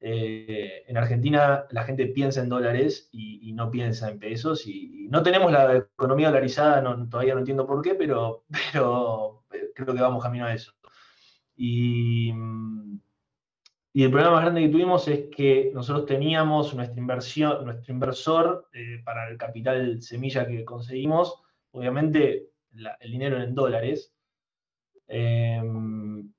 eh, 0.00 0.84
en 0.86 0.96
Argentina 0.96 1.66
la 1.70 1.84
gente 1.84 2.06
piensa 2.06 2.40
en 2.42 2.48
dólares 2.48 3.08
y, 3.12 3.52
no 3.52 3.70
piensa 3.70 4.10
en 4.10 4.18
pesos. 4.18 4.66
Y, 4.66 5.08
no 5.10 5.22
tenemos 5.22 5.52
la 5.52 5.76
economía 5.76 6.28
dolarizada, 6.28 6.82
todavía 7.10 7.34
no 7.34 7.40
entiendo 7.40 7.66
por 7.66 7.82
qué, 7.82 7.94
pero, 7.94 8.44
eh, 9.52 9.70
creo 9.74 9.94
que 9.94 10.00
vamos 10.00 10.22
camino 10.22 10.46
a 10.46 10.54
eso. 10.54 10.72
Y, 11.56 12.32
el 13.92 14.10
problema 14.10 14.32
más 14.32 14.42
grande 14.42 14.62
que 14.62 14.68
tuvimos 14.68 15.06
es 15.08 15.28
que 15.34 15.70
nosotros 15.74 16.06
teníamos 16.06 16.74
nuestra 16.74 16.98
inversión, 16.98 17.64
nuestro 17.64 17.92
inversor 17.92 18.68
para 19.04 19.28
el 19.28 19.36
capital 19.36 20.00
semilla 20.00 20.46
que 20.46 20.64
conseguimos, 20.64 21.42
obviamente 21.72 22.50
el 23.00 23.10
dinero 23.10 23.42
en 23.42 23.54
dólares, 23.54 24.14
Em, 25.12 26.32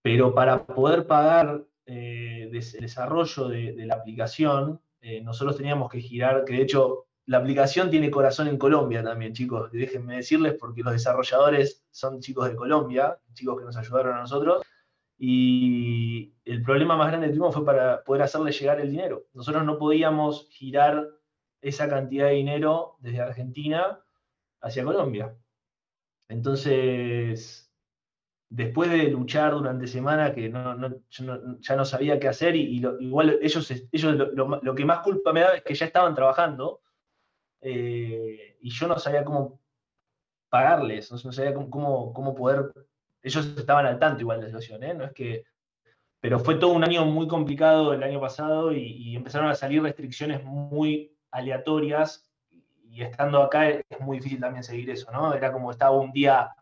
pero 0.00 0.32
para 0.32 0.64
poder 0.64 1.08
pagar 1.08 1.64
eh, 1.86 2.48
desarrollo 2.50 3.48
de, 3.48 3.74
la 3.86 3.94
aplicación, 3.94 4.80
eh, 5.00 5.20
nosotros 5.20 5.56
teníamos 5.56 5.90
que 5.90 6.00
girar, 6.00 6.44
que 6.44 6.54
de 6.54 6.62
hecho 6.62 7.06
la 7.26 7.38
aplicación 7.38 7.90
tiene 7.90 8.10
corazón 8.10 8.48
en 8.48 8.58
Colombia 8.58 9.02
también, 9.02 9.32
chicos, 9.32 9.70
déjenme 9.72 10.16
decirles, 10.16 10.54
porque 10.58 10.82
los 10.82 10.92
desarrolladores 10.92 11.84
son 11.90 12.20
chicos 12.20 12.48
de 12.48 12.56
Colombia, 12.56 13.18
chicos 13.32 13.58
que 13.58 13.64
nos 13.64 13.76
ayudaron 13.76 14.16
a 14.16 14.20
nosotros, 14.20 14.62
y 15.18 16.34
el 16.44 16.62
problema 16.62 16.96
más 16.96 17.08
grande 17.08 17.28
que 17.28 17.32
tuvimos 17.32 17.54
fue 17.54 17.64
para 17.64 18.02
poder 18.04 18.22
hacerle 18.22 18.52
llegar 18.52 18.80
el 18.80 18.90
dinero. 18.90 19.24
Nosotros 19.32 19.64
no 19.64 19.78
podíamos 19.78 20.48
girar 20.50 21.08
esa 21.62 21.88
cantidad 21.88 22.26
de 22.26 22.34
dinero 22.34 22.96
desde 23.00 23.20
Argentina 23.20 24.00
hacia 24.60 24.84
Colombia. 24.84 25.34
Entonces, 26.28 27.63
después 28.54 28.88
de 28.88 29.08
luchar 29.08 29.52
durante 29.52 29.88
semana 29.88 30.32
que 30.32 30.48
ya 30.48 31.76
no 31.76 31.84
sabía 31.84 32.20
qué 32.20 32.28
hacer 32.28 32.54
y, 32.54 32.80
igual 33.00 33.36
ellos, 33.42 33.68
ellos 33.90 34.14
lo, 34.14 34.74
que 34.76 34.84
más 34.84 35.00
culpa 35.00 35.32
me 35.32 35.40
da 35.40 35.56
es 35.56 35.62
que 35.62 35.74
ya 35.74 35.86
estaban 35.86 36.14
trabajando 36.14 36.80
eh, 37.60 38.56
y 38.60 38.70
yo 38.70 38.86
no 38.86 38.96
sabía 38.96 39.24
cómo 39.24 39.60
pagarles, 40.48 41.10
no, 41.10 41.32
sabía 41.32 41.52
cómo, 41.52 42.12
cómo, 42.12 42.32
poder, 42.32 42.72
ellos 43.22 43.44
estaban 43.56 43.86
al 43.86 43.98
tanto 43.98 44.20
igual 44.20 44.38
de 44.38 44.42
la 44.44 44.48
situación, 44.50 44.84
¿eh? 44.84 44.94
no 44.94 45.04
es 45.04 45.12
que, 45.12 45.44
pero 46.20 46.38
fue 46.38 46.54
todo 46.54 46.74
un 46.74 46.84
año 46.84 47.04
muy 47.06 47.26
complicado 47.26 47.92
el 47.92 48.04
año 48.04 48.20
pasado 48.20 48.72
y, 48.72 49.16
empezaron 49.16 49.48
a 49.48 49.56
salir 49.56 49.82
restricciones 49.82 50.44
muy 50.44 51.12
aleatorias 51.32 52.30
y 52.88 53.02
estando 53.02 53.42
acá 53.42 53.68
es 53.68 53.82
muy 53.98 54.18
difícil 54.18 54.38
también 54.38 54.62
seguir 54.62 54.90
eso, 54.90 55.10
¿no? 55.10 55.34
Era 55.34 55.52
como 55.52 55.72
estaba 55.72 55.96
un 55.96 56.12
día 56.12 56.54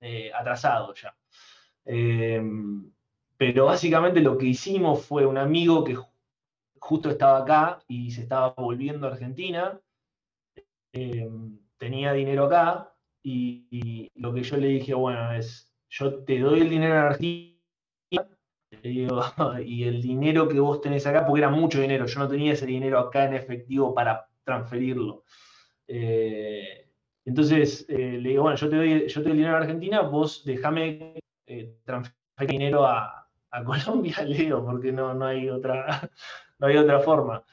eh, 0.00 0.30
atrasado 0.32 0.94
ya. 0.94 1.12
Em, 1.84 2.90
pero 3.36 3.66
básicamente 3.66 4.20
lo 4.20 4.38
que 4.38 4.46
hicimos 4.46 5.04
fue 5.04 5.26
un 5.26 5.38
amigo 5.38 5.84
que 5.84 5.96
justo 6.78 7.10
estaba 7.10 7.38
acá 7.38 7.82
y 7.88 8.10
se 8.10 8.22
estaba 8.22 8.50
volviendo 8.56 9.06
a 9.06 9.10
Argentina, 9.10 9.80
em, 10.92 11.58
tenía 11.78 12.12
dinero 12.12 12.44
acá 12.46 12.92
y, 13.22 14.10
lo 14.16 14.32
que 14.32 14.42
yo 14.42 14.56
le 14.56 14.68
dije, 14.68 14.94
bueno, 14.94 15.32
es, 15.32 15.72
yo 15.88 16.24
te 16.24 16.38
doy 16.38 16.60
el 16.60 16.70
dinero 16.70 16.94
a 16.94 17.06
Argentina 17.08 17.54
y 19.64 19.84
el 19.84 20.02
dinero 20.02 20.48
que 20.48 20.60
vos 20.60 20.80
tenés 20.80 21.06
acá, 21.06 21.26
porque 21.26 21.40
era 21.40 21.50
mucho 21.50 21.80
dinero, 21.80 22.06
yo 22.06 22.20
no 22.20 22.28
tenía 22.28 22.52
ese 22.52 22.66
dinero 22.66 22.98
acá 22.98 23.24
en 23.24 23.34
efectivo 23.34 23.94
para 23.94 24.28
transferirlo. 24.44 25.24
Eh, 25.88 26.86
entonces 27.24 27.86
eh, 27.88 28.18
le 28.20 28.30
digo, 28.30 28.42
bueno, 28.42 28.56
yo 28.56 28.68
te, 28.68 28.76
doy, 28.76 29.08
yo 29.08 29.22
te 29.22 29.28
doy 29.28 29.32
el 29.32 29.38
dinero 29.38 29.56
a 29.56 29.60
Argentina, 29.60 30.02
vos 30.02 30.44
déjame 30.44 31.23
eh, 31.46 31.76
transferir 31.84 32.50
dinero 32.50 32.86
a, 32.86 33.28
Colombia, 33.64 34.22
Leo, 34.24 34.64
porque 34.64 34.90
no, 34.90 35.14
no, 35.14 35.26
hay 35.26 35.48
otra, 35.48 36.10
no 36.58 36.66
hay 36.66 36.76
otra 36.76 37.00
forma. 37.00 37.44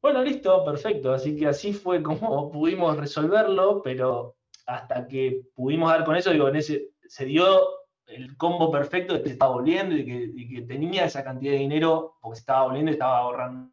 Bueno, 0.00 0.22
listo, 0.22 0.64
perfecto. 0.64 1.12
Así 1.12 1.36
que 1.36 1.46
así 1.46 1.72
fue 1.72 2.02
como 2.02 2.50
pudimos 2.52 2.96
resolverlo, 2.96 3.82
pero 3.82 4.36
hasta 4.66 5.06
que 5.06 5.42
pudimos 5.54 5.90
dar 5.90 6.04
con 6.04 6.16
eso, 6.16 6.30
digo, 6.30 6.48
se 6.60 7.24
dio 7.24 7.60
el 8.06 8.36
combo 8.36 8.70
perfecto 8.70 9.14
de 9.14 9.20
que 9.22 9.28
se 9.28 9.32
estaba 9.34 9.52
volviendo 9.52 9.96
y 9.96 10.04
que, 10.04 10.62
tenía 10.62 11.04
esa 11.04 11.24
cantidad 11.24 11.52
de 11.52 11.58
dinero 11.58 12.16
porque 12.20 12.36
se 12.36 12.40
estaba 12.40 12.64
volviendo 12.64 12.90
y 12.90 12.94
estaba 12.94 13.18
ahorrando 13.18 13.70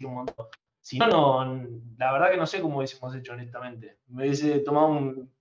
un 0.00 0.14
montón. 0.14 0.46
Si 0.80 0.98
no, 0.98 1.06
no, 1.44 1.68
la 1.96 2.12
verdad 2.12 2.30
que 2.30 2.36
no 2.36 2.46
sé 2.46 2.60
cómo 2.60 2.78
hubiésemos 2.78 3.14
hecho 3.14 3.32
honestamente. 3.32 3.98
Me 4.08 4.24
hubiese 4.24 4.58
tomado 4.60 4.88
un, 4.88 5.32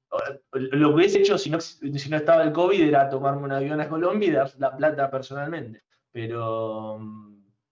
lo 0.52 0.90
que 0.90 0.94
hubiese 0.96 1.20
hecho 1.20 1.38
si 1.38 1.50
no, 1.50 1.58
estaba 1.58 2.44
el 2.44 2.52
COVID 2.52 2.82
era 2.82 3.10
tomarme 3.10 3.44
un 3.44 3.52
avión 3.54 3.80
a 3.80 3.90
Colombia 3.90 4.52
la 4.58 4.76
plata 4.76 5.10
personalmente. 5.10 5.84
Pero, 6.12 7.00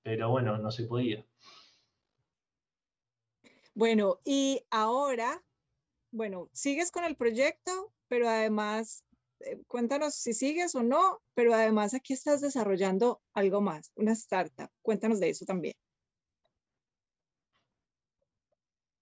pero 0.02 0.30
bueno, 0.30 0.58
no 0.58 0.72
se 0.72 0.86
podía. 0.86 1.26
Bueno, 3.74 4.20
y 4.24 4.62
ahora, 4.72 5.44
bueno, 6.12 6.50
sigues 6.54 6.92
con 6.92 7.04
el 7.04 7.16
proyecto, 7.16 7.94
pero 8.08 8.28
además, 8.28 9.04
eh, 9.42 9.62
cuéntanos 9.68 10.16
si 10.16 10.34
sigues 10.34 10.76
o 10.76 10.84
no, 10.84 11.22
pero 11.34 11.54
además 11.54 11.94
aquí 11.94 12.14
estás 12.14 12.42
desarrollando 12.42 13.22
algo 13.34 13.62
más, 13.62 13.92
una 13.96 14.14
startup. 14.14 14.70
Cuéntanos 14.82 15.20
de 15.20 15.30
eso 15.30 15.46
también. 15.46 15.76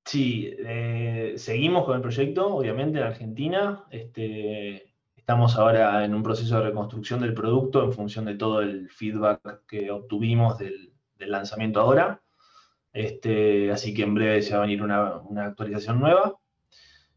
Sí, 0.08 0.56
eh, 0.60 1.34
seguimos 1.36 1.84
con 1.84 1.98
el 1.98 2.02
proyecto, 2.02 2.56
obviamente, 2.56 2.98
en 2.98 3.04
Argentina. 3.04 3.84
Este, 3.92 4.94
estamos 5.18 5.58
ahora 5.58 6.06
en 6.06 6.16
un 6.16 6.24
proceso 6.24 6.56
de 6.56 6.70
reconstrucción 6.70 7.20
del 7.20 7.34
producto 7.34 7.84
en 7.84 7.92
función 7.92 8.24
de 8.24 8.36
todo 8.36 8.62
el 8.62 8.90
feedback 8.90 9.66
que 9.68 9.92
obtuvimos 9.92 10.58
del, 10.60 10.94
lanzamiento 11.18 11.82
ahora. 11.82 12.22
Este, 12.94 13.70
así 13.70 13.94
que 13.94 14.04
en 14.04 14.14
breve 14.14 14.42
se 14.42 14.54
va 14.54 14.60
a 14.60 14.62
venir 14.66 14.82
una, 14.82 15.24
actualización 15.46 16.00
nueva. 16.00 16.38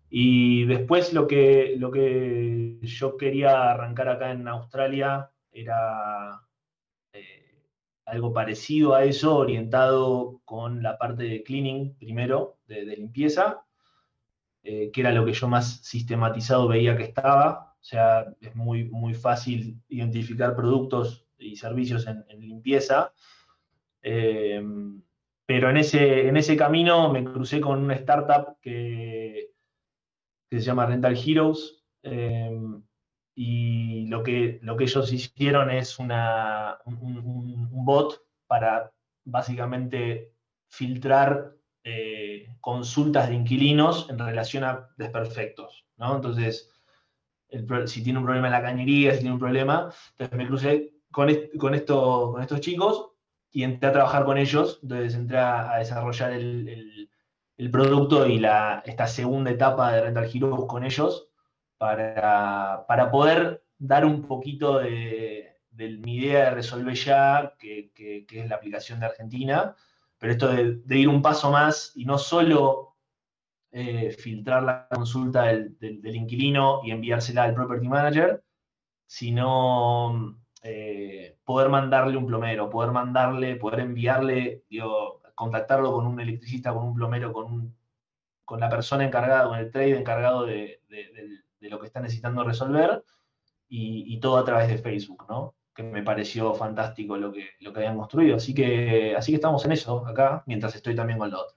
Y 0.08 0.64
después 0.64 1.12
lo 1.12 1.28
que, 1.28 1.76
lo 1.78 1.92
que 1.92 2.80
yo 2.82 3.16
quería 3.16 3.70
arrancar 3.70 4.08
acá 4.08 4.32
en 4.32 4.48
Australia 4.48 5.30
era 5.52 6.40
algo 8.10 8.32
parecido 8.32 8.94
a 8.94 9.04
eso, 9.04 9.36
orientado 9.36 10.40
con 10.44 10.82
la 10.82 10.98
parte 10.98 11.22
de 11.22 11.42
cleaning 11.42 11.94
primero, 11.96 12.58
de, 12.66 12.84
limpieza, 12.84 13.62
eh, 14.62 14.90
que 14.92 15.00
era 15.00 15.12
lo 15.12 15.24
que 15.24 15.32
yo 15.32 15.48
más 15.48 15.80
sistematizado 15.82 16.68
veía 16.68 16.96
que 16.96 17.04
estaba. 17.04 17.74
O 17.80 17.84
sea, 17.84 18.26
es 18.40 18.54
muy, 18.56 18.84
muy 18.84 19.14
fácil 19.14 19.80
identificar 19.88 20.54
productos 20.56 21.24
y 21.38 21.56
servicios 21.56 22.06
en, 22.06 22.24
limpieza. 22.40 23.12
Eh, 24.02 24.62
pero 25.46 25.70
en 25.70 25.76
ese, 25.78 26.28
en 26.28 26.36
ese 26.36 26.56
camino 26.56 27.12
me 27.12 27.24
crucé 27.24 27.60
con 27.60 27.82
una 27.82 27.94
startup 27.94 28.58
que, 28.60 29.50
se 30.50 30.60
llama 30.60 30.86
Rental 30.86 31.16
Heroes. 31.16 31.84
Y 33.42 34.04
lo 34.08 34.22
que, 34.22 34.58
lo 34.60 34.76
que 34.76 34.84
ellos 34.84 35.10
hicieron 35.14 35.70
es 35.70 35.98
una, 35.98 36.76
un, 36.84 37.70
bot 37.70 38.22
para 38.46 38.92
básicamente 39.24 40.34
filtrar 40.68 41.54
eh, 41.82 42.54
consultas 42.60 43.30
de 43.30 43.36
inquilinos 43.36 44.10
en 44.10 44.18
relación 44.18 44.64
a 44.64 44.90
desperfectos. 44.98 45.86
¿no? 45.96 46.16
Entonces, 46.16 46.70
si 47.86 48.02
tiene 48.04 48.18
un 48.18 48.26
problema 48.26 48.48
en 48.48 48.52
la 48.52 48.60
cañería, 48.60 49.12
si 49.12 49.20
tiene 49.20 49.32
un 49.32 49.40
problema, 49.40 49.90
entonces 50.10 50.36
me 50.36 50.46
crucé 50.46 50.92
con, 51.10 51.30
con, 51.58 51.74
esto, 51.74 52.32
con 52.32 52.42
estos 52.42 52.60
chicos 52.60 53.12
y 53.50 53.62
entré 53.62 53.88
a 53.88 53.92
trabajar 53.92 54.26
con 54.26 54.36
ellos, 54.36 54.80
entonces 54.82 55.14
entré 55.14 55.38
a, 55.38 55.78
desarrollar 55.78 56.32
el, 56.32 57.08
el, 57.56 57.70
producto 57.70 58.26
y 58.26 58.38
la, 58.38 58.82
esta 58.84 59.06
segunda 59.06 59.50
etapa 59.50 59.92
de 59.92 60.02
Rental 60.02 60.30
Heroes 60.30 60.66
con 60.66 60.84
ellos 60.84 61.29
para, 61.80 62.84
para 62.86 63.10
poder 63.10 63.64
dar 63.78 64.04
un 64.04 64.26
poquito 64.26 64.80
de, 64.80 65.56
mi 66.04 66.16
idea 66.16 66.44
de 66.44 66.50
resolver 66.50 66.94
ya, 66.94 67.54
que, 67.58 67.90
es 68.30 68.48
la 68.50 68.56
aplicación 68.56 69.00
de 69.00 69.06
Argentina, 69.06 69.74
pero 70.18 70.32
esto 70.32 70.48
de, 70.48 70.98
ir 70.98 71.08
un 71.08 71.22
paso 71.22 71.50
más 71.50 71.92
y 71.94 72.04
no 72.04 72.18
solo 72.18 72.96
eh, 73.72 74.10
filtrar 74.10 74.62
la 74.62 74.88
consulta 74.90 75.44
del, 75.44 75.78
del, 75.78 76.16
inquilino 76.16 76.82
y 76.84 76.90
enviársela 76.90 77.44
al 77.44 77.54
property 77.54 77.88
manager, 77.88 78.44
sino 79.06 80.38
eh, 80.62 81.38
poder 81.44 81.70
mandarle 81.70 82.18
un 82.18 82.26
plomero, 82.26 82.68
poder 82.68 82.90
mandarle, 82.92 83.56
poder 83.56 83.80
enviarle, 83.80 84.64
digo, 84.68 85.22
contactarlo 85.34 85.92
con 85.92 86.06
un 86.06 86.20
electricista, 86.20 86.74
con 86.74 86.84
un 86.88 86.94
plomero, 86.94 87.32
con, 87.32 87.74
con 88.44 88.60
la 88.60 88.68
persona 88.68 89.06
encargada, 89.06 89.48
con 89.48 89.58
el 89.58 89.70
trade 89.70 89.98
encargado 89.98 90.44
de, 90.44 90.82
lo 91.68 91.78
que 91.78 91.86
está 91.86 92.00
necesitando 92.00 92.44
resolver, 92.44 93.02
y, 93.70 94.18
todo 94.20 94.36
a 94.38 94.44
través 94.44 94.68
de 94.68 94.78
Facebook, 94.78 95.26
¿no? 95.28 95.54
Que 95.74 95.82
me 95.82 96.02
pareció 96.02 96.52
fantástico 96.54 97.16
lo 97.16 97.32
que, 97.32 97.50
lo 97.60 97.72
que 97.72 97.78
habían 97.78 97.96
construido. 97.96 98.36
Así 98.36 98.52
que, 98.52 99.14
así 99.16 99.30
que 99.30 99.36
estamos 99.36 99.64
en 99.64 99.72
eso 99.72 100.04
acá, 100.06 100.42
mientras 100.46 100.74
estoy 100.74 100.96
también 100.96 101.18
con 101.18 101.30
lo 101.30 101.40
otro. 101.40 101.56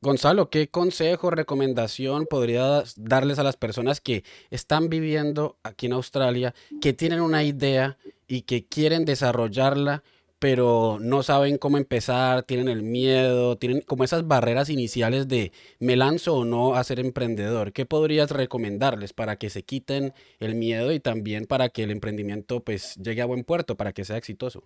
Gonzalo, 0.00 0.50
¿qué 0.50 0.68
consejo, 0.68 1.30
recomendación 1.30 2.26
podrías 2.26 2.94
darles 2.96 3.38
a 3.38 3.44
las 3.44 3.56
personas 3.56 4.00
que 4.00 4.24
están 4.50 4.88
viviendo 4.88 5.58
aquí 5.62 5.86
en 5.86 5.92
Australia, 5.92 6.54
que 6.80 6.92
tienen 6.92 7.20
una 7.20 7.44
idea 7.44 7.98
y 8.26 8.42
que 8.42 8.66
quieren 8.66 9.04
desarrollarla, 9.04 10.02
pero 10.42 10.98
no 11.00 11.22
saben 11.22 11.56
cómo 11.56 11.78
empezar, 11.78 12.42
tienen 12.42 12.66
el 12.68 12.82
miedo, 12.82 13.56
tienen 13.58 13.80
como 13.80 14.02
esas 14.02 14.26
barreras 14.26 14.70
iniciales 14.70 15.28
de 15.28 15.52
me 15.78 15.94
lanzo 15.94 16.34
o 16.34 16.44
no 16.44 16.74
a 16.74 16.82
ser 16.82 16.98
emprendedor? 16.98 17.72
¿Qué 17.72 17.86
podrías 17.86 18.32
recomendarles 18.32 19.12
para 19.12 19.36
que 19.36 19.50
se 19.50 19.62
quiten 19.62 20.14
el 20.40 20.56
miedo 20.56 20.90
y 20.90 20.98
también 20.98 21.46
para 21.46 21.68
que 21.68 21.84
el 21.84 21.92
emprendimiento 21.92 22.58
pues 22.58 22.96
llegue 22.96 23.22
a 23.22 23.26
buen 23.26 23.44
puerto, 23.44 23.76
para 23.76 23.92
que 23.92 24.04
sea 24.04 24.16
exitoso? 24.16 24.64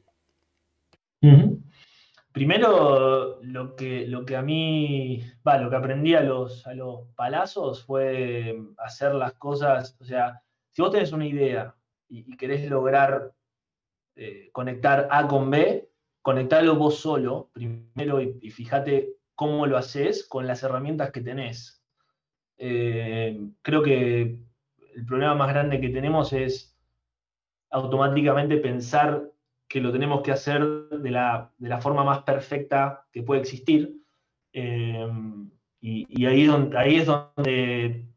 Primero, 2.32 3.38
lo 3.42 3.76
que, 3.76 4.06
lo 4.06 4.24
que 4.24 4.36
a 4.36 4.40
mí, 4.40 5.20
va, 5.46 5.58
lo 5.58 5.68
que 5.68 5.76
aprendí 5.76 6.14
a 6.14 6.22
los, 6.22 6.66
a 6.66 6.72
los 6.72 7.00
palazos 7.16 7.84
fue 7.84 8.58
hacer 8.78 9.14
las 9.14 9.34
cosas, 9.34 9.94
o 10.00 10.06
sea, 10.06 10.40
si 10.72 10.80
vos 10.80 10.90
tenés 10.90 11.12
una 11.12 11.26
idea 11.26 11.74
y, 12.08 12.34
querés 12.38 12.66
lograr 12.70 13.34
eh, 14.16 14.48
conectar 14.52 15.08
A 15.10 15.28
con 15.28 15.50
B, 15.50 15.88
conectarlo 16.22 16.76
vos 16.76 16.98
solo 16.98 17.50
primero 17.52 18.20
y, 18.20 18.50
fíjate 18.50 19.10
cómo 19.34 19.66
lo 19.66 19.76
haces 19.76 20.26
con 20.26 20.46
las 20.46 20.62
herramientas 20.62 21.10
que 21.10 21.20
tenés. 21.20 21.82
Eh, 22.58 23.38
creo 23.62 23.82
que 23.82 24.38
el 24.94 25.06
problema 25.06 25.34
más 25.34 25.50
grande 25.50 25.80
que 25.80 25.90
tenemos 25.90 26.32
es 26.32 26.74
automáticamente 27.70 28.56
pensar 28.56 29.30
que 29.68 29.80
lo 29.80 29.92
tenemos 29.92 30.22
que 30.22 30.32
hacer 30.32 30.64
de 30.88 31.10
la, 31.10 31.52
forma 31.80 32.02
más 32.02 32.22
perfecta 32.22 33.06
que 33.12 33.22
puede 33.22 33.42
existir. 33.42 34.00
Eh, 34.52 35.06
y, 35.80 36.24
ahí, 36.24 36.42
es 36.42 36.48
donde, 36.48 36.78
ahí 36.78 36.96
es 36.96 37.06
donde, 37.06 38.08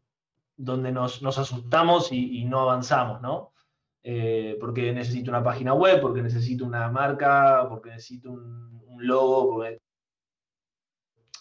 donde 0.56 0.92
nos, 0.92 1.22
asustamos 1.38 2.12
y, 2.12 2.46
no 2.46 2.62
avanzamos, 2.62 3.22
¿no? 3.22 3.52
Eh, 4.02 4.58
porque 4.60 4.94
necesito 4.94 5.30
una 5.30 5.44
página 5.44 5.74
web, 5.74 6.02
porque 6.02 6.22
necesito 6.22 6.66
una 6.66 6.90
marca, 6.90 7.68
porque 7.70 7.90
necesito 7.90 8.32
un, 8.32 8.80
logo. 8.98 9.64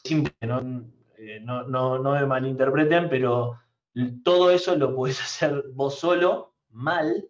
Simple, 0.04 0.32
eh, 0.40 1.40
¿no? 1.40 1.64
no, 1.64 1.98
no 1.98 2.12
me 2.12 2.26
malinterpreten, 2.26 3.08
pero 3.08 3.58
todo 4.22 4.50
eso 4.50 4.76
lo 4.76 4.94
puedes 4.94 5.20
hacer 5.22 5.64
vos 5.72 5.98
solo, 5.98 6.54
mal, 6.70 7.28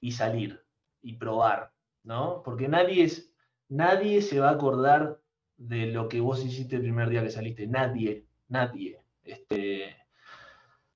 y 0.00 0.12
salir, 0.12 0.64
y 1.02 1.14
probar. 1.14 1.72
¿no? 2.08 2.42
Porque 2.42 2.68
nadie, 2.68 3.04
es, 3.04 3.32
nadie 3.68 4.22
se 4.22 4.40
va 4.40 4.48
a 4.48 4.52
acordar 4.52 5.20
de 5.58 5.86
lo 5.86 6.08
que 6.08 6.20
vos 6.20 6.44
hiciste 6.44 6.76
el 6.76 6.82
primer 6.82 7.10
día 7.10 7.22
que 7.22 7.30
saliste. 7.30 7.66
Nadie, 7.66 8.26
nadie. 8.48 8.98
Este, 9.22 9.94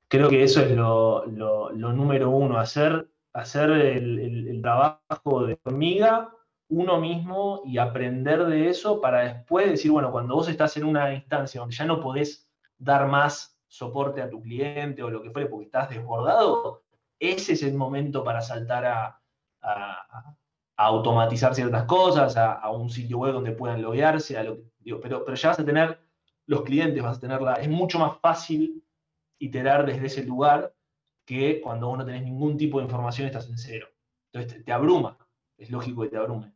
creo 0.08 0.28
que 0.28 0.42
eso 0.42 0.62
es 0.62 0.72
lo, 0.72 1.26
número 1.72 2.30
uno, 2.30 2.58
hacer, 2.58 3.10
hacer 3.32 3.70
el, 3.70 4.60
trabajo 4.62 5.46
de 5.46 5.58
hormiga 5.64 6.32
uno 6.68 7.00
mismo 7.00 7.62
y 7.66 7.78
aprender 7.78 8.46
de 8.46 8.68
eso 8.68 9.00
para 9.00 9.20
después 9.22 9.70
decir, 9.70 9.90
bueno, 9.90 10.10
cuando 10.10 10.34
vos 10.34 10.48
estás 10.48 10.76
en 10.76 10.84
una 10.84 11.12
instancia 11.12 11.60
donde 11.60 11.74
ya 11.74 11.84
no 11.84 12.00
podés 12.00 12.48
dar 12.78 13.08
más 13.08 13.58
soporte 13.66 14.22
a 14.22 14.30
tu 14.30 14.40
cliente 14.40 15.02
o 15.02 15.10
lo 15.10 15.22
que 15.22 15.30
fuere 15.30 15.48
porque 15.48 15.66
estás 15.66 15.90
desbordado, 15.90 16.82
ese 17.18 17.54
es 17.54 17.62
el 17.62 17.74
momento 17.74 18.24
para 18.24 18.40
saltar 18.40 18.86
a, 18.86 19.18
automatizar 20.76 21.54
ciertas 21.54 21.84
cosas, 21.84 22.36
a, 22.36 22.68
un 22.70 22.88
sitio 22.88 23.18
web 23.18 23.34
donde 23.34 23.52
puedan 23.52 23.82
loguearse, 23.82 24.36
pero, 25.02 25.24
pero 25.24 25.34
ya 25.34 25.50
vas 25.50 25.58
a 25.58 25.64
tener 25.64 26.00
los 26.46 26.62
clientes, 26.62 27.02
vas 27.02 27.18
a 27.18 27.20
tenerla, 27.20 27.54
es 27.54 27.68
mucho 27.68 27.98
más 27.98 28.18
fácil 28.18 28.82
iterar 29.38 29.84
desde 29.86 30.06
ese 30.06 30.24
lugar 30.24 30.72
que 31.24 31.60
cuando 31.60 31.88
vos 31.88 31.98
no 31.98 32.04
tenés 32.04 32.22
ningún 32.22 32.56
tipo 32.56 32.78
de 32.78 32.84
información 32.84 33.26
estás 33.26 33.48
en 33.48 33.58
cero. 33.58 33.88
Entonces 34.32 34.64
te, 34.64 34.72
abruma, 34.72 35.18
es 35.56 35.70
lógico 35.70 36.02
que 36.02 36.08
te 36.08 36.16
abrume. 36.16 36.52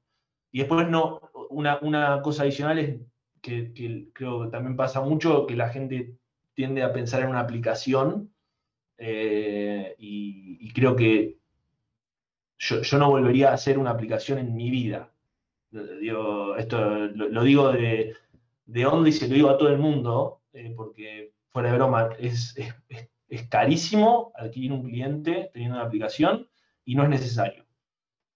Y 0.53 0.61
después 0.61 0.89
no, 0.89 1.21
una, 1.51 1.79
una 1.83 2.23
cosa 2.23 2.43
adicional 2.43 2.79
es 2.79 3.01
que, 3.41 3.73
creo 4.13 4.45
que 4.45 4.51
también 4.51 4.77
pasa 4.77 5.01
mucho, 5.01 5.47
que 5.47 5.57
la 5.57 5.69
gente 5.69 6.17
tiende 6.55 6.83
a 6.83 6.93
pensar 6.93 7.23
en 7.23 7.29
una 7.29 7.41
aplicación 7.41 8.33
eh, 8.99 9.95
y 9.99 10.73
creo 10.73 10.97
que 10.97 11.37
yo, 12.59 12.99
no 12.99 13.11
volvería 13.11 13.51
a 13.51 13.55
hacer 13.55 13.79
una 13.79 13.91
aplicación 13.91 14.39
en 14.39 14.55
mi 14.55 14.71
vida. 14.71 15.13
esto 16.59 17.07
lo, 17.09 17.43
digo 17.43 17.73
de, 17.73 18.15
de, 18.67 18.87
onda 18.87 19.09
y 19.09 19.13
se 19.13 19.29
lo 19.29 19.35
digo 19.35 19.51
a 19.51 19.59
todo 19.59 19.69
el 19.69 19.79
mundo, 19.79 20.41
eh, 20.53 20.73
porque 20.77 21.33
fuera 21.51 21.71
de 21.71 21.77
broma, 21.77 22.11
es, 22.19 22.57
es, 22.57 23.09
carísimo 23.49 24.33
adquirir 24.35 24.73
un 24.73 24.85
cliente 24.85 25.51
teniendo 25.53 25.77
una 25.77 25.87
aplicación 25.87 26.49
y 26.85 26.95
no 26.95 27.03
es 27.05 27.09
necesario. 27.09 27.67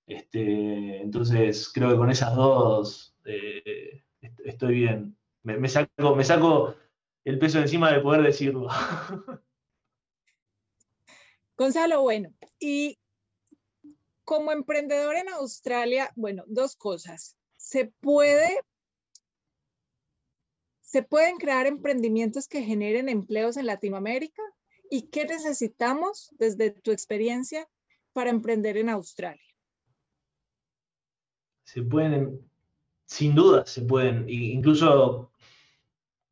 Este, 0.07 1.01
entonces, 1.03 1.71
creo 1.73 1.91
que 1.91 1.97
con 1.97 2.11
esas 2.11 2.35
dos 2.35 3.15
eh, 3.25 4.03
estoy 4.45 4.75
bien. 4.75 5.17
Me, 5.43 5.69
saco, 5.69 6.17
me 6.17 6.25
saco 6.25 6.75
el 7.25 7.39
peso 7.39 7.61
encima 7.61 7.93
de 7.93 8.01
poder 8.01 8.23
decirlo. 8.23 8.69
Gonzalo, 11.57 12.03
bueno, 12.03 12.33
y 12.59 12.99
como 14.25 14.53
emprendedor 14.53 15.17
en 15.17 15.29
Australia, 15.29 16.13
bueno, 16.17 16.45
dos 16.47 16.77
cosas. 16.77 17.37
Se 17.57 17.87
puede, 17.87 18.65
se 20.81 21.03
pueden 21.03 21.37
crear 21.37 21.67
emprendimientos 21.67 22.49
que 22.49 22.63
generen 22.63 23.09
empleos 23.09 23.57
en 23.57 23.67
Latinoamérica. 23.67 24.43
¿Y 24.91 25.09
qué 25.09 25.25
necesitamos 25.25 26.35
desde 26.39 26.71
tu 26.71 26.91
experiencia 26.91 27.67
para 28.13 28.31
emprender 28.31 28.77
en 28.77 28.89
Australia? 28.89 29.41
Se 31.65 31.83
pueden, 31.83 32.41
sin 33.05 33.35
duda, 33.35 33.65
se 33.65 33.83
pueden. 33.83 34.29
Incluso 34.29 35.31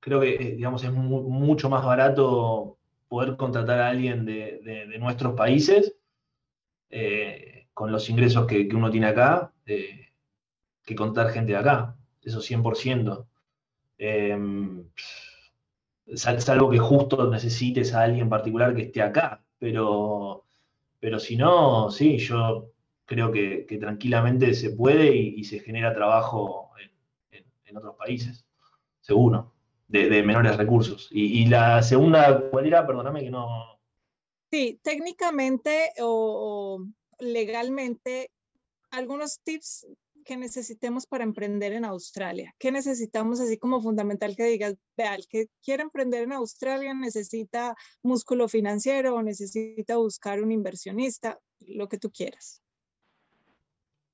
creo 0.01 0.21
que 0.21 0.35
eh, 0.35 0.57
digamos, 0.57 0.83
es 0.83 0.93
mucho 0.93 1.71
más 1.71 1.85
barato 1.85 2.79
poder 3.07 3.37
contratar 3.37 3.81
a 3.81 3.89
alguien 3.89 4.25
de, 4.27 4.97
nuestros 4.99 5.35
países 5.35 5.95
eh, 6.91 7.69
con 7.73 7.93
los 7.93 8.11
ingresos 8.11 8.47
que, 8.47 8.69
uno 8.73 8.91
tiene 8.91 9.07
acá 9.07 9.53
que 10.89 10.97
contratar 10.97 11.33
gente 11.33 11.53
de 11.53 11.59
acá, 11.59 11.97
eso 12.23 12.41
100%. 12.41 13.27
Em, 13.99 14.89
salvo 16.17 16.71
que 16.71 16.79
justo 16.79 17.31
necesites 17.31 17.95
a 17.95 18.03
alguien 18.03 18.29
particular 18.29 18.75
que 18.75 18.83
esté 18.83 19.03
acá, 19.03 19.43
pero, 19.59 20.45
pero 21.01 21.19
si 21.19 21.37
no, 21.37 21.91
sí, 21.91 22.19
yo 22.19 22.73
creo 23.05 23.33
que, 23.33 23.67
tranquilamente 23.81 24.55
se 24.55 24.71
puede 24.71 25.15
y, 25.15 25.45
se 25.45 25.61
genera 25.61 25.95
trabajo 25.95 26.71
en, 27.67 27.77
otros 27.77 27.97
países, 27.97 28.47
seguro, 29.01 29.53
de, 29.89 30.23
menores 30.23 30.57
recursos. 30.57 31.09
Y, 31.11 31.47
la 31.47 31.83
segunda, 31.83 32.49
¿cuál 32.51 32.67
era? 32.67 32.87
Perdóname 32.87 33.23
que 33.23 33.31
no... 33.31 33.79
Sí, 34.51 34.81
técnicamente 34.83 35.91
o, 36.01 36.83
legalmente, 37.19 38.31
algunos 38.91 39.41
tips 39.41 39.87
que 40.29 40.37
necesitemos 40.37 41.07
para 41.07 41.25
emprender 41.25 41.73
en 41.73 41.87
Australia? 41.87 42.55
¿Qué 42.59 42.71
necesitamos 42.71 43.41
así 43.41 43.57
como 43.57 43.81
fundamental 43.81 44.37
que 44.37 44.45
digas, 44.45 44.77
vea, 44.95 45.15
el 45.15 45.27
que 45.27 45.47
quiere 45.65 45.83
emprender 45.83 46.25
en 46.25 46.35
Australia 46.35 46.93
necesita 46.93 47.75
músculo 48.03 48.47
financiero 48.47 49.15
o 49.15 49.23
necesita 49.23 49.97
buscar 49.97 50.43
un 50.43 50.53
inversionista, 50.53 51.39
lo 51.61 51.89
que 51.89 51.97
tú 51.97 52.11
quieras? 52.11 52.63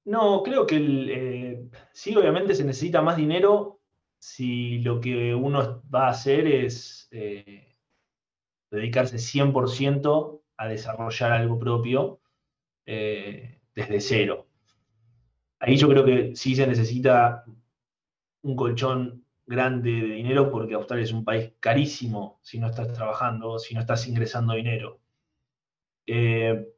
No, 0.04 0.44
creo 0.44 0.64
que 0.66 0.76
eh, 0.76 1.68
sí, 1.92 2.14
obviamente 2.14 2.54
se 2.54 2.62
necesita 2.62 3.02
más 3.02 3.16
dinero 3.16 3.80
si 4.16 4.78
lo 4.78 5.00
que 5.00 5.34
uno 5.34 5.82
va 5.92 6.06
a 6.06 6.10
hacer 6.10 6.46
es 6.46 7.08
eh, 7.10 7.74
dedicarse 8.70 9.16
100% 9.16 10.42
a 10.58 10.68
desarrollar 10.68 11.32
algo 11.32 11.58
propio 11.58 12.20
eh, 12.86 13.58
desde 13.74 14.00
cero. 14.00 14.46
Ahí 15.64 15.76
yo 15.76 15.88
creo 15.88 16.04
que 16.04 16.36
sí 16.36 16.54
se 16.54 16.66
necesita 16.66 17.44
un 18.42 18.56
colchón 18.56 19.24
grande 19.46 19.90
de 19.90 20.14
dinero 20.14 20.50
porque 20.50 20.74
Australia 20.74 21.04
es 21.04 21.12
un 21.12 21.24
país 21.24 21.52
carísimo 21.60 22.38
si 22.42 22.58
no 22.58 22.68
estás 22.68 22.92
trabajando, 22.92 23.58
si 23.58 23.74
no 23.74 23.80
estás 23.80 24.06
ingresando 24.06 24.54
dinero. 24.54 25.00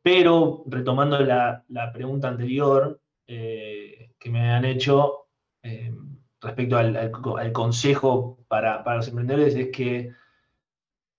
pero 0.03 0.65
retomando 0.67 1.19
la 1.21 1.93
pregunta 1.93 2.29
anterior, 2.29 3.01
eh, 3.29 4.13
que 4.21 4.31
me 4.31 4.53
han 4.53 4.65
hecho 4.65 5.27
eh, 5.63 5.93
respecto 6.41 6.77
al, 6.77 7.53
consejo 7.53 8.39
para, 8.47 8.85
los 8.95 9.09
emprendedores 9.09 9.57
es 9.57 9.71
que 9.73 10.13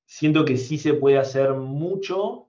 siento 0.05 0.45
que 0.45 0.55
sí 0.55 0.77
se 0.77 0.93
puede 0.93 1.17
hacer 1.17 1.53
mucho 1.53 2.47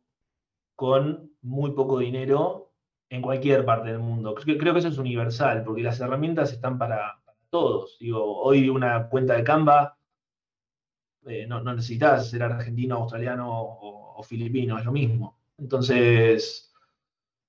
con 0.77 1.33
muy 1.43 1.73
poco 1.73 1.99
dinero 1.99 2.68
en 3.11 3.23
cualquier 3.23 3.65
parte 3.65 3.91
del 3.91 4.01
mundo. 4.01 4.35
Creo, 4.35 4.73
que 4.75 4.79
eso 4.79 4.89
es 4.89 4.99
universal, 4.99 5.63
porque 5.65 5.83
las 5.83 6.01
herramientas 6.01 6.53
están 6.53 6.79
para, 6.79 7.21
todos. 7.51 7.97
Digo, 7.99 8.43
hoy 8.43 8.69
una 8.69 9.09
cuenta 9.09 9.35
de 9.35 9.45
Canva, 9.45 9.97
eh, 11.27 11.47
no, 11.47 11.63
necesitas 11.63 12.31
ser 12.31 12.43
argentino, 12.43 12.97
australiano 12.97 13.49
o, 13.51 14.23
filipino, 14.23 14.79
es 14.79 14.85
lo 14.85 14.93
mismo. 14.93 15.39
Entonces, 15.59 16.75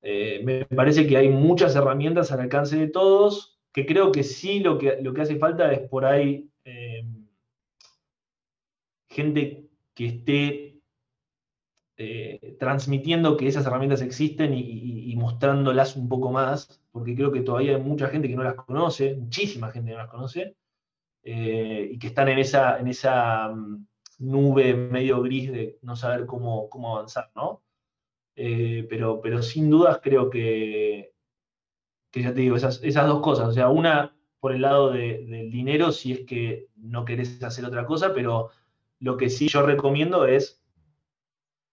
eh, 0.01 0.41
me 0.43 0.65
parece 0.65 1.07
que 1.07 1.17
hay 1.17 1.29
muchas 1.29 1.75
herramientas 1.75 2.31
al 2.31 2.41
alcance 2.41 2.77
de 2.77 2.87
todos, 2.87 3.59
que 3.73 3.85
creo 3.85 4.11
que 4.11 4.23
sí 4.23 4.59
lo 4.59 4.77
que, 4.77 4.99
lo 5.01 5.13
que 5.13 5.21
hace 5.21 5.37
falta 5.37 5.71
es 5.73 5.87
por 5.89 6.05
ahí 6.05 6.49
eh, 6.63 7.03
gente 9.09 9.67
que 9.95 10.05
esté 10.05 10.68
eh, 11.99 12.55
transmitiendo 12.57 13.37
que 13.37 13.47
esas 13.47 13.65
herramientas 13.65 14.01
existen 14.01 14.53
y, 14.55 15.15
mostrándolas 15.17 15.97
un 15.97 16.07
poco 16.07 16.31
más, 16.31 16.81
porque 16.91 17.13
creo 17.13 17.31
que 17.31 17.41
todavía 17.41 17.75
hay 17.75 17.81
mucha 17.81 18.07
gente 18.07 18.29
que 18.29 18.35
no 18.35 18.43
las 18.43 18.55
conoce, 18.55 19.15
muchísima 19.15 19.69
gente 19.69 19.91
que 19.91 19.97
no 19.97 20.03
las 20.03 20.09
conoce, 20.09 20.55
y 21.21 21.99
que 21.99 22.07
están 22.07 22.29
en 22.29 22.39
esa, 22.39 22.79
en 22.79 22.87
esa 22.87 23.49
mm, 23.49 23.85
nube 24.19 24.73
medio 24.73 25.21
gris 25.21 25.51
de 25.51 25.77
no 25.81 25.95
saber 25.97 26.25
cómo, 26.25 26.69
cómo 26.69 26.95
avanzar, 26.95 27.31
¿no? 27.35 27.61
Eh, 28.35 28.87
pero, 28.89 29.19
pero 29.19 29.41
sin 29.41 29.69
dudas 29.69 29.99
creo 30.01 30.29
que, 30.29 31.11
que 32.11 32.21
ya 32.21 32.33
te 32.33 32.39
digo, 32.39 32.55
esas, 32.55 32.81
esas 32.81 33.07
dos 33.07 33.21
cosas, 33.21 33.49
o 33.49 33.51
sea, 33.51 33.67
una 33.67 34.15
por 34.39 34.53
el 34.53 34.61
lado 34.61 34.91
del 34.91 35.51
dinero 35.51 35.91
si 35.91 36.13
es 36.13 36.19
que 36.25 36.69
no 36.77 37.03
querés 37.03 37.43
hacer 37.43 37.65
otra 37.65 37.85
cosa, 37.85 38.13
pero 38.13 38.51
lo 38.99 39.17
que 39.17 39.29
sí 39.29 39.49
yo 39.49 39.63
recomiendo 39.63 40.25
es, 40.25 40.58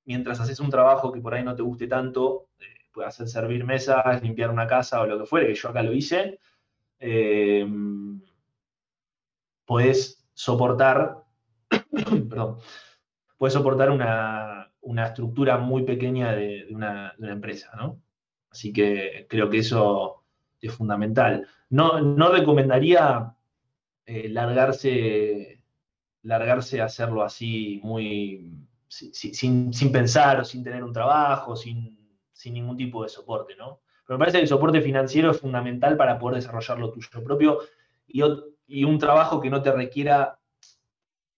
mientras 0.06 0.40
haces 0.40 0.60
un 0.60 0.70
trabajo 0.70 1.12
que 1.12 1.20
por 1.20 1.34
ahí 1.34 1.44
no 1.44 1.54
te 1.54 1.62
guste 1.62 1.86
tanto, 1.86 2.48
eh, 2.58 2.64
puedes 2.92 3.08
hacer 3.08 3.28
servir 3.28 3.64
mesas, 3.64 4.22
limpiar 4.22 4.50
una 4.50 4.66
casa 4.66 5.02
o 5.02 5.06
lo 5.06 5.18
que 5.18 5.26
fuere, 5.26 5.48
que 5.48 5.54
yo 5.54 5.68
acá 5.68 5.82
lo 5.82 5.92
hice, 5.92 6.40
eh, 6.98 7.66
puedes 9.66 10.24
soportar, 10.32 11.24
perdón, 12.28 12.58
puedes 13.36 13.54
soportar 13.54 13.90
una, 13.90 14.72
una 14.80 15.06
estructura 15.06 15.58
muy 15.58 15.82
pequeña 15.82 16.32
de, 16.32 16.68
una, 16.70 17.14
empresa. 17.18 17.70
Así 18.50 18.72
que 18.72 19.26
creo 19.28 19.50
que 19.50 19.58
eso 19.58 20.24
es 20.60 20.72
fundamental. 20.72 21.46
No, 21.68 22.00
no 22.00 22.30
recomendaría 22.30 23.34
eh, 24.06 24.28
largarse, 24.28 25.62
largarse 26.22 26.80
a 26.80 26.84
hacerlo 26.84 27.22
así 27.24 27.80
muy 27.82 28.66
sin, 28.88 29.92
pensar 29.92 30.40
o 30.40 30.44
sin 30.44 30.62
tener 30.62 30.82
un 30.84 30.92
trabajo, 30.92 31.56
sin, 31.56 31.96
ningún 32.46 32.76
tipo 32.76 33.02
de 33.02 33.08
soporte, 33.08 33.56
¿no? 33.56 33.80
Pero 34.06 34.18
me 34.18 34.22
parece 34.22 34.38
que 34.38 34.42
el 34.42 34.48
soporte 34.48 34.80
financiero 34.80 35.32
es 35.32 35.40
fundamental 35.40 35.96
para 35.96 36.18
poder 36.18 36.36
desarrollar 36.36 36.78
lo 36.78 36.92
tuyo 36.92 37.08
propio 37.24 37.58
y, 38.06 38.84
un 38.84 38.98
trabajo 38.98 39.40
que 39.40 39.50
no 39.50 39.62
te 39.62 39.72
requiera, 39.72 40.38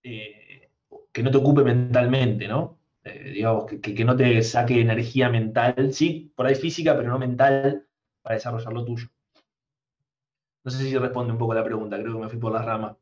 eh, 0.02 0.70
que 1.12 1.22
no 1.22 1.30
te 1.30 1.38
ocupe 1.38 1.62
mentalmente, 1.62 2.46
¿no? 2.46 2.78
Eh, 3.04 3.32
digamos, 3.34 3.64
que, 3.66 4.04
no 4.04 4.16
te 4.16 4.42
saque 4.42 4.80
energía 4.80 5.30
mental, 5.30 5.92
sí, 5.94 6.32
por 6.36 6.46
ahí 6.46 6.54
física, 6.54 6.94
pero 6.96 7.08
no 7.08 7.18
mental, 7.18 7.86
para 8.22 8.34
desarrollar 8.34 8.72
lo 8.72 8.84
tuyo. 8.84 9.08
No 10.64 10.70
sé 10.70 10.82
si 10.84 10.98
responde 10.98 11.32
un 11.32 11.38
poco 11.38 11.52
a 11.52 11.56
la 11.56 11.64
pregunta, 11.64 11.98
creo 11.98 12.14
que 12.14 12.20
me 12.20 12.28
fui 12.28 12.38
por 12.38 12.52
las 12.52 12.64
ramas. 12.64 12.96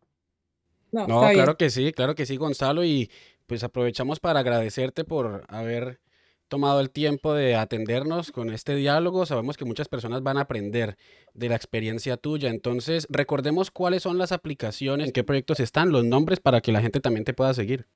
No, 0.92 1.07
claro 1.32 1.57
que 1.57 1.68
sí, 1.70 1.92
claro 1.92 2.14
que 2.14 2.26
sí, 2.26 2.36
Gonzalo, 2.36 2.84
y 2.84 3.11
pues 3.47 3.64
aprovechamos 3.64 4.20
para 4.20 4.40
agradecerte 4.40 5.05
por 5.05 5.44
haber 5.49 6.01
tomado 6.49 6.80
el 6.80 6.90
tiempo 6.90 7.34
de 7.34 7.57
atendernos 7.57 8.32
con 8.32 8.51
este 8.51 8.74
diálogo. 8.74 9.26
Sabemos 9.26 9.57
que 9.57 9.64
muchas 9.64 9.88
personas 9.88 10.22
van 10.22 10.38
a 10.38 10.42
aprender 10.42 10.97
de 11.34 11.49
la 11.49 11.57
experiencia 11.57 12.16
tuya. 12.16 12.51
Entonces, 12.51 13.07
recordemos 13.11 13.70
cuáles 13.70 14.03
son 14.03 14.18
las 14.18 14.32
aplicaciones, 14.32 15.09
en 15.09 15.12
qué 15.12 15.24
proyectos 15.24 15.61
están, 15.61 15.90
los 15.90 16.05
nombres 16.05 16.40
para 16.40 16.61
que 16.61 16.72
la 16.72 16.80
gente 16.80 17.01
también 17.01 17.24
te 17.24 17.34
pueda 17.34 17.55
seguir. 17.55 17.86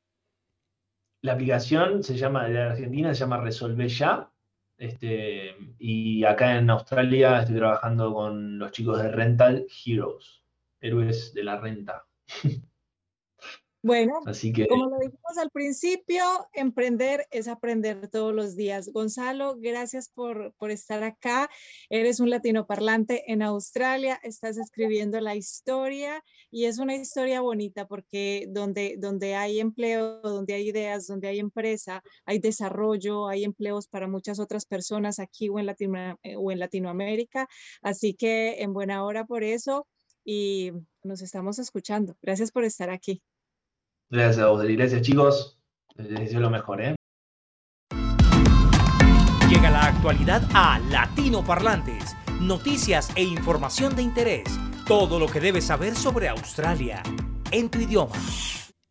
La 1.23 1.33
aplicación 1.35 2.03
se 2.03 2.17
llama, 2.17 2.49
de 2.49 2.61
Argentina 2.61 3.15
se 3.15 3.21
llama 3.21 3.41
Resolve 3.41 3.89
Ya. 3.89 4.31
Este, 4.79 5.55
y 5.79 6.25
acá 6.25 6.57
en 6.57 6.71
Australia 6.71 7.41
estoy 7.41 7.57
trabajando 7.57 8.15
con 8.15 8.59
los 8.59 8.73
chicos 8.73 9.03
de 9.03 9.11
Rental 9.11 9.67
Heroes, 9.85 10.43
héroes 10.81 11.35
de 11.35 11.45
la 11.45 11.61
renta. 11.61 12.07
Bueno, 13.83 14.21
Así 14.27 14.53
que, 14.53 14.67
como 14.67 14.91
lo 14.91 14.99
dijimos 14.99 15.39
al 15.39 15.51
principio, 15.51 16.23
emprender 16.53 17.27
es 17.31 17.49
aprender 17.49 18.09
todos 18.09 18.35
los 18.35 18.55
días. 18.55 18.91
Gonzalo, 18.93 19.57
gracias 19.59 20.11
por, 20.11 20.53
por 20.59 20.71
estar 20.71 21.03
acá. 21.03 21.49
Eres 21.89 22.21
un 22.21 22.29
latino 22.29 22.67
parlante 22.67 23.33
en 23.33 23.41
Australia, 23.41 24.21
estás 24.23 24.59
escribiendo 24.59 25.19
la 25.21 25.35
historia 25.35 26.23
y 26.51 26.67
es 26.67 26.79
una 26.79 26.95
historia 26.95 27.41
bonita 27.41 27.87
porque 27.89 28.47
donde, 28.51 28.97
donde 28.99 29.35
hay 29.35 29.61
empleo, 29.61 30.21
donde 30.21 30.53
hay 30.53 30.69
ideas, 30.69 31.07
donde 31.07 31.29
hay 31.29 31.39
empresa, 31.39 32.03
hay 32.27 32.39
desarrollo, 32.39 33.29
hay 33.29 33.45
empleos 33.45 33.89
para 33.89 34.07
muchas 34.09 34.41
otras 34.41 34.67
personas 34.67 35.19
aquí 35.19 35.49
o 35.49 35.59
en, 35.59 35.65
Latino, 35.65 36.19
eh, 36.23 36.37
o 36.37 36.53
en 36.53 36.59
Latinoamérica. 36.59 37.49
Así 37.81 38.13
que 38.13 38.61
en 38.61 38.75
buena 38.75 39.05
hora 39.05 39.25
por 39.25 39.43
eso 39.43 39.87
y 40.23 40.73
nos 41.03 41.23
estamos 41.23 41.59
escuchando. 41.59 42.15
Gracias 42.21 42.53
por 42.53 42.65
estar 42.65 42.91
aquí. 42.91 43.23
Gracias 44.13 44.39
a 44.39 44.49
vos, 44.49 44.61
gracias 44.65 45.03
chicos. 45.03 45.57
Les 45.95 46.09
deseo 46.09 46.41
lo 46.41 46.51
mejor, 46.51 46.81
¿eh? 46.81 46.97
Llega 49.49 49.71
la 49.71 49.85
actualidad 49.85 50.43
a 50.53 50.81
Latino 50.91 51.45
Parlantes. 51.45 52.17
Noticias 52.41 53.13
e 53.15 53.23
información 53.23 53.95
de 53.95 54.03
interés. 54.03 54.49
Todo 54.85 55.21
lo 55.21 55.29
que 55.29 55.39
debes 55.39 55.65
saber 55.65 55.95
sobre 55.95 56.29
Australia. 56.29 57.05
En 57.53 57.71
tu 57.71 57.79
idioma. 57.79 58.17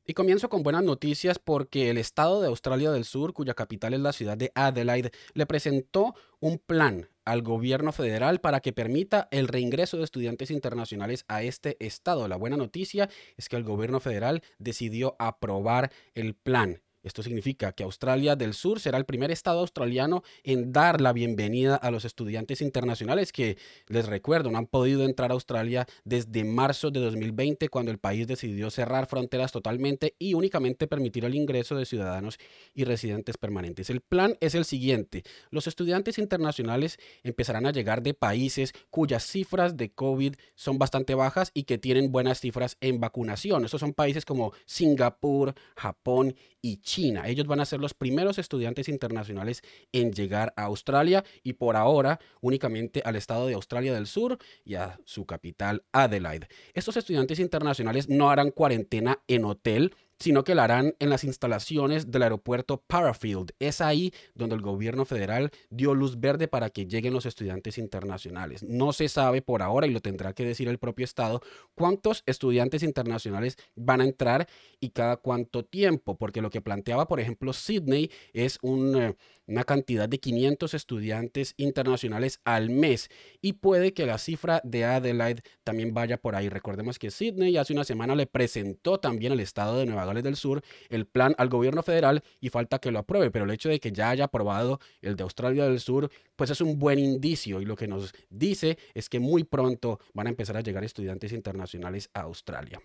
Y 0.06 0.14
comienzo 0.14 0.48
con 0.48 0.64
buenas 0.64 0.84
noticias 0.84 1.38
porque 1.38 1.90
el 1.90 1.98
Estado 1.98 2.40
de 2.40 2.48
Australia 2.48 2.90
del 2.90 3.04
Sur, 3.04 3.34
cuya 3.34 3.54
capital 3.54 3.94
es 3.94 4.00
la 4.00 4.14
ciudad 4.14 4.38
de 4.38 4.54
Adelaide, 4.56 5.12
le 5.34 5.46
presentó 5.46 6.16
un 6.40 6.60
plan 6.60 7.10
al 7.30 7.44
gobierno 7.44 7.92
federal 7.92 8.42
para 8.42 8.60
que 8.60 8.74
permita 8.74 9.28
el 9.30 9.48
reingreso 9.48 9.98
de 9.98 10.04
estudiantes 10.04 10.50
internacionales 10.50 11.26
a 11.28 11.44
este 11.44 11.78
estado. 11.80 12.28
La 12.28 12.38
buena 12.38 12.58
noticia 12.58 13.08
es 13.38 13.50
que 13.50 13.56
el 13.56 13.64
gobierno 13.64 14.00
federal 14.00 14.42
decidió 14.58 15.16
aprobar 15.20 15.92
el 16.16 16.34
plan 16.34 16.82
esto 17.04 17.24
significa 17.24 17.72
que 17.72 17.84
Australia 17.84 18.36
del 18.36 18.54
Sur 18.54 18.80
será 18.80 18.98
el 18.98 19.06
primer 19.06 19.32
estado 19.32 19.60
australiano 19.60 20.24
en 20.44 20.74
dar 20.74 21.00
la 21.00 21.14
bienvenida 21.14 21.76
a 21.76 21.92
los 21.92 22.04
estudiantes 22.04 22.62
internacionales 22.62 23.32
que, 23.32 23.58
les 23.88 24.06
recuerdo, 24.06 24.52
no 24.52 24.58
han 24.58 24.68
podido 24.68 25.06
entrar 25.06 25.32
a 25.32 25.34
Australia 25.34 25.88
desde 26.04 26.44
marzo 26.44 26.92
de 26.92 27.00
2020 27.00 27.70
cuando 27.70 27.92
el 27.92 28.00
país 28.00 28.28
decidió 28.28 28.70
cerrar 28.70 29.08
fronteras 29.08 29.52
totalmente 29.52 30.16
y 30.20 30.34
únicamente 30.34 30.88
permitir 30.88 31.24
el 31.24 31.36
ingreso 31.36 31.76
de 31.76 31.86
ciudadanos 31.86 32.38
y 32.74 32.84
residentes 32.84 33.38
permanentes. 33.38 33.90
El 33.90 34.02
plan 34.02 34.36
es 34.42 34.54
el 34.56 34.66
siguiente. 34.66 35.24
Los 35.52 35.68
estudiantes 35.68 36.18
internacionales 36.18 36.98
empezarán 37.24 37.66
a 37.66 37.72
llegar 37.72 38.04
de 38.04 38.14
países 38.14 38.74
cuyas 38.90 39.24
cifras 39.24 39.78
de 39.78 39.92
COVID 39.92 40.36
son 40.56 40.78
bastante 40.78 41.16
bajas 41.16 41.52
y 41.54 41.64
que 41.64 41.78
tienen 41.78 42.12
buenas 42.12 42.42
cifras 42.42 42.76
en 42.82 43.00
vacunación. 43.00 43.64
Estos 43.64 43.80
son 43.80 43.94
países 43.94 44.26
como 44.26 44.52
Singapur, 44.66 45.54
Japón 45.76 46.36
y 46.62 46.78
China. 46.78 46.89
Ellos 46.98 47.46
van 47.46 47.60
a 47.60 47.66
ser 47.66 47.80
los 47.80 47.94
primeros 47.94 48.40
estudiantes 48.40 48.90
internacionales 48.90 49.62
en 49.92 50.12
llegar 50.12 50.54
a 50.56 50.64
Australia 50.64 51.24
y 51.44 51.54
por 51.54 51.76
ahora 51.76 52.20
únicamente 52.42 53.02
al 53.06 53.16
estado 53.16 53.48
de 53.48 53.54
Australia 53.54 53.94
del 53.94 54.08
Sur 54.08 54.38
y 54.66 54.76
a 54.76 55.00
su 55.06 55.26
capital 55.26 55.84
Adelaide. 55.92 56.48
Estos 56.74 56.98
estudiantes 56.98 57.40
internacionales 57.40 58.10
no 58.10 58.32
harán 58.32 58.52
cuarentena 58.52 59.20
en 59.28 59.46
hotel, 59.46 59.94
sino 60.20 60.44
que 60.44 60.56
la 60.56 60.66
harán 60.66 60.96
en 61.00 61.10
las 61.10 61.24
instalaciones 61.24 62.12
del 62.12 62.24
aeropuerto 62.24 62.84
Parafield. 62.86 63.52
Es 63.60 63.82
ahí 63.82 64.14
donde 64.36 64.56
el 64.56 64.62
gobierno 64.62 65.06
federal 65.06 65.52
dio 65.70 65.94
luz 65.94 66.20
verde 66.20 66.48
para 66.48 66.70
que 66.70 66.86
lleguen 66.86 67.14
los 67.14 67.26
estudiantes 67.26 67.78
internacionales. 67.78 68.64
No 68.64 68.94
se 68.94 69.08
sabe 69.10 69.42
por 69.42 69.62
ahora, 69.62 69.88
y 69.88 69.92
lo 69.92 70.02
tendrá 70.02 70.34
que 70.34 70.46
decir 70.46 70.68
el 70.68 70.78
propio 70.78 71.06
Estado, 71.06 71.42
cuántos 71.76 72.24
estudiantes 72.26 72.84
internacionales 72.84 73.58
van 73.76 74.02
a 74.02 74.06
entrar 74.06 74.48
y 74.80 74.90
cada 74.90 75.18
cuánto 75.18 75.64
tiempo, 75.64 76.18
porque 76.18 76.42
lo 76.42 76.50
que 76.50 76.62
planteaba, 76.62 77.08
por 77.08 77.20
ejemplo, 77.20 77.54
Sydney 77.54 78.12
es 78.34 78.60
eh, 78.64 79.16
una 79.50 79.64
cantidad 79.64 80.08
de 80.08 80.20
500 80.20 80.74
estudiantes 80.74 81.54
internacionales 81.58 82.40
al 82.46 82.70
mes 82.70 83.10
y 83.42 83.54
puede 83.54 83.94
que 83.94 84.06
la 84.06 84.18
cifra 84.18 84.62
de 84.64 84.86
Adelaide 84.86 85.42
también 85.64 85.94
vaya 85.94 86.18
por 86.18 86.36
ahí. 86.36 86.50
Recordemos 86.50 87.00
que 87.00 87.12
Sydney 87.12 87.58
hace 87.58 87.74
una 87.74 87.84
semana 87.84 88.16
le 88.16 88.28
presentó 88.28 89.00
también 89.00 89.34
al 89.34 89.40
estado 89.40 89.80
de 89.80 89.86
Nueva 89.86 90.14
del 90.14 90.36
Sur 90.36 90.64
el 90.90 91.06
plan 91.06 91.36
al 91.38 91.50
gobierno 91.50 91.84
federal 91.84 92.24
y 92.40 92.50
falta 92.50 92.80
que 92.80 92.92
lo 92.92 93.00
apruebe, 93.00 93.32
pero 93.32 93.46
el 93.46 93.52
hecho 93.52 93.70
de 93.70 93.80
que 93.80 93.92
ya 93.92 94.10
haya 94.10 94.26
aprobado 94.26 94.80
el 95.02 95.16
de 95.16 95.24
Australia 95.24 95.66
del 95.66 95.80
Sur, 95.80 96.12
pues 96.36 96.50
es 96.50 96.62
un 96.62 96.80
buen 96.80 97.00
indicio 97.00 97.62
y 97.62 97.66
lo 97.66 97.76
que 97.76 97.88
nos 97.88 98.14
dice 98.30 98.78
es 98.94 99.10
que 99.10 99.20
muy 99.20 99.44
pronto 99.44 100.00
van 100.14 100.28
a 100.28 100.30
empezar 100.30 100.58
a 100.58 100.62
llegar 100.62 100.84
estudiantes 100.84 101.32
internacionales 101.32 102.10
a 102.14 102.22
Australia. 102.22 102.82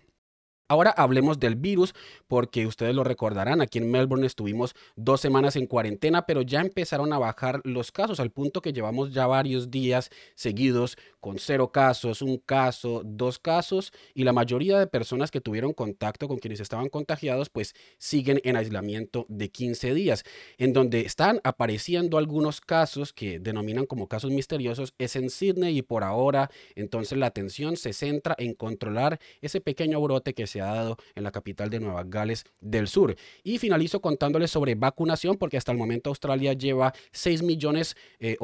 Ahora 0.67 0.89
hablemos 0.89 1.39
del 1.39 1.55
virus, 1.55 1.93
porque 2.27 2.65
ustedes 2.65 2.95
lo 2.95 3.03
recordarán, 3.03 3.61
aquí 3.61 3.77
en 3.77 3.91
Melbourne 3.91 4.25
estuvimos 4.25 4.73
dos 4.95 5.21
semanas 5.21 5.55
en 5.57 5.67
cuarentena, 5.67 6.25
pero 6.25 6.41
ya 6.41 6.61
empezaron 6.61 7.13
a 7.13 7.19
bajar 7.19 7.61
los 7.63 7.91
casos 7.91 8.19
al 8.19 8.31
punto 8.31 8.61
que 8.61 8.73
llevamos 8.73 9.13
ya 9.13 9.27
varios 9.27 9.69
días 9.69 10.09
seguidos 10.33 10.97
con 11.19 11.37
cero 11.37 11.71
casos, 11.71 12.23
un 12.23 12.37
caso, 12.37 13.03
dos 13.05 13.37
casos, 13.37 13.93
y 14.15 14.23
la 14.23 14.33
mayoría 14.33 14.79
de 14.79 14.87
personas 14.87 15.29
que 15.29 15.39
tuvieron 15.39 15.73
contacto 15.73 16.27
con 16.27 16.39
quienes 16.39 16.59
estaban 16.59 16.89
contagiados, 16.89 17.49
pues 17.49 17.75
siguen 17.99 18.41
en 18.43 18.55
aislamiento 18.55 19.27
de 19.29 19.49
15 19.51 19.93
días. 19.93 20.23
En 20.57 20.73
donde 20.73 21.01
están 21.01 21.41
apareciendo 21.43 22.17
algunos 22.17 22.59
casos 22.59 23.13
que 23.13 23.39
denominan 23.39 23.85
como 23.85 24.07
casos 24.07 24.31
misteriosos 24.31 24.93
es 24.97 25.15
en 25.15 25.29
Sydney 25.29 25.77
y 25.77 25.81
por 25.83 26.03
ahora 26.03 26.49
entonces 26.75 27.17
la 27.17 27.27
atención 27.27 27.77
se 27.77 27.93
centra 27.93 28.35
en 28.37 28.53
controlar 28.53 29.19
ese 29.41 29.61
pequeño 29.61 30.01
brote 30.01 30.33
que 30.33 30.47
se 30.47 30.54
se 30.55 30.61
ha 30.61 30.73
dado 30.73 30.95
en 31.15 31.23
la 31.23 31.31
capital 31.31 31.69
de 31.69 31.81
Nueva 31.81 32.05
Gales 32.05 32.45
del 32.61 32.87
Sur. 32.87 33.13
Y 33.43 33.57
finalizo 33.57 33.99
contándoles 33.99 34.51
sobre 34.51 34.75
vacunación, 34.75 35.35
porque 35.35 35.57
hasta 35.57 35.73
el 35.73 35.77
momento 35.77 36.09
Australia 36.09 36.53
lleva 36.53 36.93
6 37.11 37.43
millones 37.43 37.97
eh, 38.19 38.37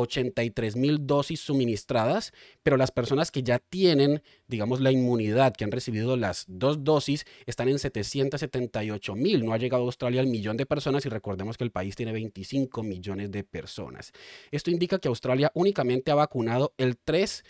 mil 0.76 1.07
dosis 1.07 1.39
suministradas, 1.39 2.34
pero 2.64 2.76
las 2.76 2.91
personas 2.91 3.32
que 3.32 3.43
ya 3.43 3.59
tienen, 3.59 4.22
digamos, 4.51 4.81
la 4.81 4.91
inmunidad, 4.91 5.53
que 5.55 5.63
han 5.63 5.71
recibido 5.71 6.17
las 6.17 6.45
dos 6.47 6.83
dosis, 6.83 7.25
están 7.45 7.69
en 7.69 7.79
778 7.79 9.15
mil. 9.15 9.43
No 9.43 9.53
ha 9.53 9.57
llegado 9.57 9.83
a 9.83 9.85
Australia 9.85 10.21
el 10.21 10.27
millón 10.27 10.57
de 10.57 10.67
personas 10.67 11.05
y 11.05 11.09
recordemos 11.09 11.57
que 11.57 11.63
el 11.63 11.71
país 11.71 11.95
tiene 11.95 12.11
25 12.11 12.83
millones 12.83 13.31
de 13.31 13.43
personas. 13.43 14.11
Esto 14.51 14.69
indica 14.69 14.99
que 14.99 15.07
Australia 15.07 15.51
únicamente 15.55 16.11
ha 16.11 16.15
vacunado 16.15 16.73
el 16.77 16.97
3 16.97 17.43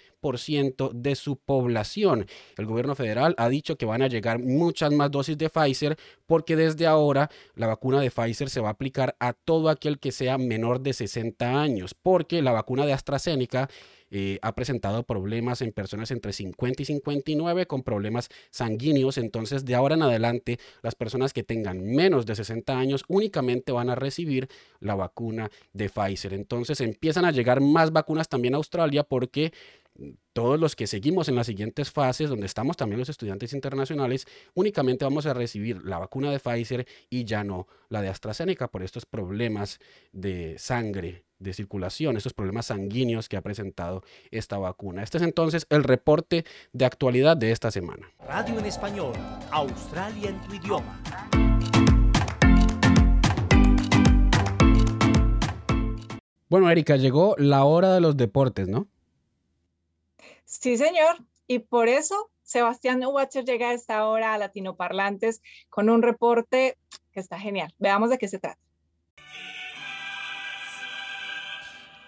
de 0.93 1.15
su 1.15 1.37
población. 1.37 2.27
El 2.55 2.67
gobierno 2.67 2.93
federal 2.93 3.33
ha 3.39 3.49
dicho 3.49 3.75
que 3.75 3.87
van 3.87 4.03
a 4.03 4.07
llegar 4.07 4.37
muchas 4.39 4.91
más 4.91 5.09
dosis 5.09 5.35
de 5.35 5.49
Pfizer 5.49 5.97
porque 6.27 6.55
desde 6.55 6.85
ahora 6.85 7.31
la 7.55 7.65
vacuna 7.65 7.99
de 7.99 8.11
Pfizer 8.11 8.49
se 8.49 8.61
va 8.61 8.69
a 8.69 8.73
aplicar 8.73 9.15
a 9.19 9.33
todo 9.33 9.69
aquel 9.69 9.97
que 9.97 10.11
sea 10.11 10.37
menor 10.37 10.81
de 10.81 10.93
60 10.93 11.59
años, 11.59 11.95
porque 11.95 12.43
la 12.43 12.51
vacuna 12.51 12.85
de 12.85 12.93
AstraZeneca 12.93 13.67
eh, 14.11 14.37
ha 14.41 14.53
presentado 14.53 15.03
problemas 15.03 15.61
en 15.61 15.71
personas 15.71 16.11
entre 16.11 16.33
50 16.33 16.81
y 16.81 16.85
59 16.85 17.65
con 17.65 17.81
problemas 17.83 18.29
sanguíneos. 18.51 19.17
Entonces, 19.17 19.65
de 19.65 19.75
ahora 19.75 19.95
en 19.95 20.03
adelante, 20.03 20.59
las 20.83 20.95
personas 20.95 21.33
que 21.33 21.43
tengan 21.43 21.83
menos 21.83 22.25
de 22.25 22.35
60 22.35 22.77
años 22.77 23.03
únicamente 23.07 23.71
van 23.71 23.89
a 23.89 23.95
recibir 23.95 24.49
la 24.79 24.95
vacuna 24.95 25.49
de 25.73 25.89
Pfizer. 25.89 26.33
Entonces, 26.33 26.81
empiezan 26.81 27.25
a 27.25 27.31
llegar 27.31 27.61
más 27.61 27.91
vacunas 27.91 28.27
también 28.29 28.53
a 28.53 28.57
Australia 28.57 29.03
porque 29.03 29.51
todos 30.33 30.59
los 30.59 30.75
que 30.75 30.87
seguimos 30.87 31.27
en 31.27 31.35
las 31.35 31.47
siguientes 31.47 31.91
fases, 31.91 32.29
donde 32.29 32.45
estamos 32.45 32.77
también 32.77 32.99
los 32.99 33.09
estudiantes 33.09 33.53
internacionales, 33.53 34.25
únicamente 34.53 35.05
vamos 35.05 35.25
a 35.25 35.33
recibir 35.33 35.83
la 35.83 35.99
vacuna 35.99 36.31
de 36.31 36.39
Pfizer 36.39 36.87
y 37.09 37.25
ya 37.25 37.43
no 37.43 37.67
la 37.89 38.01
de 38.01 38.09
AstraZeneca 38.09 38.69
por 38.69 38.83
estos 38.83 39.05
problemas 39.05 39.79
de 40.13 40.57
sangre, 40.57 41.25
de 41.41 41.53
circulación, 41.53 42.17
estos 42.17 42.33
problemas 42.33 42.67
sanguíneos 42.67 43.27
que 43.27 43.37
ha 43.37 43.41
presentado 43.41 44.03
esta 44.29 44.57
vacuna. 44.57 45.03
Este 45.03 45.17
es 45.17 45.23
entonces 45.23 45.65
el 45.69 45.83
reporte 45.83 46.45
de 46.71 46.85
actualidad 46.85 47.35
de 47.35 47.51
esta 47.51 47.71
semana. 47.71 48.09
Radio 48.19 48.59
en 48.59 48.65
español, 48.65 49.13
Australia 49.51 50.29
en 50.29 50.41
tu 50.41 50.53
idioma. 50.53 51.01
Bueno, 56.49 56.69
Erika, 56.69 56.97
llegó 56.97 57.35
la 57.37 57.63
hora 57.63 57.93
de 57.93 58.01
los 58.01 58.17
deportes, 58.17 58.67
¿no? 58.67 58.87
Sí, 60.43 60.77
señor. 60.77 61.17
Y 61.47 61.59
por 61.59 61.87
eso 61.87 62.29
Sebastián 62.43 63.01
Watcher 63.05 63.45
llega 63.45 63.69
a 63.69 63.73
esta 63.73 64.05
hora 64.05 64.33
a 64.33 64.37
Latinoparlantes 64.37 65.41
con 65.69 65.89
un 65.89 66.01
reporte 66.01 66.77
que 67.13 67.21
está 67.21 67.39
genial. 67.39 67.73
Veamos 67.79 68.09
de 68.09 68.17
qué 68.17 68.27
se 68.27 68.39
trata. 68.39 68.59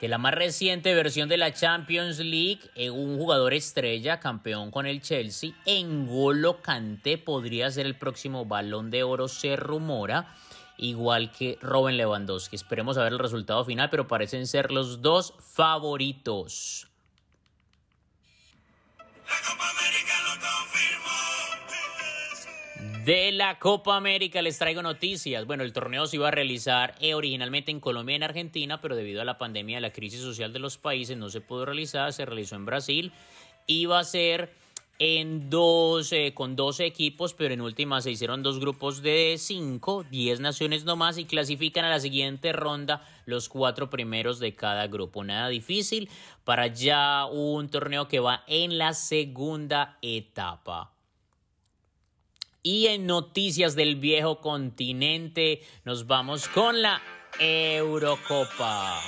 De 0.04 0.10
la 0.10 0.18
más 0.18 0.34
reciente 0.34 0.94
versión 0.94 1.30
de 1.30 1.38
la 1.38 1.54
Champions 1.54 2.20
League, 2.20 2.60
eh, 2.76 2.90
un 2.90 3.18
jugador 3.18 3.54
estrella, 3.54 4.20
campeón 4.20 4.70
con 4.70 4.86
el 4.86 5.02
Chelsea, 5.02 5.52
Engolo 5.66 6.62
Kanté 6.62 7.18
podría 7.18 7.72
ser 7.72 7.86
el 7.86 7.96
próximo 7.96 8.44
balón 8.44 8.92
de 8.92 9.04
oro, 9.04 9.30
se 9.30 9.56
rumora, 9.56 10.36
igual 10.78 11.32
que 11.32 11.58
Robin 11.62 11.96
Lewandowski. 11.96 12.58
Esperemos 12.58 12.98
a 12.98 13.04
ver 13.04 13.14
el 13.14 13.20
resultado 13.20 13.64
final, 13.64 13.90
pero 13.90 14.06
parecen 14.06 14.46
ser 14.46 14.74
los 14.74 15.02
dos 15.02 15.36
favoritos. 15.40 16.90
De 23.04 23.34
la 23.34 23.60
Copa 23.60 23.98
América 23.98 24.42
les 24.42 24.58
traigo 24.58 24.82
noticias. 24.82 25.46
Bueno, 25.46 25.64
el 25.64 25.74
torneo 25.74 26.06
se 26.06 26.16
iba 26.16 26.30
a 26.30 26.32
realizar 26.32 26.96
eh, 27.02 27.16
originalmente 27.16 27.70
en 27.70 27.82
Colombia 27.82 28.14
y 28.14 28.16
en 28.16 28.24
Argentina, 28.24 28.80
pero 28.80 28.96
debido 28.96 29.22
a 29.22 29.26
la 29.26 29.38
pandemia 29.38 29.80
y 29.80 29.82
la 29.82 29.92
crisis 29.92 30.22
social 30.22 30.54
de 30.54 30.60
los 30.60 30.78
países 30.78 31.18
no 31.18 31.28
se 31.28 31.42
pudo 31.42 31.66
realizar, 31.66 32.14
se 32.14 32.26
realizó 32.26 32.56
en 32.56 32.66
Brasil. 32.66 33.12
Iba 33.68 34.00
a 34.00 34.06
ser 34.06 34.54
en 35.00 35.50
dos, 35.50 36.14
eh, 36.14 36.34
con 36.34 36.56
12 36.56 36.86
equipos, 36.86 37.34
pero 37.34 37.54
en 37.54 37.60
última 37.60 38.00
se 38.00 38.12
hicieron 38.12 38.42
dos 38.42 38.58
grupos 38.62 39.02
de 39.02 39.36
5, 39.38 40.06
10 40.10 40.40
naciones 40.40 40.86
nomás 40.86 41.18
y 41.18 41.26
clasifican 41.26 41.84
a 41.84 41.90
la 41.90 42.00
siguiente 42.00 42.54
ronda 42.54 43.06
los 43.26 43.50
cuatro 43.50 43.90
primeros 43.90 44.40
de 44.40 44.56
cada 44.56 44.88
grupo. 44.88 45.26
Nada 45.26 45.50
difícil 45.50 46.10
para 46.46 46.68
ya 46.68 47.26
un 47.26 47.68
torneo 47.68 48.08
que 48.08 48.22
va 48.22 48.46
en 48.48 48.78
la 48.78 48.94
segunda 48.94 49.98
etapa. 50.02 50.93
Y 52.64 52.88
en 52.88 53.06
noticias 53.06 53.76
del 53.76 53.98
viejo 53.98 54.40
continente 54.40 55.62
nos 55.84 56.08
vamos 56.08 56.48
con 56.48 56.82
la 56.82 57.02
Eurocopa. 57.38 59.02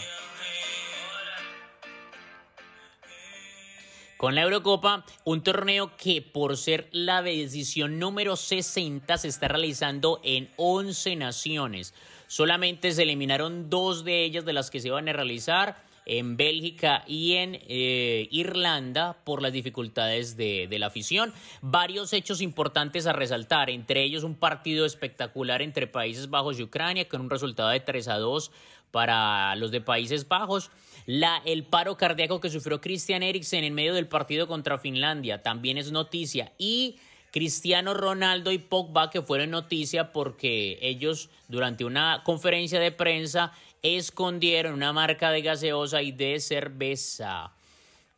con 4.18 4.34
la 4.34 4.42
Eurocopa, 4.42 5.06
un 5.24 5.44
torneo 5.44 5.96
que 5.98 6.22
por 6.22 6.58
ser 6.58 6.88
la 6.92 7.22
decisión 7.22 8.00
número 8.00 8.36
60 8.36 9.18
se 9.18 9.28
está 9.28 9.48
realizando 9.50 10.20
en 10.24 10.50
11 10.56 11.16
naciones. 11.16 11.94
Solamente 12.26 12.92
se 12.92 13.04
eliminaron 13.04 13.70
dos 13.70 14.04
de 14.04 14.24
ellas 14.24 14.44
de 14.44 14.54
las 14.54 14.72
que 14.72 14.80
se 14.80 14.88
iban 14.88 15.08
a 15.10 15.14
realizar 15.14 15.85
en 16.06 16.38
Bélgica 16.38 17.04
y 17.08 17.34
en 17.34 17.60
eh, 17.68 18.28
Irlanda 18.32 19.18
por 19.24 19.42
las 19.42 19.52
dificultades 19.52 20.38
de, 20.38 20.68
la 20.78 20.88
afición. 20.88 21.34
Varios 21.62 22.14
hechos 22.14 22.42
importantes 22.42 23.08
a 23.08 23.14
resaltar, 23.14 23.70
entre 23.70 24.04
ellos 24.04 24.24
un 24.24 24.36
partido 24.36 24.86
espectacular 24.86 25.62
entre 25.62 25.88
Países 25.88 26.30
Bajos 26.30 26.60
y 26.60 26.64
Ucrania 26.64 27.08
con 27.08 27.22
un 27.22 27.30
resultado 27.30 27.70
de 27.70 27.80
3 27.80 28.08
a 28.10 28.18
2 28.18 28.52
para 28.92 29.56
los 29.56 29.72
de 29.72 29.82
Países 29.82 30.28
Bajos. 30.28 30.72
La, 31.06 31.42
el 31.46 31.64
paro 31.64 31.98
cardíaco 31.98 32.40
que 32.40 32.50
sufrió 32.50 32.82
Christian 32.82 33.24
Eriksen 33.24 33.64
en 33.64 33.74
medio 33.74 33.94
del 33.94 34.08
partido 34.08 34.48
contra 34.48 34.78
Finlandia 34.78 35.42
también 35.42 35.78
es 35.78 35.92
noticia. 35.92 36.54
Y 36.58 36.98
Cristiano 37.36 37.94
Ronaldo 37.94 38.54
y 38.54 38.60
Pogba 38.60 39.10
que 39.10 39.22
fueron 39.22 39.50
noticia 39.50 40.14
porque 40.14 40.80
ellos 40.82 41.30
durante 41.50 41.84
una 41.84 42.22
conferencia 42.24 42.80
de 42.80 42.94
prensa 42.94 43.52
escondieron 43.86 44.74
una 44.74 44.94
marca 44.94 45.32
de 45.32 45.42
gaseosa 45.42 46.02
y 46.02 46.12
de 46.12 46.40
cerveza. 46.40 47.54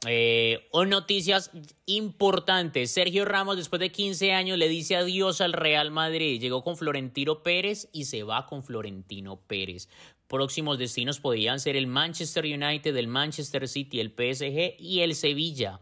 Eh, 0.06 0.68
o 0.72 0.86
noticias 0.86 1.50
importantes. 1.88 2.92
Sergio 2.92 3.26
Ramos, 3.26 3.58
después 3.58 3.80
de 3.80 3.92
15 3.92 4.32
años, 4.32 4.58
le 4.58 4.70
dice 4.70 4.96
adiós 4.96 5.42
al 5.42 5.54
Real 5.54 5.92
Madrid. 5.92 6.40
Llegó 6.40 6.64
con 6.64 6.78
Florentino 6.78 7.42
Pérez 7.42 7.90
y 7.92 8.06
se 8.06 8.24
va 8.24 8.46
con 8.46 8.64
Florentino 8.64 9.42
Pérez. 9.48 9.90
Próximos 10.28 10.78
destinos 10.78 11.20
podrían 11.20 11.60
ser 11.60 11.76
el 11.76 11.88
Manchester 11.88 12.46
United, 12.46 12.96
el 12.96 13.08
Manchester 13.08 13.68
City, 13.68 14.00
el 14.00 14.12
PSG 14.12 14.76
y 14.80 15.00
el 15.00 15.16
Sevilla. 15.16 15.80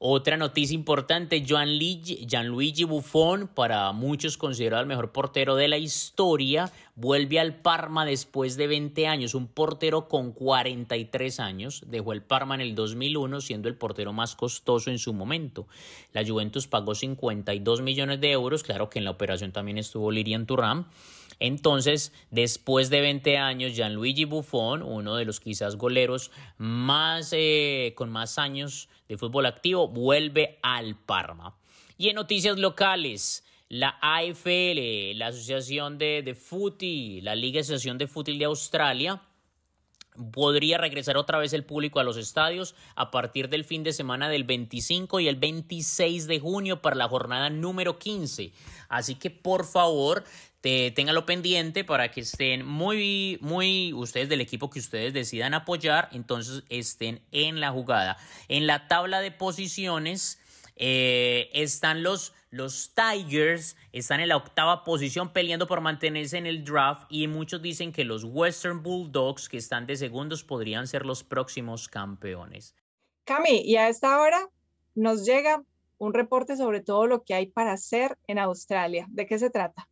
Otra 0.00 0.36
noticia 0.36 0.76
importante, 0.76 1.44
Gianluigi 1.44 2.84
Buffon, 2.84 3.48
para 3.48 3.90
muchos 3.90 4.36
considerado 4.36 4.80
el 4.80 4.86
mejor 4.86 5.10
portero 5.10 5.56
de 5.56 5.66
la 5.66 5.76
historia, 5.76 6.70
vuelve 6.94 7.40
al 7.40 7.56
Parma 7.56 8.04
después 8.04 8.56
de 8.56 8.68
20 8.68 9.08
años, 9.08 9.34
un 9.34 9.48
portero 9.48 10.06
con 10.06 10.30
43 10.30 11.40
años, 11.40 11.82
dejó 11.88 12.12
el 12.12 12.22
Parma 12.22 12.54
en 12.54 12.60
el 12.60 12.76
2001 12.76 13.40
siendo 13.40 13.68
el 13.68 13.74
portero 13.74 14.12
más 14.12 14.36
costoso 14.36 14.92
en 14.92 15.00
su 15.00 15.12
momento. 15.14 15.66
La 16.12 16.24
Juventus 16.24 16.68
pagó 16.68 16.94
52 16.94 17.82
millones 17.82 18.20
de 18.20 18.30
euros, 18.30 18.62
claro 18.62 18.88
que 18.90 19.00
en 19.00 19.04
la 19.04 19.10
operación 19.10 19.50
también 19.50 19.78
estuvo 19.78 20.12
Lirian 20.12 20.46
Turam. 20.46 20.86
Entonces, 21.40 22.12
después 22.30 22.90
de 22.90 23.00
20 23.00 23.36
años, 23.38 23.74
Gianluigi 23.74 24.24
Buffon, 24.24 24.82
uno 24.82 25.16
de 25.16 25.24
los 25.24 25.40
quizás 25.40 25.76
goleros 25.76 26.30
más, 26.56 27.32
eh, 27.32 27.94
con 27.96 28.10
más 28.10 28.38
años 28.38 28.88
de 29.08 29.18
fútbol 29.18 29.46
activo, 29.46 29.88
vuelve 29.88 30.58
al 30.62 30.96
Parma. 30.96 31.56
Y 31.96 32.08
en 32.08 32.16
noticias 32.16 32.58
locales, 32.58 33.44
la 33.68 33.98
AFL, 34.00 35.16
la 35.16 35.28
Asociación 35.28 35.98
de, 35.98 36.22
de 36.22 36.34
Footy, 36.34 37.20
la 37.22 37.34
Liga 37.34 37.60
Asociación 37.60 37.98
de 37.98 38.06
Fútbol 38.06 38.38
de 38.38 38.44
Australia, 38.44 39.22
podría 40.32 40.78
regresar 40.78 41.16
otra 41.16 41.38
vez 41.38 41.52
el 41.52 41.64
público 41.64 42.00
a 42.00 42.04
los 42.04 42.16
estadios 42.16 42.74
a 42.96 43.10
partir 43.10 43.48
del 43.48 43.64
fin 43.64 43.82
de 43.82 43.92
semana 43.92 44.28
del 44.28 44.44
25 44.44 45.20
y 45.20 45.28
el 45.28 45.36
26 45.36 46.26
de 46.26 46.40
junio 46.40 46.82
para 46.82 46.96
la 46.96 47.08
jornada 47.08 47.50
número 47.50 47.98
15. 47.98 48.52
Así 48.88 49.14
que 49.14 49.30
por 49.30 49.64
favor, 49.64 50.24
te, 50.60 50.90
téngalo 50.90 51.24
pendiente 51.26 51.84
para 51.84 52.10
que 52.10 52.20
estén 52.22 52.66
muy, 52.66 53.38
muy, 53.40 53.92
ustedes 53.92 54.28
del 54.28 54.40
equipo 54.40 54.70
que 54.70 54.80
ustedes 54.80 55.12
decidan 55.12 55.54
apoyar, 55.54 56.08
entonces 56.12 56.64
estén 56.68 57.22
en 57.30 57.60
la 57.60 57.70
jugada. 57.70 58.16
En 58.48 58.66
la 58.66 58.88
tabla 58.88 59.20
de 59.20 59.30
posiciones 59.30 60.40
eh, 60.76 61.50
están 61.52 62.02
los, 62.02 62.34
los 62.50 62.94
Tigers, 62.94 63.76
están 63.92 64.20
en 64.20 64.28
la 64.28 64.36
octava 64.36 64.84
posición 64.84 65.32
peleando 65.32 65.66
por 65.66 65.80
mantenerse 65.80 66.38
en 66.38 66.46
el 66.46 66.64
draft 66.64 67.06
y 67.08 67.26
muchos 67.28 67.62
dicen 67.62 67.92
que 67.92 68.04
los 68.04 68.24
Western 68.24 68.82
Bulldogs, 68.82 69.48
que 69.48 69.56
están 69.56 69.86
de 69.86 69.96
segundos, 69.96 70.44
podrían 70.44 70.86
ser 70.86 71.06
los 71.06 71.24
próximos 71.24 71.88
campeones. 71.88 72.74
Cami, 73.24 73.62
y 73.64 73.76
a 73.76 73.88
esta 73.88 74.20
hora 74.20 74.48
nos 74.94 75.24
llega 75.24 75.62
un 75.98 76.14
reporte 76.14 76.56
sobre 76.56 76.80
todo 76.80 77.06
lo 77.06 77.22
que 77.22 77.34
hay 77.34 77.46
para 77.46 77.72
hacer 77.72 78.16
en 78.26 78.38
Australia. 78.38 79.06
¿De 79.10 79.26
qué 79.26 79.38
se 79.38 79.50
trata? 79.50 79.87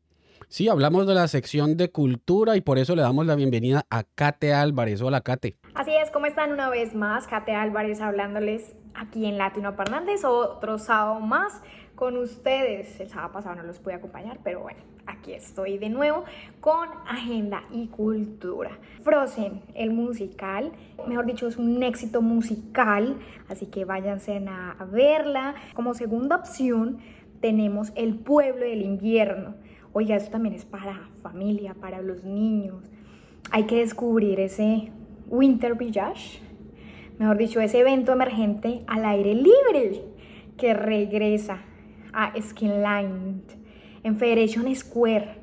Sí, 0.49 0.69
hablamos 0.69 1.09
de 1.09 1.15
la 1.15 1.27
sección 1.27 1.77
de 1.77 1.91
cultura 1.91 2.57
y 2.57 2.61
por 2.61 2.79
eso 2.79 2.95
le 2.95 3.03
damos 3.03 3.27
la 3.27 3.35
bienvenida 3.35 3.85
a 3.91 4.05
Kate 4.05 4.55
Álvarez. 4.55 5.03
Hola, 5.03 5.21
Kate. 5.21 5.57
Así 5.75 5.91
es, 5.91 6.13
¿cómo 6.13 6.27
están 6.27 6.53
una 6.53 6.71
vez 6.71 6.95
más? 6.95 7.27
Kate 7.27 7.53
Álvarez 7.53 8.01
hablándoles 8.01 8.77
aquí 8.95 9.27
en 9.27 9.39
Latino 9.39 9.75
Parlantes, 9.75 10.25
otro 10.25 10.79
sábado 10.79 11.19
más 11.19 11.63
con 11.97 12.17
ustedes. 12.17 13.01
El 13.01 13.09
sábado 13.09 13.33
pasado 13.33 13.57
no 13.57 13.65
los 13.65 13.81
pude 13.81 13.95
acompañar, 13.95 14.39
pero 14.45 14.61
bueno, 14.61 14.79
aquí 15.07 15.33
estoy 15.33 15.79
de 15.79 15.89
nuevo 15.89 16.25
con 16.61 16.91
agenda 17.09 17.65
y 17.73 17.89
cultura. 17.89 18.79
Frozen, 19.03 19.63
el 19.75 19.91
musical, 19.91 20.71
mejor 21.09 21.27
dicho, 21.27 21.49
es 21.49 21.57
un 21.57 21.83
éxito 21.83 22.23
musical, 22.23 23.19
así 23.49 23.67
que 23.67 23.85
váyanse 23.85 24.41
a 24.49 24.85
verla. 24.93 25.57
Como 25.75 25.93
segunda 25.93 26.37
opción 26.37 26.99
tenemos 27.41 27.93
El 27.97 28.15
pueblo 28.15 28.65
del 28.65 28.83
invierno 28.83 29.66
Oiga, 29.99 30.15
eso 30.15 30.31
también 30.31 30.55
es 30.55 30.67
para 30.67 31.09
familia, 31.23 31.73
para 31.73 32.03
los 32.03 32.23
niños. 32.23 32.85
Hay 33.51 33.65
que 33.65 33.77
descubrir 33.77 34.39
ese 34.41 34.93
Winter 35.27 35.75
Village, 35.75 36.43
mejor 37.19 37.39
dicho, 37.39 37.63
ese 37.63 37.79
evento 37.79 38.13
emergente 38.13 38.83
al 38.89 39.07
aire 39.07 39.35
libre 39.35 40.03
que 40.59 40.75
regresa 40.75 41.63
a 42.13 42.31
Skinline 42.39 43.41
en 44.03 44.19
Federation 44.19 44.77
Square. 44.77 45.39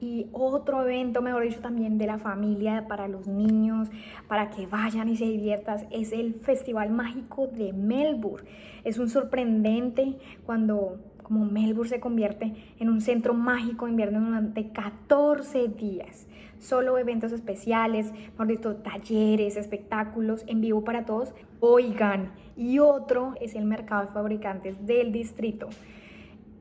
Y 0.00 0.28
otro 0.32 0.84
evento, 0.84 1.20
mejor 1.20 1.42
dicho, 1.42 1.60
también 1.60 1.98
de 1.98 2.06
la 2.06 2.16
familia 2.16 2.86
para 2.88 3.08
los 3.08 3.26
niños, 3.26 3.90
para 4.26 4.48
que 4.48 4.66
vayan 4.66 5.10
y 5.10 5.18
se 5.18 5.26
diviertan, 5.26 5.86
es 5.90 6.12
el 6.12 6.32
Festival 6.32 6.88
Mágico 6.88 7.46
de 7.46 7.74
Melbourne. 7.74 8.48
Es 8.84 8.98
un 8.98 9.10
sorprendente 9.10 10.16
cuando 10.46 10.98
como 11.28 11.44
Melbourne 11.44 11.90
se 11.90 12.00
convierte 12.00 12.54
en 12.80 12.88
un 12.88 13.02
centro 13.02 13.34
mágico 13.34 13.84
de 13.84 13.92
invierno 13.92 14.20
durante 14.20 14.70
14 14.72 15.68
días. 15.68 16.26
Solo 16.58 16.98
eventos 16.98 17.32
especiales, 17.32 18.12
por 18.36 18.46
dicho, 18.46 18.76
talleres, 18.76 19.56
espectáculos 19.56 20.42
en 20.46 20.62
vivo 20.62 20.82
para 20.82 21.04
todos. 21.04 21.34
Oigan, 21.60 22.32
y 22.56 22.78
otro 22.78 23.34
es 23.40 23.54
el 23.54 23.66
mercado 23.66 24.06
de 24.06 24.12
fabricantes 24.12 24.86
del 24.86 25.12
distrito. 25.12 25.68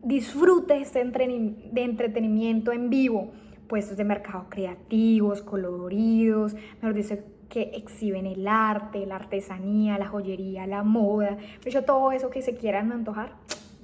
Disfrute 0.03 0.81
este 0.81 1.03
de 1.03 1.81
entretenimiento 1.81 2.73
en 2.73 2.89
vivo, 2.89 3.31
puestos 3.67 3.97
de 3.97 4.03
mercado 4.03 4.47
creativos, 4.49 5.41
coloridos, 5.41 6.55
mejor 6.81 6.93
dicho, 6.93 7.17
que 7.49 7.71
exhiben 7.73 8.25
el 8.25 8.45
arte, 8.47 9.05
la 9.05 9.15
artesanía, 9.15 9.97
la 9.97 10.07
joyería, 10.07 10.67
la 10.67 10.83
moda, 10.83 11.37
de 11.63 11.69
hecho 11.69 11.83
todo 11.83 12.11
eso 12.11 12.29
que 12.29 12.41
se 12.41 12.55
quieran 12.55 12.91
antojar 12.91 13.31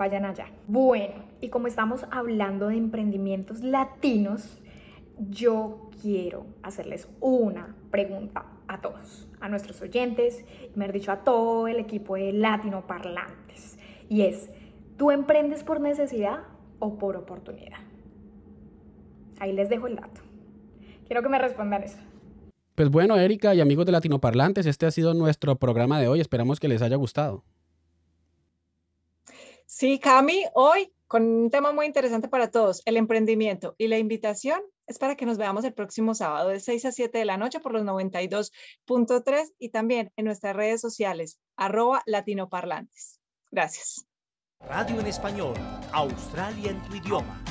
vayan 0.04 0.26
allá. 0.26 0.48
Bueno, 0.68 1.14
y 1.40 1.48
como 1.48 1.68
estamos 1.68 2.06
hablando 2.12 2.68
de 2.68 2.76
emprendimientos 2.76 3.62
latinos, 3.62 4.62
yo 5.30 5.90
quiero 6.02 6.46
hacerles 6.62 7.08
una 7.22 7.74
pregunta 7.90 8.46
a 8.68 8.82
todos, 8.82 9.30
a 9.40 9.48
nuestros 9.48 9.82
oyentes, 9.82 10.44
y 10.76 10.78
me 10.78 10.88
he 10.88 10.92
dicho 10.92 11.14
a 11.14 11.24
todo 11.24 11.70
el 11.70 11.78
equipo 11.78 12.16
de 12.16 12.34
Latino 12.34 12.86
Parlantes. 12.86 13.78
Y 14.10 14.24
es, 14.24 14.50
¿tú 14.98 15.10
emprendes 15.10 15.64
por 15.64 15.80
necesidad 15.80 16.40
o 16.80 16.98
por 16.98 17.16
oportunidad? 17.16 17.80
Ahí 19.40 19.54
les 19.54 19.70
dejo 19.70 19.88
el 19.88 19.96
dato. 19.96 20.20
Quiero 21.08 21.22
que 21.24 21.30
me 21.30 21.40
respondan 21.40 21.84
eso. 21.84 21.98
Pues 22.76 22.90
bueno, 22.90 23.16
Erika 23.18 23.56
y 23.56 23.62
amigos 23.62 23.86
de 23.86 23.94
Latino 23.94 24.20
Parlantes, 24.20 24.66
este 24.66 24.86
ha 24.86 24.92
sido 24.92 25.14
nuestro 25.14 25.56
programa 25.56 26.02
de 26.02 26.10
hoy. 26.10 26.20
Esperamos 26.20 26.60
que 26.60 26.68
les 26.68 26.82
haya 26.82 26.98
gustado. 26.98 27.46
Sí, 29.66 30.00
Cami, 30.00 30.44
hoy 30.54 30.94
con 31.08 31.24
un 31.24 31.52
tema 31.52 31.72
muy 31.72 31.86
interesante 31.86 32.28
para 32.28 32.50
todos, 32.50 32.82
el 32.86 32.98
emprendimiento. 32.98 33.76
Y 33.78 33.88
la 33.88 34.00
invitación 34.00 34.60
es 34.88 34.98
para 34.98 35.16
que 35.16 35.26
nos 35.26 35.38
veamos 35.38 35.64
el 35.64 35.74
próximo 35.74 36.16
sábado 36.16 36.50
de 36.50 36.60
6 36.60 36.86
a 36.86 36.92
7 36.92 37.18
de 37.18 37.26
la 37.26 37.38
noche 37.38 37.60
por 37.60 37.72
los 37.72 37.84
92.3 37.84 39.54
y 39.60 39.70
también 39.70 40.12
en 40.16 40.26
nuestras 40.26 40.56
redes 40.56 40.82
sociales, 40.82 41.40
arroba 41.56 42.02
latinoparlantes. 42.08 43.20
Gracias. 43.52 44.08
Radio 44.60 45.00
en 45.00 45.06
español, 45.06 45.54
Australia 45.92 46.72
en 46.72 46.82
tu 46.84 46.96
idioma. 46.96 47.44